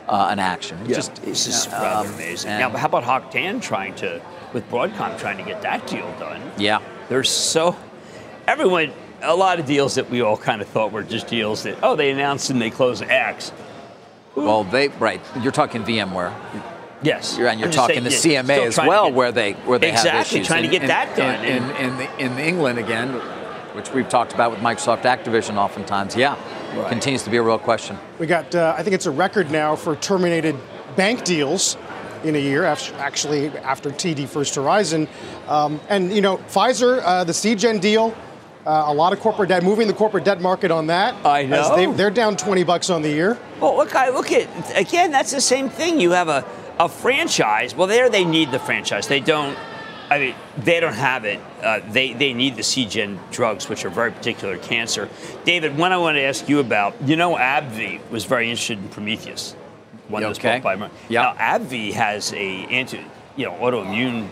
uh, 0.07 0.29
an 0.31 0.39
action. 0.39 0.79
Yeah, 0.87 0.95
Just 0.95 1.15
this 1.23 1.45
is 1.45 1.67
um, 1.67 1.73
rather 1.73 2.09
amazing. 2.09 2.49
and- 2.49 2.73
Now, 2.73 2.77
how 2.79 2.87
about 2.87 3.03
Hock 3.03 3.29
Tan 3.29 3.59
trying 3.59 3.93
to, 3.95 4.19
with 4.53 4.67
Broadcom, 4.71 5.19
trying 5.19 5.37
to 5.37 5.43
get 5.43 5.61
that 5.61 5.85
deal 5.85 6.11
done? 6.17 6.41
Yeah. 6.57 6.79
There's 7.09 7.29
so 7.29 7.75
everyone. 8.47 8.91
A 9.23 9.35
lot 9.35 9.59
of 9.59 9.67
deals 9.67 9.93
that 9.95 10.09
we 10.09 10.21
all 10.21 10.35
kind 10.35 10.63
of 10.63 10.67
thought 10.67 10.91
were 10.91 11.03
just 11.03 11.27
deals 11.27 11.61
that 11.61 11.77
oh 11.83 11.95
they 11.95 12.09
announced 12.09 12.49
and 12.49 12.59
they 12.59 12.71
close 12.71 13.03
X. 13.03 13.51
Well, 14.33 14.63
they 14.63 14.87
right. 14.87 15.21
You're 15.43 15.51
talking 15.51 15.83
VMware. 15.83 16.33
Yes, 17.03 17.35
You're, 17.37 17.47
and 17.47 17.59
you're 17.59 17.69
I'm 17.69 17.73
talking 17.73 18.03
saying, 18.07 18.21
the 18.21 18.29
yeah, 18.29 18.41
CMA 18.43 18.67
as 18.67 18.77
well, 18.77 19.05
get- 19.05 19.13
where 19.15 19.31
they 19.31 19.53
where 19.53 19.79
they 19.79 19.89
exactly 19.89 20.11
have 20.11 20.25
issues. 20.27 20.47
trying 20.47 20.63
to 20.63 20.69
get 20.69 20.83
in- 20.83 20.87
that 20.89 21.15
done. 21.15 21.43
in, 21.43 21.63
in, 21.71 21.99
in, 22.19 22.31
in 22.31 22.39
England 22.39 22.77
again, 22.79 23.13
which 23.73 23.91
we've 23.91 24.07
talked 24.09 24.33
about 24.33 24.51
with 24.51 24.59
Microsoft 24.59 25.01
Activision 25.03 25.57
oftentimes. 25.57 26.15
Yeah, 26.15 26.35
continues 26.89 27.23
to 27.23 27.29
be 27.31 27.37
a 27.37 27.41
real 27.41 27.57
question. 27.57 27.97
We 28.19 28.27
got, 28.27 28.53
uh, 28.53 28.75
I 28.77 28.83
think 28.83 28.93
it's 28.93 29.07
a 29.07 29.11
record 29.11 29.49
now 29.49 29.75
for 29.75 29.95
terminated 29.95 30.55
bank 30.95 31.23
deals 31.23 31.75
in 32.23 32.35
a 32.35 32.39
year, 32.39 32.65
af- 32.65 32.93
actually 32.99 33.47
after 33.59 33.89
TD 33.89 34.27
First 34.27 34.53
Horizon. 34.53 35.07
Um, 35.47 35.79
and, 35.89 36.13
you 36.13 36.21
know, 36.21 36.37
Pfizer, 36.37 37.01
uh, 37.03 37.23
the 37.23 37.31
Seagen 37.33 37.81
deal, 37.81 38.13
uh, 38.67 38.83
a 38.85 38.93
lot 38.93 39.11
of 39.11 39.19
corporate 39.19 39.49
debt, 39.49 39.63
moving 39.63 39.87
the 39.87 39.93
corporate 39.93 40.23
debt 40.23 40.39
market 40.39 40.69
on 40.69 40.85
that. 40.87 41.15
I 41.25 41.45
as 41.45 41.49
know. 41.69 41.75
they- 41.75 41.85
They're 41.93 42.11
down 42.11 42.37
20 42.37 42.63
bucks 42.63 42.91
on 42.91 43.01
the 43.01 43.09
year. 43.09 43.39
Well, 43.59 43.75
look, 43.75 43.95
I 43.95 44.09
look 44.09 44.31
at 44.31 44.47
again. 44.77 45.09
That's 45.11 45.31
the 45.31 45.41
same 45.41 45.67
thing. 45.67 45.99
You 45.99 46.11
have 46.11 46.27
a, 46.27 46.45
a 46.79 46.89
franchise. 46.89 47.75
Well, 47.75 47.87
there 47.87 48.09
they 48.09 48.25
need 48.25 48.51
the 48.51 48.59
franchise. 48.59 49.07
They 49.07 49.19
don't. 49.19 49.57
I 50.09 50.19
mean, 50.19 50.35
they 50.57 50.81
don't 50.81 50.93
have 50.93 51.23
it. 51.23 51.39
Uh, 51.61 51.79
they 51.89 52.13
they 52.13 52.33
need 52.33 52.55
the 52.55 52.63
Seagen 52.63 53.17
drugs, 53.31 53.69
which 53.69 53.85
are 53.85 53.89
very 53.89 54.11
particular 54.11 54.57
cancer. 54.57 55.09
David, 55.45 55.77
one 55.77 55.91
I 55.91 55.97
want 55.97 56.15
to 56.15 56.21
ask 56.21 56.49
you 56.49 56.59
about. 56.59 56.95
You 57.05 57.15
know, 57.15 57.35
AbbVie 57.35 58.09
was 58.09 58.25
very 58.25 58.49
interested 58.49 58.77
in 58.79 58.89
Prometheus. 58.89 59.53
One 60.09 60.23
that's 60.23 60.37
okay? 60.39 60.59
bought 60.59 60.63
by 60.63 60.75
Merck. 60.75 60.91
Yeah. 61.07 61.21
Now, 61.21 61.33
AbbVie 61.35 61.93
has 61.93 62.33
a 62.33 62.65
anti, 62.65 62.99
you 63.37 63.45
know, 63.45 63.53
autoimmune 63.53 64.27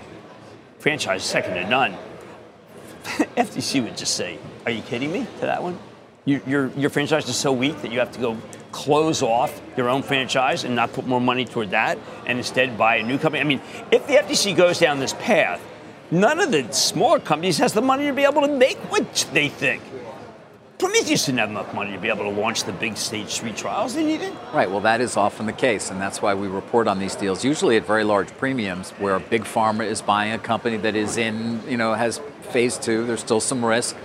franchise 0.80 1.23
second 1.23 1.54
to 1.54 1.69
none. 1.69 1.95
FTC 3.38 3.82
would 3.84 3.95
just 3.97 4.15
say, 4.15 4.38
"Are 4.65 4.71
you 4.71 4.82
kidding 4.82 5.12
me?" 5.12 5.25
To 5.39 5.45
that 5.45 5.63
one, 5.63 5.80
your 6.25 6.41
your 6.45 6.67
your 6.71 6.89
franchise 6.89 7.30
is 7.30 7.38
so 7.38 7.54
weak 7.54 7.82
that 7.82 7.91
you 7.91 7.99
have 7.99 8.12
to 8.12 8.20
go 8.20 8.38
close 8.72 9.22
off 9.22 9.61
your 9.76 9.89
own 9.89 10.03
franchise 10.03 10.63
and 10.63 10.76
not 10.76 10.93
put 10.93 11.07
more 11.07 11.22
money 11.22 11.45
toward 11.45 11.72
that, 11.72 11.97
and 12.26 12.38
instead 12.38 12.78
buy 12.78 12.97
a 12.97 13.03
new 13.03 13.17
company. 13.17 13.41
I 13.41 13.45
mean, 13.45 13.61
if 13.91 14.05
the 14.07 14.13
FTC 14.13 14.55
goes 14.55 14.80
down 14.80 14.99
this 14.99 15.13
path, 15.13 15.61
none 16.11 16.39
of 16.39 16.51
the 16.51 16.72
smaller 16.72 17.20
companies 17.20 17.57
has 17.57 17.74
the 17.74 17.82
money 17.82 18.07
to 18.07 18.13
be 18.13 18.24
able 18.24 18.41
to 18.41 18.47
make 18.47 18.78
what 18.91 19.28
they 19.34 19.49
think. 19.49 19.82
Prometheus 20.80 21.26
didn't 21.26 21.39
have 21.39 21.49
enough 21.49 21.74
money 21.74 21.91
to 21.91 21.97
be 21.97 22.07
able 22.07 22.24
to 22.24 22.30
launch 22.30 22.63
the 22.63 22.72
big 22.72 22.95
stage 22.95 23.39
three 23.39 23.51
trials 23.51 23.95
they 23.95 24.05
needed. 24.05 24.32
Right. 24.53 24.72
Well, 24.72 24.80
that 24.80 25.01
is 25.01 25.17
often 25.17 25.45
the 25.45 25.51
case, 25.51 25.91
and 25.91 25.99
that's 25.99 26.22
why 26.22 26.34
we 26.36 26.47
report 26.47 26.88
on 26.88 26.99
these 26.99 27.15
deals, 27.15 27.43
usually 27.43 27.76
at 27.76 27.86
very 27.86 28.05
large 28.05 28.30
premiums, 28.38 28.91
where 28.91 29.15
a 29.15 29.20
big 29.20 29.43
pharma 29.43 29.86
is 29.86 30.01
buying 30.01 30.32
a 30.32 30.39
company 30.39 30.78
that 30.78 30.95
is 30.95 31.17
in, 31.17 31.61
you 31.67 31.76
know, 31.76 31.95
has 31.95 32.22
phase 32.43 32.78
two. 32.78 33.05
There's 33.05 33.20
still 33.20 33.41
some 33.41 33.65
risk, 33.65 33.97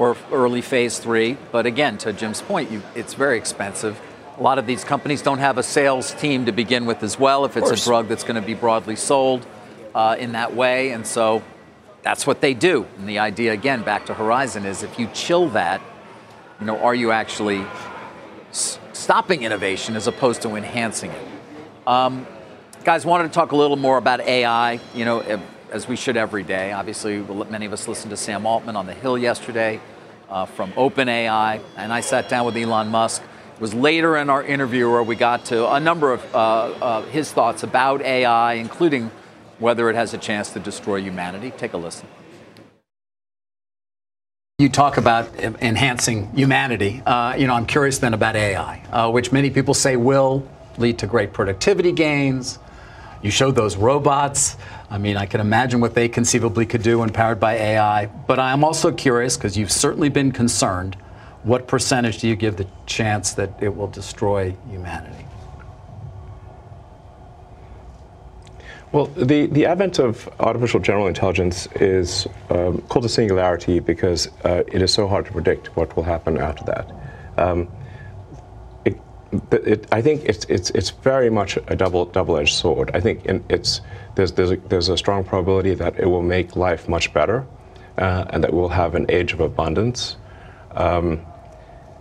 or 0.00 0.16
early 0.32 0.62
phase 0.62 0.98
three. 0.98 1.36
But 1.52 1.66
again, 1.66 1.98
to 1.98 2.14
Jim's 2.14 2.40
point, 2.40 2.70
you, 2.70 2.82
it's 2.94 3.12
very 3.12 3.36
expensive. 3.36 4.00
A 4.38 4.42
lot 4.42 4.58
of 4.58 4.66
these 4.66 4.82
companies 4.82 5.20
don't 5.20 5.40
have 5.40 5.58
a 5.58 5.62
sales 5.62 6.14
team 6.14 6.46
to 6.46 6.52
begin 6.52 6.86
with 6.86 7.02
as 7.02 7.18
well. 7.18 7.44
If 7.44 7.58
it's 7.58 7.70
a 7.70 7.84
drug 7.84 8.08
that's 8.08 8.24
going 8.24 8.40
to 8.40 8.46
be 8.46 8.54
broadly 8.54 8.96
sold 8.96 9.46
uh, 9.94 10.16
in 10.18 10.32
that 10.32 10.56
way, 10.56 10.92
and 10.92 11.06
so 11.06 11.42
that's 12.00 12.26
what 12.26 12.40
they 12.40 12.54
do. 12.54 12.86
And 12.96 13.06
the 13.06 13.18
idea, 13.18 13.52
again, 13.52 13.82
back 13.82 14.06
to 14.06 14.14
Horizon, 14.14 14.64
is 14.64 14.82
if 14.82 14.98
you 14.98 15.06
chill 15.12 15.50
that 15.50 15.82
You 16.60 16.66
know, 16.66 16.78
are 16.78 16.94
you 16.94 17.10
actually 17.10 17.62
s- 18.48 18.78
stopping 18.94 19.42
innovation 19.42 19.96
as 19.96 20.06
opposed 20.06 20.40
to 20.42 20.56
enhancing 20.56 21.10
it? 21.10 21.26
Um, 21.86 22.26
guys, 22.84 23.04
wanted 23.04 23.24
to 23.24 23.34
talk 23.34 23.52
a 23.52 23.56
little 23.56 23.76
more 23.76 23.98
about 23.98 24.20
AI. 24.20 24.80
You 24.94 25.04
know, 25.04 25.42
as 25.70 25.86
we 25.86 25.96
should 25.96 26.16
every 26.16 26.42
day. 26.42 26.72
Obviously, 26.72 27.18
many 27.50 27.66
of 27.66 27.72
us 27.72 27.86
listened 27.86 28.10
to 28.10 28.16
Sam 28.16 28.46
Altman 28.46 28.76
on 28.76 28.86
the 28.86 28.94
Hill 28.94 29.18
yesterday 29.18 29.78
uh, 30.30 30.46
from 30.46 30.72
OpenAI, 30.72 31.60
and 31.76 31.92
I 31.92 32.00
sat 32.00 32.28
down 32.28 32.46
with 32.46 32.56
Elon 32.56 32.88
Musk. 32.88 33.22
It 33.54 33.60
was 33.60 33.74
later 33.74 34.16
in 34.16 34.30
our 34.30 34.42
interview 34.42 34.90
where 34.90 35.02
we 35.02 35.16
got 35.16 35.44
to 35.46 35.70
a 35.72 35.80
number 35.80 36.12
of 36.12 36.34
uh, 36.34 36.38
uh, 36.38 37.02
his 37.06 37.32
thoughts 37.32 37.62
about 37.62 38.02
AI, 38.02 38.54
including 38.54 39.10
whether 39.58 39.90
it 39.90 39.96
has 39.96 40.14
a 40.14 40.18
chance 40.18 40.52
to 40.52 40.60
destroy 40.60 41.00
humanity. 41.00 41.52
Take 41.56 41.74
a 41.74 41.76
listen. 41.76 42.08
You 44.58 44.68
talk 44.68 44.98
about 44.98 45.34
enhancing 45.38 46.30
humanity. 46.34 47.02
Uh, 47.06 47.34
you 47.36 47.46
know, 47.46 47.54
I'm 47.54 47.66
curious 47.66 47.98
then 47.98 48.14
about 48.14 48.36
AI, 48.36 48.82
uh, 48.92 49.10
which 49.10 49.32
many 49.32 49.50
people 49.50 49.74
say 49.74 49.96
will 49.96 50.46
lead 50.78 50.98
to 50.98 51.06
great 51.06 51.32
productivity 51.32 51.92
gains. 51.92 52.58
You 53.22 53.30
showed 53.30 53.54
those 53.56 53.76
robots. 53.76 54.56
I 54.90 54.98
mean, 54.98 55.16
I 55.16 55.24
can 55.26 55.40
imagine 55.40 55.80
what 55.80 55.94
they 55.94 56.08
conceivably 56.08 56.66
could 56.66 56.82
do 56.82 56.98
when 56.98 57.10
powered 57.10 57.38
by 57.38 57.54
AI. 57.54 58.06
But 58.06 58.40
I'm 58.40 58.64
also 58.64 58.90
curious, 58.90 59.36
because 59.36 59.56
you've 59.56 59.70
certainly 59.70 60.08
been 60.08 60.32
concerned, 60.32 60.96
what 61.44 61.68
percentage 61.68 62.18
do 62.18 62.28
you 62.28 62.34
give 62.34 62.56
the 62.56 62.66
chance 62.86 63.32
that 63.34 63.62
it 63.62 63.74
will 63.74 63.86
destroy 63.86 64.54
humanity? 64.68 65.24
Well, 68.92 69.06
the, 69.06 69.46
the 69.46 69.66
advent 69.66 70.00
of 70.00 70.28
artificial 70.40 70.80
general 70.80 71.06
intelligence 71.06 71.68
is 71.76 72.26
um, 72.50 72.82
called 72.88 73.04
a 73.04 73.08
singularity 73.08 73.78
because 73.78 74.28
uh, 74.44 74.64
it 74.66 74.82
is 74.82 74.92
so 74.92 75.06
hard 75.06 75.26
to 75.26 75.32
predict 75.32 75.76
what 75.76 75.94
will 75.94 76.02
happen 76.02 76.36
after 76.36 76.64
that. 76.64 76.90
Um, 77.38 77.68
it, 79.32 79.66
it, 79.66 79.86
I 79.92 80.02
think 80.02 80.24
it's, 80.24 80.44
it's, 80.46 80.70
it's 80.70 80.90
very 80.90 81.30
much 81.30 81.56
a 81.68 81.76
double, 81.76 82.04
double-edged 82.06 82.54
sword. 82.54 82.90
I 82.94 83.00
think 83.00 83.26
in, 83.26 83.44
it's, 83.48 83.80
there's, 84.14 84.32
there's, 84.32 84.50
a, 84.50 84.56
there's 84.56 84.88
a 84.88 84.96
strong 84.96 85.24
probability 85.24 85.74
that 85.74 85.98
it 85.98 86.06
will 86.06 86.22
make 86.22 86.56
life 86.56 86.88
much 86.88 87.12
better 87.12 87.46
uh, 87.98 88.24
and 88.30 88.42
that 88.42 88.52
we'll 88.52 88.68
have 88.68 88.94
an 88.94 89.06
age 89.08 89.32
of 89.32 89.40
abundance. 89.40 90.16
Um, 90.72 91.24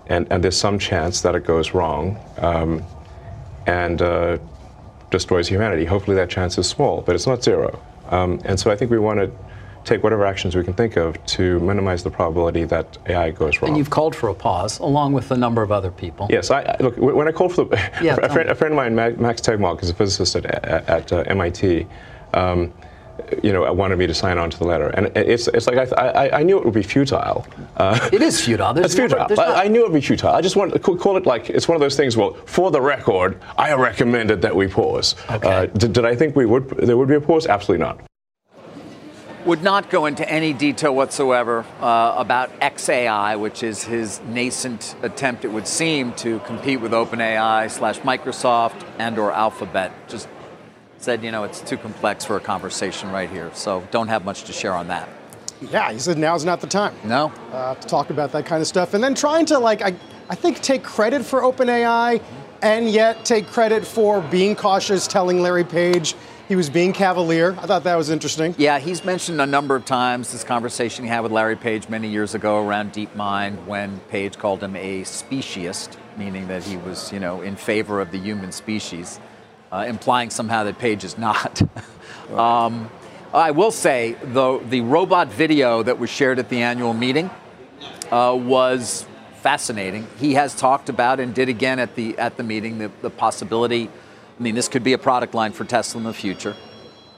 and, 0.08 0.28
and 0.32 0.44
there's 0.44 0.58
some 0.58 0.80
chance 0.80 1.22
that 1.22 1.36
it 1.36 1.46
goes 1.46 1.74
wrong. 1.74 2.18
Um, 2.38 2.84
and 3.70 4.02
uh, 4.02 4.38
destroys 5.12 5.48
humanity. 5.48 5.86
Hopefully 5.86 6.16
that 6.16 6.30
chance 6.30 6.58
is 6.58 6.68
small, 6.68 7.02
but 7.02 7.16
it's 7.16 7.28
not 7.28 7.44
zero. 7.44 7.80
Um, 8.10 8.42
and 8.46 8.60
so 8.60 8.72
I 8.72 8.76
think 8.76 8.90
we 8.90 8.98
want 8.98 9.20
to 9.20 9.32
take 9.90 10.04
whatever 10.04 10.26
actions 10.26 10.56
we 10.56 10.64
can 10.64 10.74
think 10.74 10.96
of 10.96 11.24
to 11.26 11.60
minimize 11.60 12.04
the 12.04 12.12
probability 12.12 12.64
that 12.66 12.98
AI 13.08 13.32
goes 13.32 13.62
wrong. 13.62 13.70
And 13.70 13.78
you've 13.78 13.90
called 13.90 14.16
for 14.16 14.30
a 14.30 14.34
pause, 14.34 14.80
along 14.80 15.14
with 15.14 15.32
a 15.32 15.38
number 15.38 15.62
of 15.62 15.72
other 15.72 15.92
people. 15.92 16.28
Yes, 16.30 16.52
I, 16.52 16.62
I 16.62 16.78
look 16.80 16.98
when 16.98 17.28
I 17.28 17.32
called 17.32 17.54
for 17.54 17.66
the, 17.66 17.76
yeah, 18.02 18.18
a, 18.22 18.30
friend, 18.30 18.50
a, 18.50 18.56
friend, 18.56 18.74
of 18.74 18.78
mine, 18.78 18.96
Max 18.96 19.42
Tegmark, 19.42 19.82
is 19.84 19.90
a 19.90 19.94
physicist 19.94 20.36
at, 20.36 20.46
at, 20.46 20.90
at 20.90 21.14
uh, 21.14 21.24
MIT. 21.28 21.88
Um, 22.34 22.72
you 23.44 23.52
know, 23.52 23.72
wanted 23.74 23.98
me 23.98 24.08
to 24.08 24.14
sign 24.14 24.38
on 24.38 24.50
to 24.50 24.58
the 24.58 24.66
letter, 24.66 24.88
and 24.90 25.08
it's 25.16 25.48
it's 25.50 25.68
like 25.68 25.78
I 25.78 26.26
I, 26.26 26.40
I 26.40 26.44
knew 26.44 26.58
it 26.58 26.64
would 26.64 26.74
be 26.74 26.84
futile. 26.84 27.46
Uh, 27.76 28.10
it 28.14 28.22
is 28.22 28.40
futile. 28.40 28.74
There's 28.74 28.86
it's 28.94 28.96
futile. 28.96 29.28
Never, 29.28 29.42
I, 29.42 29.66
I, 29.66 29.68
knew 29.68 29.82
it 29.82 29.92
would 29.92 30.02
be 30.02 30.02
futile. 30.02 30.34
I 30.34 30.42
just 30.42 30.56
want 30.56 30.72
to 30.74 30.80
call 30.80 31.18
it 31.18 31.26
like 31.26 31.50
it's 31.50 31.68
one 31.68 31.76
of 31.76 31.82
those 31.82 31.98
things. 31.98 32.16
Well, 32.16 32.34
for 32.46 32.72
the 32.72 32.82
record, 32.82 33.38
I 33.58 33.74
recommended 33.74 34.42
that 34.42 34.56
we 34.56 34.68
pause. 34.68 35.16
Okay. 35.30 35.48
Uh, 35.48 35.66
did, 35.66 35.94
did 35.94 36.06
I 36.06 36.16
think 36.16 36.36
we 36.36 36.46
would 36.46 36.70
there 36.70 36.98
would 36.98 37.10
be 37.10 37.16
a 37.16 37.22
pause? 37.22 37.46
Absolutely 37.46 37.86
not. 37.86 38.09
Would 39.50 39.64
not 39.64 39.90
go 39.90 40.06
into 40.06 40.30
any 40.30 40.54
detail 40.54 40.94
whatsoever 40.94 41.66
uh, 41.82 42.14
about 42.18 42.52
XAI, 42.60 43.40
which 43.40 43.64
is 43.64 43.82
his 43.82 44.22
nascent 44.28 44.96
attempt, 45.02 45.44
it 45.44 45.48
would 45.48 45.66
seem, 45.66 46.14
to 46.18 46.38
compete 46.42 46.80
with 46.82 46.92
OpenAI 46.92 47.72
slash 47.72 47.98
Microsoft 48.02 48.86
and 49.00 49.18
or 49.18 49.32
Alphabet. 49.32 49.92
Just 50.08 50.30
said, 51.00 51.24
you 51.24 51.32
know, 51.32 51.46
it's 51.46 51.62
too 51.62 51.78
complex 51.78 52.24
for 52.24 52.36
a 52.36 52.40
conversation 52.40 53.12
right 53.12 53.28
here. 53.28 53.50
So 53.56 53.88
don't 53.90 54.10
have 54.10 54.24
much 54.24 54.44
to 54.44 54.54
share 54.54 54.76
on 54.76 54.88
that. 54.90 55.10
Yeah, 55.62 55.92
he 55.92 55.98
said 55.98 56.20
now's 56.20 56.46
not 56.46 56.62
the 56.62 56.68
time. 56.68 56.94
No. 57.04 57.34
Uh, 57.52 57.74
to 57.74 57.88
talk 57.88 58.12
about 58.12 58.32
that 58.34 58.46
kind 58.46 58.62
of 58.62 58.68
stuff. 58.68 58.94
And 58.94 59.04
then 59.04 59.16
trying 59.16 59.48
to, 59.48 59.58
like, 59.58 59.82
I, 59.82 59.96
I 60.30 60.36
think 60.36 60.62
take 60.62 60.84
credit 60.84 61.26
for 61.26 61.42
OpenAI 61.42 62.22
and 62.62 62.88
yet 62.88 63.26
take 63.26 63.48
credit 63.48 63.84
for 63.84 64.22
being 64.22 64.56
cautious, 64.56 65.08
telling 65.08 65.42
Larry 65.42 65.64
Page 65.64 66.14
he 66.50 66.56
was 66.56 66.68
being 66.68 66.94
cavalier. 66.94 67.56
I 67.60 67.68
thought 67.68 67.84
that 67.84 67.96
was 67.96 68.10
interesting. 68.10 68.56
Yeah, 68.58 68.80
he's 68.80 69.06
mentioned 69.06 69.40
a 69.40 69.46
number 69.46 69.76
of 69.76 69.86
times 69.86 70.32
this 70.32 70.44
conversation 70.44 71.06
he 71.06 71.10
had 71.10 71.20
with 71.20 71.32
Larry 71.32 71.56
Page 71.56 71.88
many 71.90 72.10
years 72.10 72.34
ago 72.34 72.66
around 72.66 72.92
DeepMind 72.92 73.66
when 73.68 74.00
Page 74.10 74.36
called 74.40 74.64
him 74.64 74.76
a 74.76 75.04
speciesist, 75.04 75.96
meaning 76.18 76.48
that 76.48 76.64
he 76.64 76.76
was, 76.78 77.14
you 77.14 77.20
know, 77.20 77.42
in 77.42 77.56
favor 77.56 78.02
of 78.02 78.12
the 78.12 78.18
human 78.18 78.52
species 78.52 79.20
uh, 79.72 79.86
implying 79.88 80.32
somehow 80.32 80.64
that 80.64 80.80
Page 80.80 81.04
is 81.04 81.20
not. 81.20 81.62
um, 82.34 82.90
I 83.32 83.52
will 83.52 83.70
say, 83.70 84.18
though, 84.24 84.58
the 84.58 84.82
robot 84.82 85.32
video 85.32 85.84
that 85.84 86.00
was 86.00 86.10
shared 86.10 86.40
at 86.40 86.50
the 86.50 86.64
annual 86.64 86.96
meeting 86.96 87.30
uh, 88.12 88.36
was 88.36 89.06
fascinating. 89.36 90.08
He 90.18 90.34
has 90.34 90.56
talked 90.56 90.90
about 90.90 91.20
and 91.20 91.32
did 91.36 91.48
again 91.48 91.78
at 91.78 91.94
the 91.94 92.18
at 92.18 92.38
the 92.38 92.44
meeting 92.44 92.80
the, 92.80 92.92
the 93.04 93.12
possibility. 93.12 93.92
I 94.40 94.42
mean, 94.42 94.56
this 94.56 94.70
could 94.70 94.84
be 94.84 94.94
a 94.94 94.98
product 94.98 95.34
line 95.34 95.52
for 95.52 95.66
Tesla 95.66 96.00
in 96.00 96.06
the 96.06 96.14
future. 96.14 96.56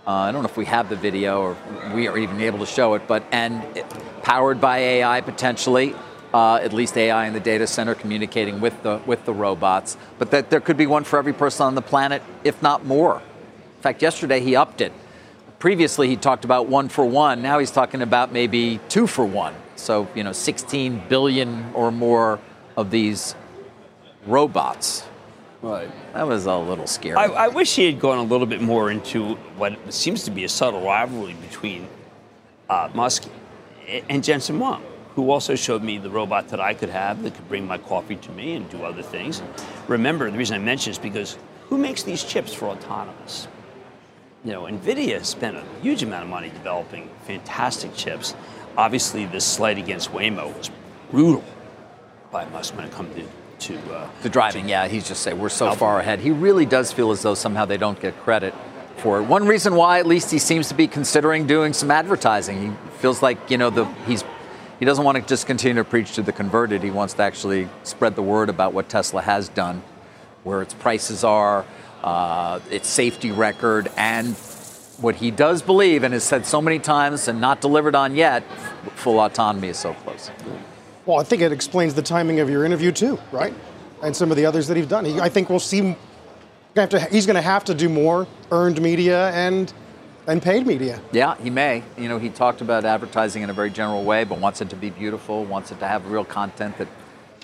Uh, 0.07 0.11
I 0.11 0.31
don't 0.31 0.41
know 0.41 0.49
if 0.49 0.57
we 0.57 0.65
have 0.65 0.89
the 0.89 0.95
video 0.95 1.41
or 1.41 1.57
we 1.93 2.07
are 2.07 2.17
even 2.17 2.41
able 2.41 2.57
to 2.59 2.65
show 2.65 2.95
it, 2.95 3.03
but 3.07 3.23
and 3.31 3.63
it, 3.77 3.85
powered 4.23 4.59
by 4.59 4.79
AI 4.79 5.21
potentially 5.21 5.93
uh, 6.33 6.55
at 6.55 6.73
least 6.73 6.97
AI 6.97 7.27
in 7.27 7.33
the 7.33 7.39
data 7.39 7.67
center 7.67 7.93
communicating 7.93 8.59
with 8.59 8.81
the 8.81 8.99
with 9.05 9.23
the 9.25 9.33
robots. 9.33 9.97
But 10.17 10.31
that 10.31 10.49
there 10.49 10.59
could 10.59 10.77
be 10.77 10.87
one 10.87 11.03
for 11.03 11.19
every 11.19 11.33
person 11.33 11.67
on 11.67 11.75
the 11.75 11.81
planet, 11.83 12.23
if 12.43 12.59
not 12.63 12.85
more. 12.85 13.17
In 13.17 13.81
fact, 13.81 14.01
yesterday 14.01 14.39
he 14.39 14.55
upped 14.55 14.81
it. 14.81 14.91
Previously, 15.59 16.07
he 16.07 16.15
talked 16.15 16.43
about 16.43 16.67
one 16.67 16.89
for 16.89 17.05
one. 17.05 17.43
Now 17.43 17.59
he's 17.59 17.69
talking 17.69 18.01
about 18.01 18.31
maybe 18.31 18.79
two 18.89 19.05
for 19.05 19.25
one. 19.25 19.53
So 19.75 20.07
you 20.15 20.23
know, 20.23 20.31
16 20.31 21.03
billion 21.07 21.71
or 21.75 21.91
more 21.91 22.39
of 22.75 22.89
these 22.89 23.35
robots. 24.25 25.05
Right. 25.61 25.91
That 26.13 26.27
was 26.27 26.45
a 26.45 26.57
little 26.57 26.87
scary. 26.87 27.15
I, 27.15 27.25
I, 27.25 27.47
wish 27.47 27.75
he 27.75 27.85
had 27.85 27.99
gone 27.99 28.17
a 28.17 28.23
little 28.23 28.45
bit 28.45 28.61
more 28.61 28.91
into 28.91 29.35
what 29.55 29.93
seems 29.93 30.23
to 30.25 30.31
be 30.31 30.43
a 30.43 30.49
subtle 30.49 30.81
rivalry 30.81 31.35
between 31.35 31.87
uh, 32.69 32.89
Musk 32.93 33.29
and 34.09 34.21
Jensen 34.23 34.57
Huang, 34.57 34.83
who 35.15 35.31
also 35.31 35.55
showed 35.55 35.83
me 35.83 35.97
the 35.97 36.09
robot 36.09 36.49
that 36.49 36.59
I 36.59 36.73
could 36.73 36.89
have 36.89 37.23
that 37.23 37.33
could 37.33 37.47
bring 37.47 37.65
my 37.65 37.77
coffee 37.77 38.17
to 38.17 38.31
me 38.31 38.55
and 38.55 38.69
do 38.69 38.83
other 38.83 39.01
things. 39.01 39.41
Remember, 39.87 40.29
the 40.29 40.37
reason 40.37 40.55
I 40.55 40.59
mention 40.59 40.91
is 40.91 40.97
because 40.97 41.37
who 41.69 41.77
makes 41.77 42.03
these 42.03 42.23
chips 42.23 42.53
for 42.53 42.67
autonomous? 42.67 43.47
You 44.43 44.51
know, 44.51 44.63
NVIDIA 44.63 45.19
has 45.19 45.29
spent 45.29 45.55
a 45.55 45.63
huge 45.81 46.03
amount 46.03 46.23
of 46.23 46.29
money 46.29 46.49
developing 46.49 47.09
fantastic 47.25 47.95
chips. 47.95 48.35
Obviously, 48.75 49.25
this 49.27 49.45
slight 49.45 49.77
against 49.77 50.11
Waymo 50.11 50.57
was 50.57 50.71
brutal 51.09 51.43
by 52.31 52.45
Musk 52.45 52.75
when 52.75 52.85
it 52.85 52.91
comes 52.91 53.15
to 53.15 53.25
to, 53.61 53.77
uh, 53.93 54.09
the 54.21 54.29
driving. 54.29 54.67
yeah, 54.67 54.87
he's 54.87 55.07
just 55.07 55.21
saying 55.23 55.39
we're 55.39 55.49
so 55.49 55.73
far 55.75 55.99
ahead. 55.99 56.19
He 56.19 56.31
really 56.31 56.65
does 56.65 56.91
feel 56.91 57.11
as 57.11 57.21
though 57.21 57.35
somehow 57.35 57.65
they 57.65 57.77
don't 57.77 57.99
get 57.99 58.17
credit 58.21 58.53
for 58.97 59.19
it. 59.19 59.23
One 59.23 59.47
reason 59.47 59.75
why, 59.75 59.99
at 59.99 60.05
least, 60.05 60.31
he 60.31 60.39
seems 60.39 60.67
to 60.69 60.73
be 60.73 60.87
considering 60.87 61.47
doing 61.47 61.73
some 61.73 61.91
advertising. 61.91 62.71
He 62.71 62.89
feels 62.99 63.21
like 63.21 63.49
you 63.49 63.57
know 63.57 63.69
the 63.69 63.85
he's 64.05 64.23
he 64.79 64.85
doesn't 64.85 65.03
want 65.03 65.17
to 65.17 65.23
just 65.23 65.45
continue 65.45 65.83
to 65.83 65.89
preach 65.89 66.13
to 66.13 66.21
the 66.21 66.31
converted. 66.31 66.83
He 66.83 66.91
wants 66.91 67.13
to 67.15 67.23
actually 67.23 67.69
spread 67.83 68.15
the 68.15 68.23
word 68.23 68.49
about 68.49 68.73
what 68.73 68.89
Tesla 68.89 69.21
has 69.21 69.49
done, 69.49 69.83
where 70.43 70.61
its 70.61 70.73
prices 70.73 71.23
are, 71.23 71.65
uh, 72.03 72.59
its 72.71 72.87
safety 72.89 73.31
record, 73.31 73.91
and 73.95 74.35
what 74.99 75.15
he 75.15 75.31
does 75.31 75.61
believe 75.61 76.03
and 76.03 76.13
has 76.13 76.23
said 76.23 76.45
so 76.45 76.61
many 76.61 76.79
times 76.79 77.27
and 77.27 77.41
not 77.41 77.59
delivered 77.61 77.95
on 77.95 78.15
yet 78.15 78.43
full 78.95 79.19
autonomy 79.19 79.69
is 79.69 79.77
so 79.77 79.93
close. 79.93 80.29
Well, 81.05 81.19
I 81.19 81.23
think 81.23 81.41
it 81.41 81.51
explains 81.51 81.93
the 81.93 82.01
timing 82.01 82.39
of 82.39 82.49
your 82.49 82.63
interview, 82.63 82.91
too, 82.91 83.19
right? 83.31 83.53
And 84.03 84.15
some 84.15 84.31
of 84.31 84.37
the 84.37 84.45
others 84.45 84.67
that 84.67 84.77
he's 84.77 84.87
done. 84.87 85.05
He, 85.05 85.19
I 85.19 85.29
think 85.29 85.49
we'll 85.49 85.59
see. 85.59 85.95
He's 86.75 87.25
going 87.25 87.35
to 87.35 87.41
have 87.41 87.65
to 87.65 87.73
do 87.73 87.89
more 87.89 88.27
earned 88.51 88.81
media 88.81 89.29
and 89.31 89.71
and 90.27 90.41
paid 90.41 90.67
media. 90.67 91.01
Yeah, 91.11 91.35
he 91.37 91.49
may. 91.49 91.83
You 91.97 92.07
know, 92.07 92.19
he 92.19 92.29
talked 92.29 92.61
about 92.61 92.85
advertising 92.85 93.41
in 93.41 93.49
a 93.49 93.53
very 93.53 93.69
general 93.69 94.03
way, 94.03 94.23
but 94.23 94.39
wants 94.39 94.61
it 94.61 94.69
to 94.69 94.75
be 94.75 94.89
beautiful, 94.89 95.43
wants 95.45 95.71
it 95.71 95.79
to 95.79 95.87
have 95.87 96.05
real 96.05 96.23
content 96.23 96.77
that 96.77 96.87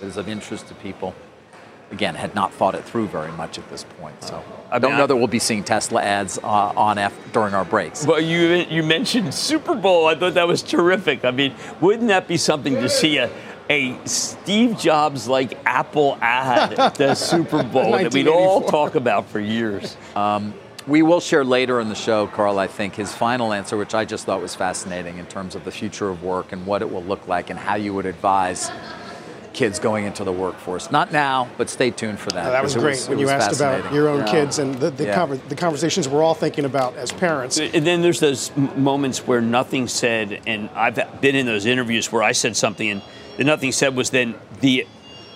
is 0.02 0.18
of 0.18 0.30
interest 0.30 0.68
to 0.68 0.76
people. 0.76 1.16
Again, 1.90 2.16
had 2.16 2.36
not 2.36 2.54
thought 2.54 2.76
it 2.76 2.84
through 2.84 3.08
very 3.08 3.32
much 3.32 3.58
at 3.58 3.70
this 3.70 3.86
point. 4.00 4.22
So 4.22 4.44
I 4.70 4.78
don't 4.78 4.98
know 4.98 5.08
that 5.08 5.16
we'll 5.16 5.28
be 5.28 5.40
seeing 5.40 5.64
Tesla 5.64 6.02
ads 6.02 6.38
uh, 6.38 6.44
on 6.46 6.98
F 6.98 7.14
during 7.32 7.54
our 7.54 7.64
breaks. 7.64 8.06
Well, 8.06 8.20
you 8.20 8.66
you 8.70 8.84
mentioned 8.84 9.34
Super 9.34 9.74
Bowl. 9.74 10.06
I 10.06 10.16
thought 10.16 10.34
that 10.34 10.48
was 10.48 10.62
terrific. 10.62 11.24
I 11.24 11.32
mean, 11.32 11.56
wouldn't 11.80 12.10
that 12.10 12.28
be 12.28 12.36
something 12.36 12.76
to 12.76 12.90
see 12.90 13.18
a 13.18 13.30
a 13.70 13.98
Steve 14.06 14.78
Jobs 14.78 15.28
like 15.28 15.58
Apple 15.66 16.18
ad 16.22 16.74
at 16.74 16.96
the 16.96 17.16
Super 17.16 17.64
Bowl 17.64 17.92
that 17.92 18.14
we'd 18.14 18.28
all 18.28 18.62
talk 18.62 18.96
about 18.96 19.28
for 19.28 19.40
years? 19.40 19.98
Um, 20.16 20.54
we 20.88 21.02
will 21.02 21.20
share 21.20 21.44
later 21.44 21.82
in 21.82 21.90
the 21.90 21.96
show, 21.96 22.28
Carl, 22.28 22.60
I 22.60 22.68
think, 22.68 22.96
his 22.96 23.14
final 23.14 23.52
answer, 23.52 23.76
which 23.76 23.94
I 23.94 24.06
just 24.06 24.26
thought 24.26 24.42
was 24.42 24.56
fascinating 24.56 25.18
in 25.18 25.26
terms 25.26 25.54
of 25.54 25.66
the 25.66 25.72
future 25.72 26.10
of 26.10 26.24
work 26.24 26.54
and 26.54 26.66
what 26.66 26.82
it 26.82 26.90
will 26.90 27.04
look 27.04 27.28
like 27.28 27.50
and 27.50 27.60
how 27.60 27.76
you 27.76 27.94
would 27.94 28.06
advise 28.06 28.72
kids 29.58 29.80
going 29.80 30.06
into 30.06 30.24
the 30.24 30.32
workforce. 30.32 30.92
Not 30.92 31.12
now, 31.12 31.50
but 31.58 31.70
stay 31.70 31.90
tuned 31.90 32.20
for 32.20 32.30
that. 32.30 32.46
Oh, 32.46 32.52
that 32.52 32.64
was 32.64 32.76
great 32.76 32.92
was, 32.92 33.10
when 33.10 33.20
you 33.20 33.28
asked 33.28 33.60
about 33.60 33.92
your 33.92 34.08
own 34.08 34.20
yeah. 34.20 34.32
kids 34.32 34.60
and 34.60 34.76
the, 34.76 34.92
the, 34.92 35.06
Yeah. 35.06 35.18
conver- 35.18 35.50
the 35.50 35.56
conversations 35.56 36.08
we're 36.08 36.24
all 36.24 36.36
thinking 36.36 36.64
about 36.64 36.96
as 36.96 37.12
parents. 37.12 37.58
And 37.60 37.86
then 37.86 38.02
there's 38.02 38.20
those 38.20 38.56
moments 38.56 39.26
where 39.26 39.42
nothing 39.42 39.88
said, 39.88 40.42
and 40.46 40.70
I've 40.76 41.22
been 41.22 41.36
in 41.36 41.48
those 41.48 41.66
interviews 41.66 42.12
where 42.12 42.22
I 42.24 42.34
said 42.34 42.56
something 42.56 42.88
and 42.88 43.02
the 43.38 43.44
nothing 43.44 43.72
said 43.72 43.96
was 43.96 44.10
then 44.10 44.36
the 44.62 44.86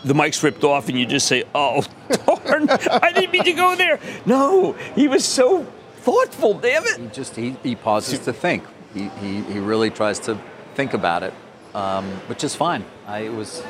the 0.03 0.13
mic's 0.13 0.41
ripped 0.43 0.63
off 0.63 0.89
and 0.89 0.99
you 0.99 1.05
just 1.05 1.27
say, 1.27 1.43
"Oh 1.53 1.83
darn, 2.45 2.69
I 2.69 3.11
didn't 3.13 3.31
mean 3.31 3.43
to 3.43 3.53
go 3.53 3.75
there." 3.75 3.99
No, 4.25 4.73
he 4.95 5.07
was 5.07 5.23
so 5.23 5.63
thoughtful. 5.97 6.55
Damn 6.55 6.83
it! 6.85 6.99
He 6.99 7.07
just 7.07 7.35
he, 7.35 7.55
he 7.63 7.75
pauses 7.75 8.19
to 8.19 8.33
think. 8.33 8.63
He, 8.93 9.07
he 9.19 9.41
he 9.43 9.59
really 9.59 9.89
tries 9.89 10.19
to 10.21 10.37
think 10.75 10.93
about 10.93 11.23
it, 11.23 11.33
um, 11.75 12.05
which 12.27 12.43
is 12.43 12.55
fine. 12.55 12.83
I, 13.07 13.19
it 13.19 13.33
was 13.33 13.63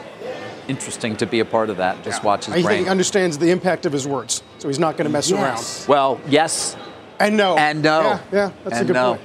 interesting 0.68 1.18
to 1.18 1.26
be 1.26 1.40
a 1.42 1.46
part 1.46 1.70
of 1.70 1.78
that. 1.78 2.04
Just 2.04 2.24
watch 2.24 2.46
his 2.46 2.56
I 2.56 2.62
brain. 2.62 2.84
he 2.86 2.90
understands 2.90 3.38
the 3.38 3.52
impact 3.52 3.86
of 3.86 3.92
his 3.92 4.08
words, 4.08 4.42
so 4.60 4.68
he's 4.68 4.80
not 4.80 4.96
going 4.98 5.06
to 5.06 5.12
mess 5.12 5.30
Yes. 5.30 5.88
Well, 5.88 6.20
yes. 6.28 6.78
And 7.20 7.38
no. 7.38 7.58
And 7.58 7.84
no. 7.84 8.02
Yeah, 8.02 8.20
yeah 8.32 8.52
that's 8.64 8.78
And 8.78 8.84
a 8.90 8.94
good 8.94 8.94
no. 8.94 9.16
point. 9.16 9.22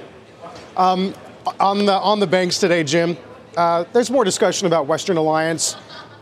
Um, 0.77 1.13
on 1.59 1.85
the 1.85 1.93
on 1.93 2.19
the 2.19 2.27
banks 2.27 2.59
today, 2.59 2.83
Jim, 2.83 3.17
uh, 3.57 3.83
there's 3.91 4.11
more 4.11 4.23
discussion 4.23 4.67
about 4.67 4.87
Western 4.87 5.17
Alliance 5.17 5.75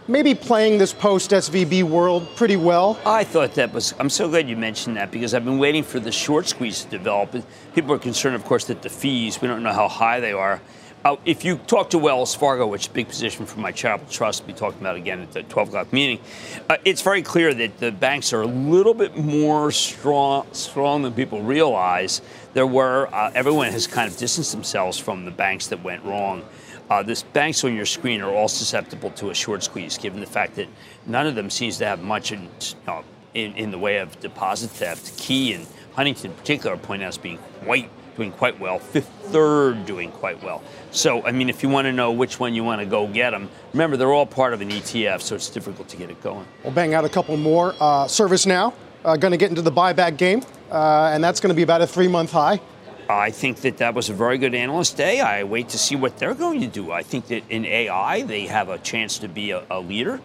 maybe 0.08 0.36
playing 0.36 0.78
this 0.78 0.94
post 0.94 1.32
SVB 1.32 1.84
world 1.84 2.28
pretty 2.36 2.56
well. 2.56 3.00
I 3.06 3.24
thought 3.24 3.56
that 3.56 3.74
was. 3.74 3.94
I'm 4.00 4.10
so 4.10 4.30
glad 4.30 4.48
you 4.48 4.56
mentioned 4.56 4.98
that 4.98 5.12
because 5.12 5.34
I've 5.34 5.46
been 5.46 5.58
waiting 5.58 5.84
for 5.84 6.00
the 6.00 6.12
short 6.12 6.48
squeeze 6.48 6.84
to 6.84 6.90
develop. 6.90 7.36
People 7.74 7.94
are 7.94 8.00
concerned, 8.00 8.36
of 8.36 8.46
course, 8.46 8.66
that 8.66 8.82
the 8.82 8.90
fees. 8.90 9.42
We 9.42 9.48
don't 9.48 9.64
know 9.64 9.74
how 9.74 9.88
high 9.88 10.20
they 10.20 10.34
are. 10.34 10.62
Uh, 11.04 11.16
if 11.24 11.46
you 11.46 11.58
talk 11.68 11.92
to 11.92 12.00
Wells 12.00 12.34
Fargo, 12.34 12.66
which 12.66 12.86
is 12.86 12.88
a 12.88 12.92
big 12.92 13.08
position 13.08 13.46
for 13.46 13.60
my 13.60 13.72
charitable 13.72 14.12
trust, 14.12 14.44
we 14.48 14.54
talked 14.54 14.80
about 14.82 14.96
again 14.96 15.22
at 15.22 15.32
the 15.34 15.44
12 15.44 15.68
o'clock 15.68 15.94
meeting, 15.94 16.20
uh, 16.68 16.78
it's 16.84 17.04
very 17.04 17.22
clear 17.22 17.54
that 17.54 17.78
the 17.78 17.92
banks 17.92 18.34
are 18.34 18.42
a 18.42 18.48
little 18.48 18.96
bit 18.96 19.16
more 19.16 19.72
strong, 19.72 20.48
strong 20.52 21.04
than 21.04 21.14
people 21.14 21.44
realize. 21.44 22.24
There 22.56 22.66
were 22.66 23.08
uh, 23.14 23.32
everyone 23.36 23.72
has 23.72 23.86
kind 23.86 24.12
of 24.12 24.18
distanced 24.18 24.52
themselves 24.52 24.98
from 24.98 25.26
the 25.26 25.32
banks 25.32 25.68
that 25.68 25.84
went 25.84 26.04
wrong. 26.04 26.44
Uh, 26.90 27.02
the 27.02 27.24
banks 27.34 27.64
on 27.64 27.76
your 27.76 27.86
screen 27.86 28.22
are 28.22 28.32
all 28.32 28.48
susceptible 28.48 29.10
to 29.12 29.32
a 29.32 29.34
short 29.34 29.64
squeeze, 29.64 29.98
given 29.98 30.20
the 30.20 30.26
fact 30.26 30.56
that 30.56 30.68
none 31.06 31.26
of 31.26 31.36
them 31.36 31.50
seems 31.50 31.78
to 31.78 31.86
have 31.86 32.02
much 32.02 32.32
in, 32.32 32.48
uh, 32.88 33.02
in, 33.34 33.54
in 33.54 33.72
the 33.72 33.78
way 33.78 33.98
of 33.98 34.20
deposit 34.20 34.70
theft. 34.70 35.18
Key 35.18 35.54
and 35.54 35.66
Huntington, 35.94 36.32
in 36.32 36.38
particular, 36.38 36.78
point 36.78 37.02
out 37.02 37.10
as 37.10 37.18
being 37.18 37.40
quite 37.64 37.90
doing 38.16 38.32
quite 38.32 38.60
well. 38.60 38.80
Fifth 38.80 39.12
Third 39.26 39.86
doing 39.86 40.12
quite 40.12 40.42
well. 40.44 40.64
So, 40.92 41.26
I 41.26 41.32
mean, 41.32 41.50
if 41.50 41.64
you 41.64 41.70
want 41.70 41.86
to 41.86 41.92
know 41.92 42.12
which 42.12 42.40
one 42.40 42.54
you 42.54 42.64
want 42.64 42.80
to 42.80 42.86
go 42.86 43.08
get 43.08 43.32
them, 43.32 43.50
remember 43.74 43.98
they're 43.98 44.14
all 44.14 44.26
part 44.26 44.54
of 44.54 44.62
an 44.62 44.70
ETF, 44.70 45.22
so 45.22 45.36
it's 45.36 45.50
difficult 45.50 45.90
to 45.90 45.98
get 45.98 46.10
it 46.10 46.22
going. 46.22 46.46
We'll 46.64 46.74
bang 46.74 46.94
out 46.94 47.04
a 47.04 47.10
couple 47.10 47.36
more. 47.36 47.74
Uh, 47.74 48.06
ServiceNow, 48.06 48.74
uh, 49.04 49.18
going 49.18 49.32
to 49.32 49.38
get 49.38 49.50
into 49.50 49.62
the 49.62 49.72
buyback 49.72 50.18
game, 50.18 50.44
uh, 50.72 51.12
and 51.14 51.24
that's 51.24 51.40
going 51.40 51.50
to 51.50 51.56
be 51.56 51.64
about 51.64 51.82
a 51.82 51.88
three 51.88 52.08
month 52.08 52.32
high. 52.32 52.62
I 53.10 53.30
think 53.32 53.58
that 53.58 53.78
that 53.78 53.93
was 53.93 54.10
a 54.10 54.14
very 54.14 54.38
good 54.38 54.56
analyst 54.56 54.97
day. 54.97 55.22
I 55.22 55.43
wait 55.43 55.70
to 55.70 55.78
see 55.78 55.95
what 55.95 56.18
they're 56.18 56.34
going 56.34 56.62
to 56.62 56.68
do. 56.68 56.91
I 56.91 57.03
think 57.03 57.28
that 57.28 57.43
in 57.49 57.66
AI, 57.66 58.24
they 58.24 58.47
have 58.47 58.70
a 58.70 58.78
chance 58.80 59.20
to 59.20 59.28
be 59.28 59.51
a, 59.51 59.64
a 59.70 59.80
leader. 59.80 60.20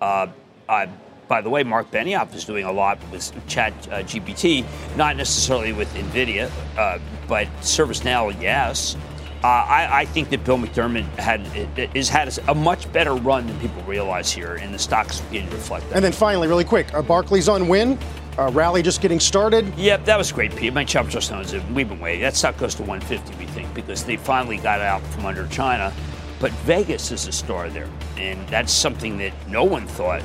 Uh, 0.00 0.28
I, 0.68 0.88
by 1.28 1.40
the 1.40 1.50
way, 1.50 1.62
Mark 1.62 1.90
Benioff 1.90 2.34
is 2.34 2.44
doing 2.44 2.64
a 2.64 2.72
lot 2.72 2.98
with 3.10 3.32
Chat 3.46 3.72
uh, 3.88 3.96
GPT, 4.02 4.64
not 4.96 5.16
necessarily 5.16 5.72
with 5.72 5.92
NVIDIA, 5.94 6.50
uh, 6.78 6.98
but 7.28 7.46
ServiceNow, 7.60 8.40
yes. 8.40 8.96
Uh, 9.42 9.46
I, 9.46 10.00
I 10.00 10.04
think 10.06 10.30
that 10.30 10.42
Bill 10.42 10.56
McDermott 10.56 11.04
had 11.18 11.46
is 11.94 12.08
had 12.08 12.38
a 12.48 12.54
much 12.54 12.90
better 12.94 13.14
run 13.14 13.46
than 13.46 13.60
people 13.60 13.82
realize 13.82 14.32
here, 14.32 14.54
and 14.54 14.72
the 14.72 14.78
stocks 14.78 15.20
beginning 15.20 15.50
to 15.50 15.56
reflect 15.56 15.86
that. 15.90 15.96
And 15.96 16.04
then 16.04 16.12
finally, 16.12 16.48
really 16.48 16.64
quick, 16.64 16.94
uh, 16.94 17.02
Barclays 17.02 17.46
on 17.46 17.68
Wynn. 17.68 17.98
Uh, 18.36 18.50
rally 18.52 18.82
just 18.82 19.00
getting 19.00 19.20
started. 19.20 19.72
Yep, 19.76 20.06
that 20.06 20.18
was 20.18 20.32
great, 20.32 20.54
Pete. 20.56 20.72
My 20.72 20.84
chop 20.84 21.08
just 21.08 21.30
knows 21.30 21.52
it. 21.52 21.62
We've 21.70 21.88
been 21.88 22.00
waiting. 22.00 22.22
That 22.22 22.34
stock 22.34 22.58
goes 22.58 22.74
to 22.76 22.82
150, 22.82 23.38
we 23.38 23.48
think, 23.52 23.72
because 23.74 24.02
they 24.04 24.16
finally 24.16 24.56
got 24.56 24.80
out 24.80 25.02
from 25.06 25.24
under 25.24 25.46
China. 25.48 25.92
But 26.40 26.50
Vegas 26.66 27.12
is 27.12 27.28
a 27.28 27.32
star 27.32 27.70
there, 27.70 27.88
and 28.16 28.46
that's 28.48 28.72
something 28.72 29.18
that 29.18 29.32
no 29.48 29.62
one 29.62 29.86
thought. 29.86 30.20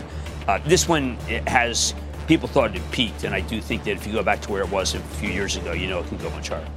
Uh, 0.48 0.60
this 0.66 0.88
one 0.88 1.18
it 1.28 1.48
has 1.48 1.94
people 2.28 2.48
thought 2.48 2.76
it 2.76 2.92
peaked, 2.92 3.26
and 3.26 3.36
I 3.36 3.42
do 3.42 3.62
think 3.62 3.84
that 3.84 3.92
if 3.92 4.08
you 4.08 4.14
go 4.14 4.24
back 4.24 4.42
to 4.42 4.52
where 4.52 4.64
it 4.64 4.70
was 4.70 4.96
a 4.96 5.00
few 5.00 5.30
years 5.30 5.56
ago, 5.56 5.74
you 5.74 5.88
know 5.88 6.00
it 6.00 6.08
can 6.08 6.18
go 6.18 6.32
much 6.32 6.50
higher. 6.50 6.68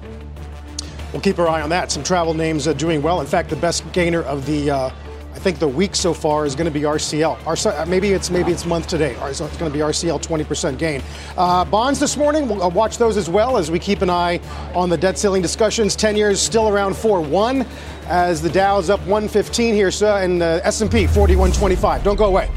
We'll 1.12 1.22
keep 1.22 1.38
our 1.38 1.48
eye 1.48 1.62
on 1.62 1.70
that. 1.70 1.90
Some 1.90 2.02
travel 2.02 2.34
names 2.34 2.66
uh, 2.66 2.74
doing 2.74 3.02
well. 3.02 3.20
In 3.20 3.26
fact, 3.26 3.50
the 3.50 3.56
best 3.56 3.90
gainer 3.92 4.22
of 4.22 4.44
the, 4.46 4.70
uh, 4.70 4.90
I 5.34 5.38
think 5.38 5.58
the 5.58 5.68
week 5.68 5.96
so 5.96 6.12
far 6.12 6.44
is 6.44 6.54
going 6.54 6.66
to 6.66 6.70
be 6.70 6.82
RCL. 6.82 7.38
RC, 7.38 7.78
uh, 7.80 7.86
maybe 7.86 8.12
it's 8.12 8.30
maybe 8.30 8.52
it's 8.52 8.66
month 8.66 8.86
today. 8.86 9.16
It's 9.22 9.40
going 9.40 9.50
to 9.50 9.70
be 9.70 9.78
RCL 9.78 10.22
20% 10.22 10.78
gain. 10.78 11.02
Uh, 11.36 11.64
bonds 11.64 11.98
this 11.98 12.16
morning. 12.16 12.48
We'll 12.48 12.62
uh, 12.62 12.68
watch 12.68 12.98
those 12.98 13.16
as 13.16 13.30
well 13.30 13.56
as 13.56 13.70
we 13.70 13.78
keep 13.78 14.02
an 14.02 14.10
eye 14.10 14.40
on 14.74 14.90
the 14.90 14.96
debt 14.96 15.18
ceiling 15.18 15.42
discussions. 15.42 15.96
10 15.96 16.16
years 16.16 16.40
still 16.40 16.68
around 16.68 16.92
4-1 16.92 17.66
as 18.06 18.42
the 18.42 18.50
Dow's 18.50 18.90
up 18.90 19.00
115 19.00 19.74
here, 19.74 19.90
so, 19.90 20.16
and 20.16 20.42
uh, 20.42 20.60
S&P 20.64 21.06
4125. 21.06 22.04
Don't 22.04 22.16
go 22.16 22.26
away. 22.26 22.50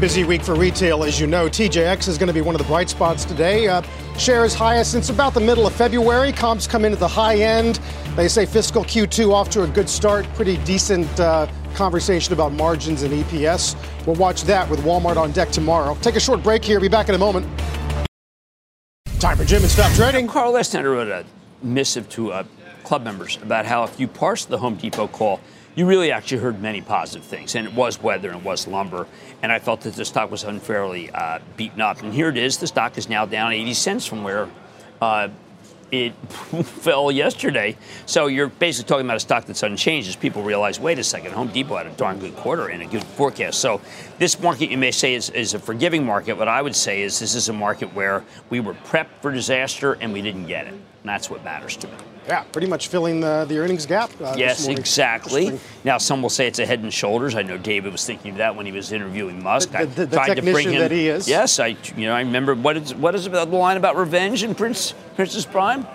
Busy 0.00 0.22
week 0.22 0.42
for 0.42 0.54
retail, 0.54 1.02
as 1.02 1.18
you 1.18 1.26
know. 1.26 1.48
TJX 1.48 2.06
is 2.06 2.18
going 2.18 2.28
to 2.28 2.32
be 2.32 2.40
one 2.40 2.54
of 2.54 2.60
the 2.60 2.66
bright 2.68 2.88
spots 2.88 3.24
today. 3.24 3.66
Uh, 3.66 3.82
shares 4.16 4.54
highest 4.54 4.92
since 4.92 5.10
about 5.10 5.34
the 5.34 5.40
middle 5.40 5.66
of 5.66 5.72
February. 5.72 6.30
Comps 6.30 6.68
come 6.68 6.84
in 6.84 6.92
at 6.92 7.00
the 7.00 7.08
high 7.08 7.34
end. 7.34 7.80
They 8.14 8.28
say 8.28 8.46
fiscal 8.46 8.84
Q2 8.84 9.32
off 9.32 9.50
to 9.50 9.64
a 9.64 9.66
good 9.66 9.88
start. 9.88 10.24
Pretty 10.34 10.56
decent 10.58 11.08
uh, 11.18 11.48
conversation 11.74 12.32
about 12.32 12.52
margins 12.52 13.02
and 13.02 13.12
EPS. 13.12 13.74
We'll 14.06 14.14
watch 14.14 14.44
that 14.44 14.70
with 14.70 14.78
Walmart 14.84 15.16
on 15.16 15.32
deck 15.32 15.50
tomorrow. 15.50 15.98
Take 16.00 16.14
a 16.14 16.20
short 16.20 16.44
break 16.44 16.64
here. 16.64 16.78
Be 16.78 16.86
back 16.86 17.08
in 17.08 17.16
a 17.16 17.18
moment. 17.18 17.48
Time 19.18 19.36
for 19.36 19.44
Jim 19.44 19.62
and 19.62 19.70
Stop 19.70 19.90
Trading. 19.94 20.28
Carl, 20.28 20.52
last 20.52 20.74
wrote 20.74 21.08
a 21.08 21.24
missive 21.60 22.08
to 22.10 22.30
uh, 22.30 22.44
club 22.84 23.02
members 23.02 23.36
about 23.42 23.66
how 23.66 23.82
if 23.82 23.98
you 23.98 24.06
parse 24.06 24.44
the 24.44 24.58
Home 24.58 24.76
Depot 24.76 25.08
call, 25.08 25.40
you 25.78 25.86
really 25.86 26.10
actually 26.10 26.38
heard 26.38 26.60
many 26.60 26.80
positive 26.80 27.24
things, 27.24 27.54
and 27.54 27.68
it 27.68 27.72
was 27.72 28.02
weather 28.02 28.30
and 28.30 28.40
it 28.40 28.44
was 28.44 28.66
lumber. 28.66 29.06
And 29.42 29.52
I 29.52 29.60
felt 29.60 29.82
that 29.82 29.94
the 29.94 30.04
stock 30.04 30.28
was 30.28 30.42
unfairly 30.42 31.08
uh, 31.12 31.38
beaten 31.56 31.80
up. 31.80 32.02
And 32.02 32.12
here 32.12 32.28
it 32.28 32.36
is: 32.36 32.58
the 32.58 32.66
stock 32.66 32.98
is 32.98 33.08
now 33.08 33.26
down 33.26 33.52
80 33.52 33.74
cents 33.74 34.04
from 34.04 34.24
where 34.24 34.48
uh, 35.00 35.28
it 35.92 36.14
fell 36.64 37.12
yesterday. 37.12 37.76
So 38.06 38.26
you're 38.26 38.48
basically 38.48 38.88
talking 38.88 39.06
about 39.06 39.18
a 39.18 39.20
stock 39.20 39.44
that's 39.44 39.62
unchanged 39.62 40.08
as 40.08 40.16
people 40.16 40.42
realize, 40.42 40.80
wait 40.80 40.98
a 40.98 41.04
second, 41.04 41.30
Home 41.34 41.46
Depot 41.46 41.76
had 41.76 41.86
a 41.86 41.90
darn 41.90 42.18
good 42.18 42.34
quarter 42.34 42.66
and 42.66 42.82
a 42.82 42.86
good 42.86 43.04
forecast. 43.04 43.60
So 43.60 43.80
this 44.18 44.40
market, 44.40 44.72
you 44.72 44.78
may 44.78 44.90
say, 44.90 45.14
is, 45.14 45.30
is 45.30 45.54
a 45.54 45.60
forgiving 45.60 46.04
market. 46.04 46.36
What 46.36 46.48
I 46.48 46.60
would 46.60 46.74
say 46.74 47.02
is 47.02 47.20
this 47.20 47.36
is 47.36 47.48
a 47.48 47.52
market 47.52 47.94
where 47.94 48.24
we 48.50 48.58
were 48.58 48.74
prepped 48.74 49.22
for 49.22 49.30
disaster 49.30 49.92
and 49.92 50.12
we 50.12 50.22
didn't 50.22 50.46
get 50.46 50.66
it. 50.66 50.72
And 50.72 50.82
that's 51.04 51.30
what 51.30 51.44
matters 51.44 51.76
to 51.76 51.86
me. 51.86 51.94
Yeah, 52.28 52.42
pretty 52.52 52.66
much 52.68 52.88
filling 52.88 53.20
the, 53.20 53.46
the 53.48 53.58
earnings 53.58 53.86
gap. 53.86 54.10
Uh, 54.20 54.32
this 54.32 54.38
Yes, 54.38 54.60
morning. 54.64 54.78
exactly. 54.78 55.58
Now, 55.84 55.96
some 55.98 56.20
will 56.20 56.28
say 56.28 56.46
it's 56.46 56.58
a 56.58 56.66
head 56.66 56.80
and 56.80 56.92
shoulders. 56.92 57.34
I 57.34 57.42
know 57.42 57.56
David 57.56 57.90
was 57.90 58.04
thinking 58.04 58.32
of 58.32 58.36
that 58.36 58.54
when 58.54 58.66
he 58.66 58.72
was 58.72 58.92
interviewing 58.92 59.42
Musk. 59.42 59.70
The- 59.70 59.78
I 59.78 59.84
the- 59.86 60.06
the 60.06 60.16
tried 60.16 60.34
to 60.34 60.42
bring 60.42 60.70
him. 60.70 60.78
that 60.80 60.90
he 60.90 61.08
is. 61.08 61.26
Yes, 61.26 61.58
I. 61.58 61.68
You 61.96 62.06
know, 62.06 62.12
I 62.12 62.20
remember 62.20 62.54
what 62.54 62.76
is 62.76 62.94
what 62.94 63.14
is 63.14 63.24
the 63.28 63.44
line 63.46 63.78
about 63.78 63.96
revenge 63.96 64.42
in 64.44 64.54
Prince 64.54 64.92
Princess 65.16 65.46
Bride? 65.46 65.86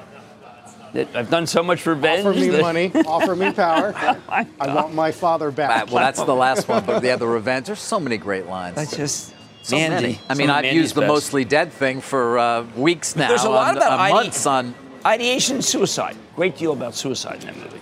That 0.94 1.16
I've 1.16 1.30
done 1.30 1.48
so 1.48 1.62
much 1.64 1.86
revenge. 1.86 2.26
Offer 2.26 2.40
me 2.40 2.50
that- 2.50 2.62
money, 2.62 2.92
offer 3.08 3.36
me 3.36 3.52
power. 3.52 3.94
I 4.30 4.46
want 4.74 4.94
my 4.94 5.12
father 5.12 5.52
back. 5.52 5.88
Well, 5.88 6.04
that's 6.04 6.22
the 6.24 6.36
last 6.36 6.68
one, 6.68 6.84
but 6.86 7.04
yeah, 7.04 7.16
the 7.16 7.28
revenge. 7.40 7.68
There's 7.68 7.80
so 7.80 8.00
many 8.00 8.18
great 8.18 8.48
lines. 8.48 8.76
That's 8.76 8.96
just 8.96 9.34
so 9.64 9.76
Mandy. 9.76 9.96
many. 9.96 10.20
I 10.30 10.34
mean, 10.36 10.50
of 10.50 10.56
I've 10.58 10.64
Mandy's 10.64 10.82
used 10.82 10.96
the 10.96 11.02
best. 11.02 11.10
mostly 11.10 11.46
dead 11.46 11.72
thing 11.74 12.02
for 12.02 12.38
uh, 12.40 12.66
weeks 12.76 13.16
now. 13.16 13.28
There's 13.28 13.44
a 13.44 13.50
lot 13.50 13.70
on- 13.72 13.78
about 13.78 13.92
uh, 14.00 14.02
ide- 14.04 14.14
months 14.14 14.46
on. 14.48 14.74
Ideation 15.06 15.62
suicide. 15.62 16.16
Great 16.36 16.58
deal 16.58 16.74
about 16.74 16.95
suicide 16.95 17.41
in 17.41 17.47
that 17.47 17.58
movie. 17.58 17.80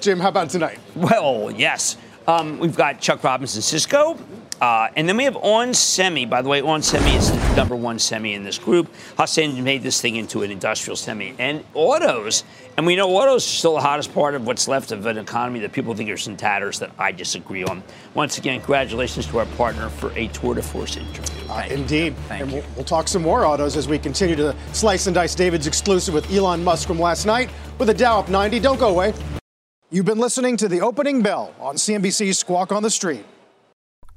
Jim, 0.00 0.20
how 0.20 0.28
about 0.28 0.50
tonight? 0.50 0.78
Well, 0.94 1.50
yes. 1.50 1.96
Um, 2.26 2.58
we've 2.58 2.76
got 2.76 3.00
Chuck 3.00 3.24
Robinson 3.24 3.62
Cisco. 3.62 4.16
Uh, 4.60 4.88
and 4.96 5.08
then 5.08 5.16
we 5.16 5.24
have 5.24 5.36
On 5.36 5.72
Semi. 5.72 6.26
By 6.26 6.42
the 6.42 6.48
way, 6.48 6.60
On 6.60 6.82
Semi 6.82 7.14
is 7.14 7.30
the 7.30 7.56
number 7.56 7.76
one 7.76 7.98
semi 7.98 8.34
in 8.34 8.42
this 8.42 8.58
group. 8.58 8.92
Hassan 9.16 9.62
made 9.62 9.82
this 9.82 10.00
thing 10.00 10.16
into 10.16 10.42
an 10.42 10.50
industrial 10.50 10.96
semi. 10.96 11.34
And 11.38 11.64
autos, 11.74 12.44
and 12.76 12.86
we 12.86 12.96
know 12.96 13.08
autos 13.10 13.44
are 13.44 13.48
still 13.48 13.74
the 13.74 13.80
hottest 13.80 14.12
part 14.12 14.34
of 14.34 14.46
what's 14.46 14.66
left 14.66 14.90
of 14.90 15.06
an 15.06 15.18
economy 15.18 15.60
that 15.60 15.72
people 15.72 15.94
think 15.94 16.10
are 16.10 16.30
in 16.30 16.36
tatters 16.36 16.78
that 16.80 16.90
I 16.98 17.12
disagree 17.12 17.64
on. 17.64 17.82
Once 18.14 18.38
again, 18.38 18.58
congratulations 18.58 19.26
to 19.26 19.38
our 19.38 19.46
partner 19.46 19.88
for 19.88 20.12
a 20.12 20.26
tour 20.28 20.54
de 20.54 20.62
force 20.62 20.96
interview. 20.96 21.48
Uh, 21.48 21.66
indeed. 21.70 22.14
and 22.30 22.50
we'll, 22.52 22.64
we'll 22.74 22.84
talk 22.84 23.08
some 23.08 23.22
more 23.22 23.46
autos 23.46 23.76
as 23.76 23.88
we 23.88 23.98
continue 23.98 24.36
to 24.36 24.54
slice 24.72 25.06
and 25.06 25.14
dice 25.14 25.34
David's 25.34 25.66
exclusive 25.66 26.14
with 26.14 26.30
Elon 26.32 26.62
Musk 26.64 26.88
from 26.88 26.98
last 26.98 27.26
night 27.26 27.48
with 27.78 27.88
a 27.90 27.94
Dow 27.94 28.18
up 28.20 28.28
90. 28.28 28.58
Don't 28.60 28.80
go 28.80 28.88
away. 28.88 29.14
You've 29.90 30.04
been 30.04 30.18
listening 30.18 30.56
to 30.58 30.68
the 30.68 30.80
opening 30.80 31.22
bell 31.22 31.54
on 31.58 31.76
CNBC's 31.76 32.38
Squawk 32.38 32.72
on 32.72 32.82
the 32.82 32.90
Street. 32.90 33.24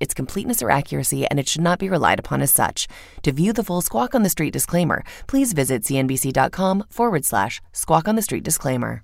its 0.00 0.14
completeness 0.14 0.62
or 0.62 0.70
accuracy, 0.70 1.26
and 1.26 1.38
it 1.38 1.48
should 1.48 1.62
not 1.62 1.78
be 1.78 1.88
relied 1.88 2.18
upon 2.18 2.42
as 2.42 2.52
such. 2.52 2.88
To 3.22 3.32
view 3.32 3.52
the 3.52 3.64
full 3.64 3.82
Squawk 3.82 4.14
on 4.14 4.22
the 4.22 4.30
Street 4.30 4.52
disclaimer, 4.52 5.04
please 5.26 5.52
visit 5.52 5.82
cnbc.com 5.82 6.84
forward 6.88 7.24
slash 7.24 7.60
squawk 7.72 8.08
on 8.08 8.16
the 8.16 8.22
street 8.22 8.44
disclaimer. 8.44 9.02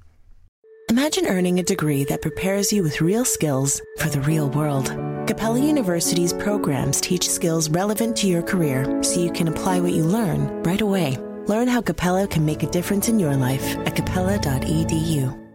Imagine 0.88 1.26
earning 1.26 1.59
a 1.59 1.64
degree 1.64 2.05
that 2.05 2.22
prepares 2.22 2.72
you 2.72 2.84
with 2.84 3.01
real 3.01 3.24
skills 3.24 3.82
for 3.99 4.09
the 4.09 4.20
real 4.20 4.49
world. 4.51 4.86
Capella 5.26 5.59
University's 5.59 6.32
programs 6.32 7.01
teach 7.01 7.28
skills 7.28 7.68
relevant 7.68 8.16
to 8.18 8.28
your 8.28 8.42
career 8.42 9.03
so 9.03 9.20
you 9.20 9.32
can 9.32 9.49
apply 9.49 9.80
what 9.80 9.92
you 9.92 10.05
learn 10.05 10.62
right 10.62 10.80
away. 10.80 11.18
Learn 11.47 11.66
how 11.66 11.80
Capella 11.80 12.28
can 12.28 12.47
make 12.47 12.62
a 12.62 12.70
difference 12.70 13.09
in 13.09 13.18
your 13.18 13.34
life 13.34 13.76
at 13.78 13.97
capella.edu. 13.97 15.45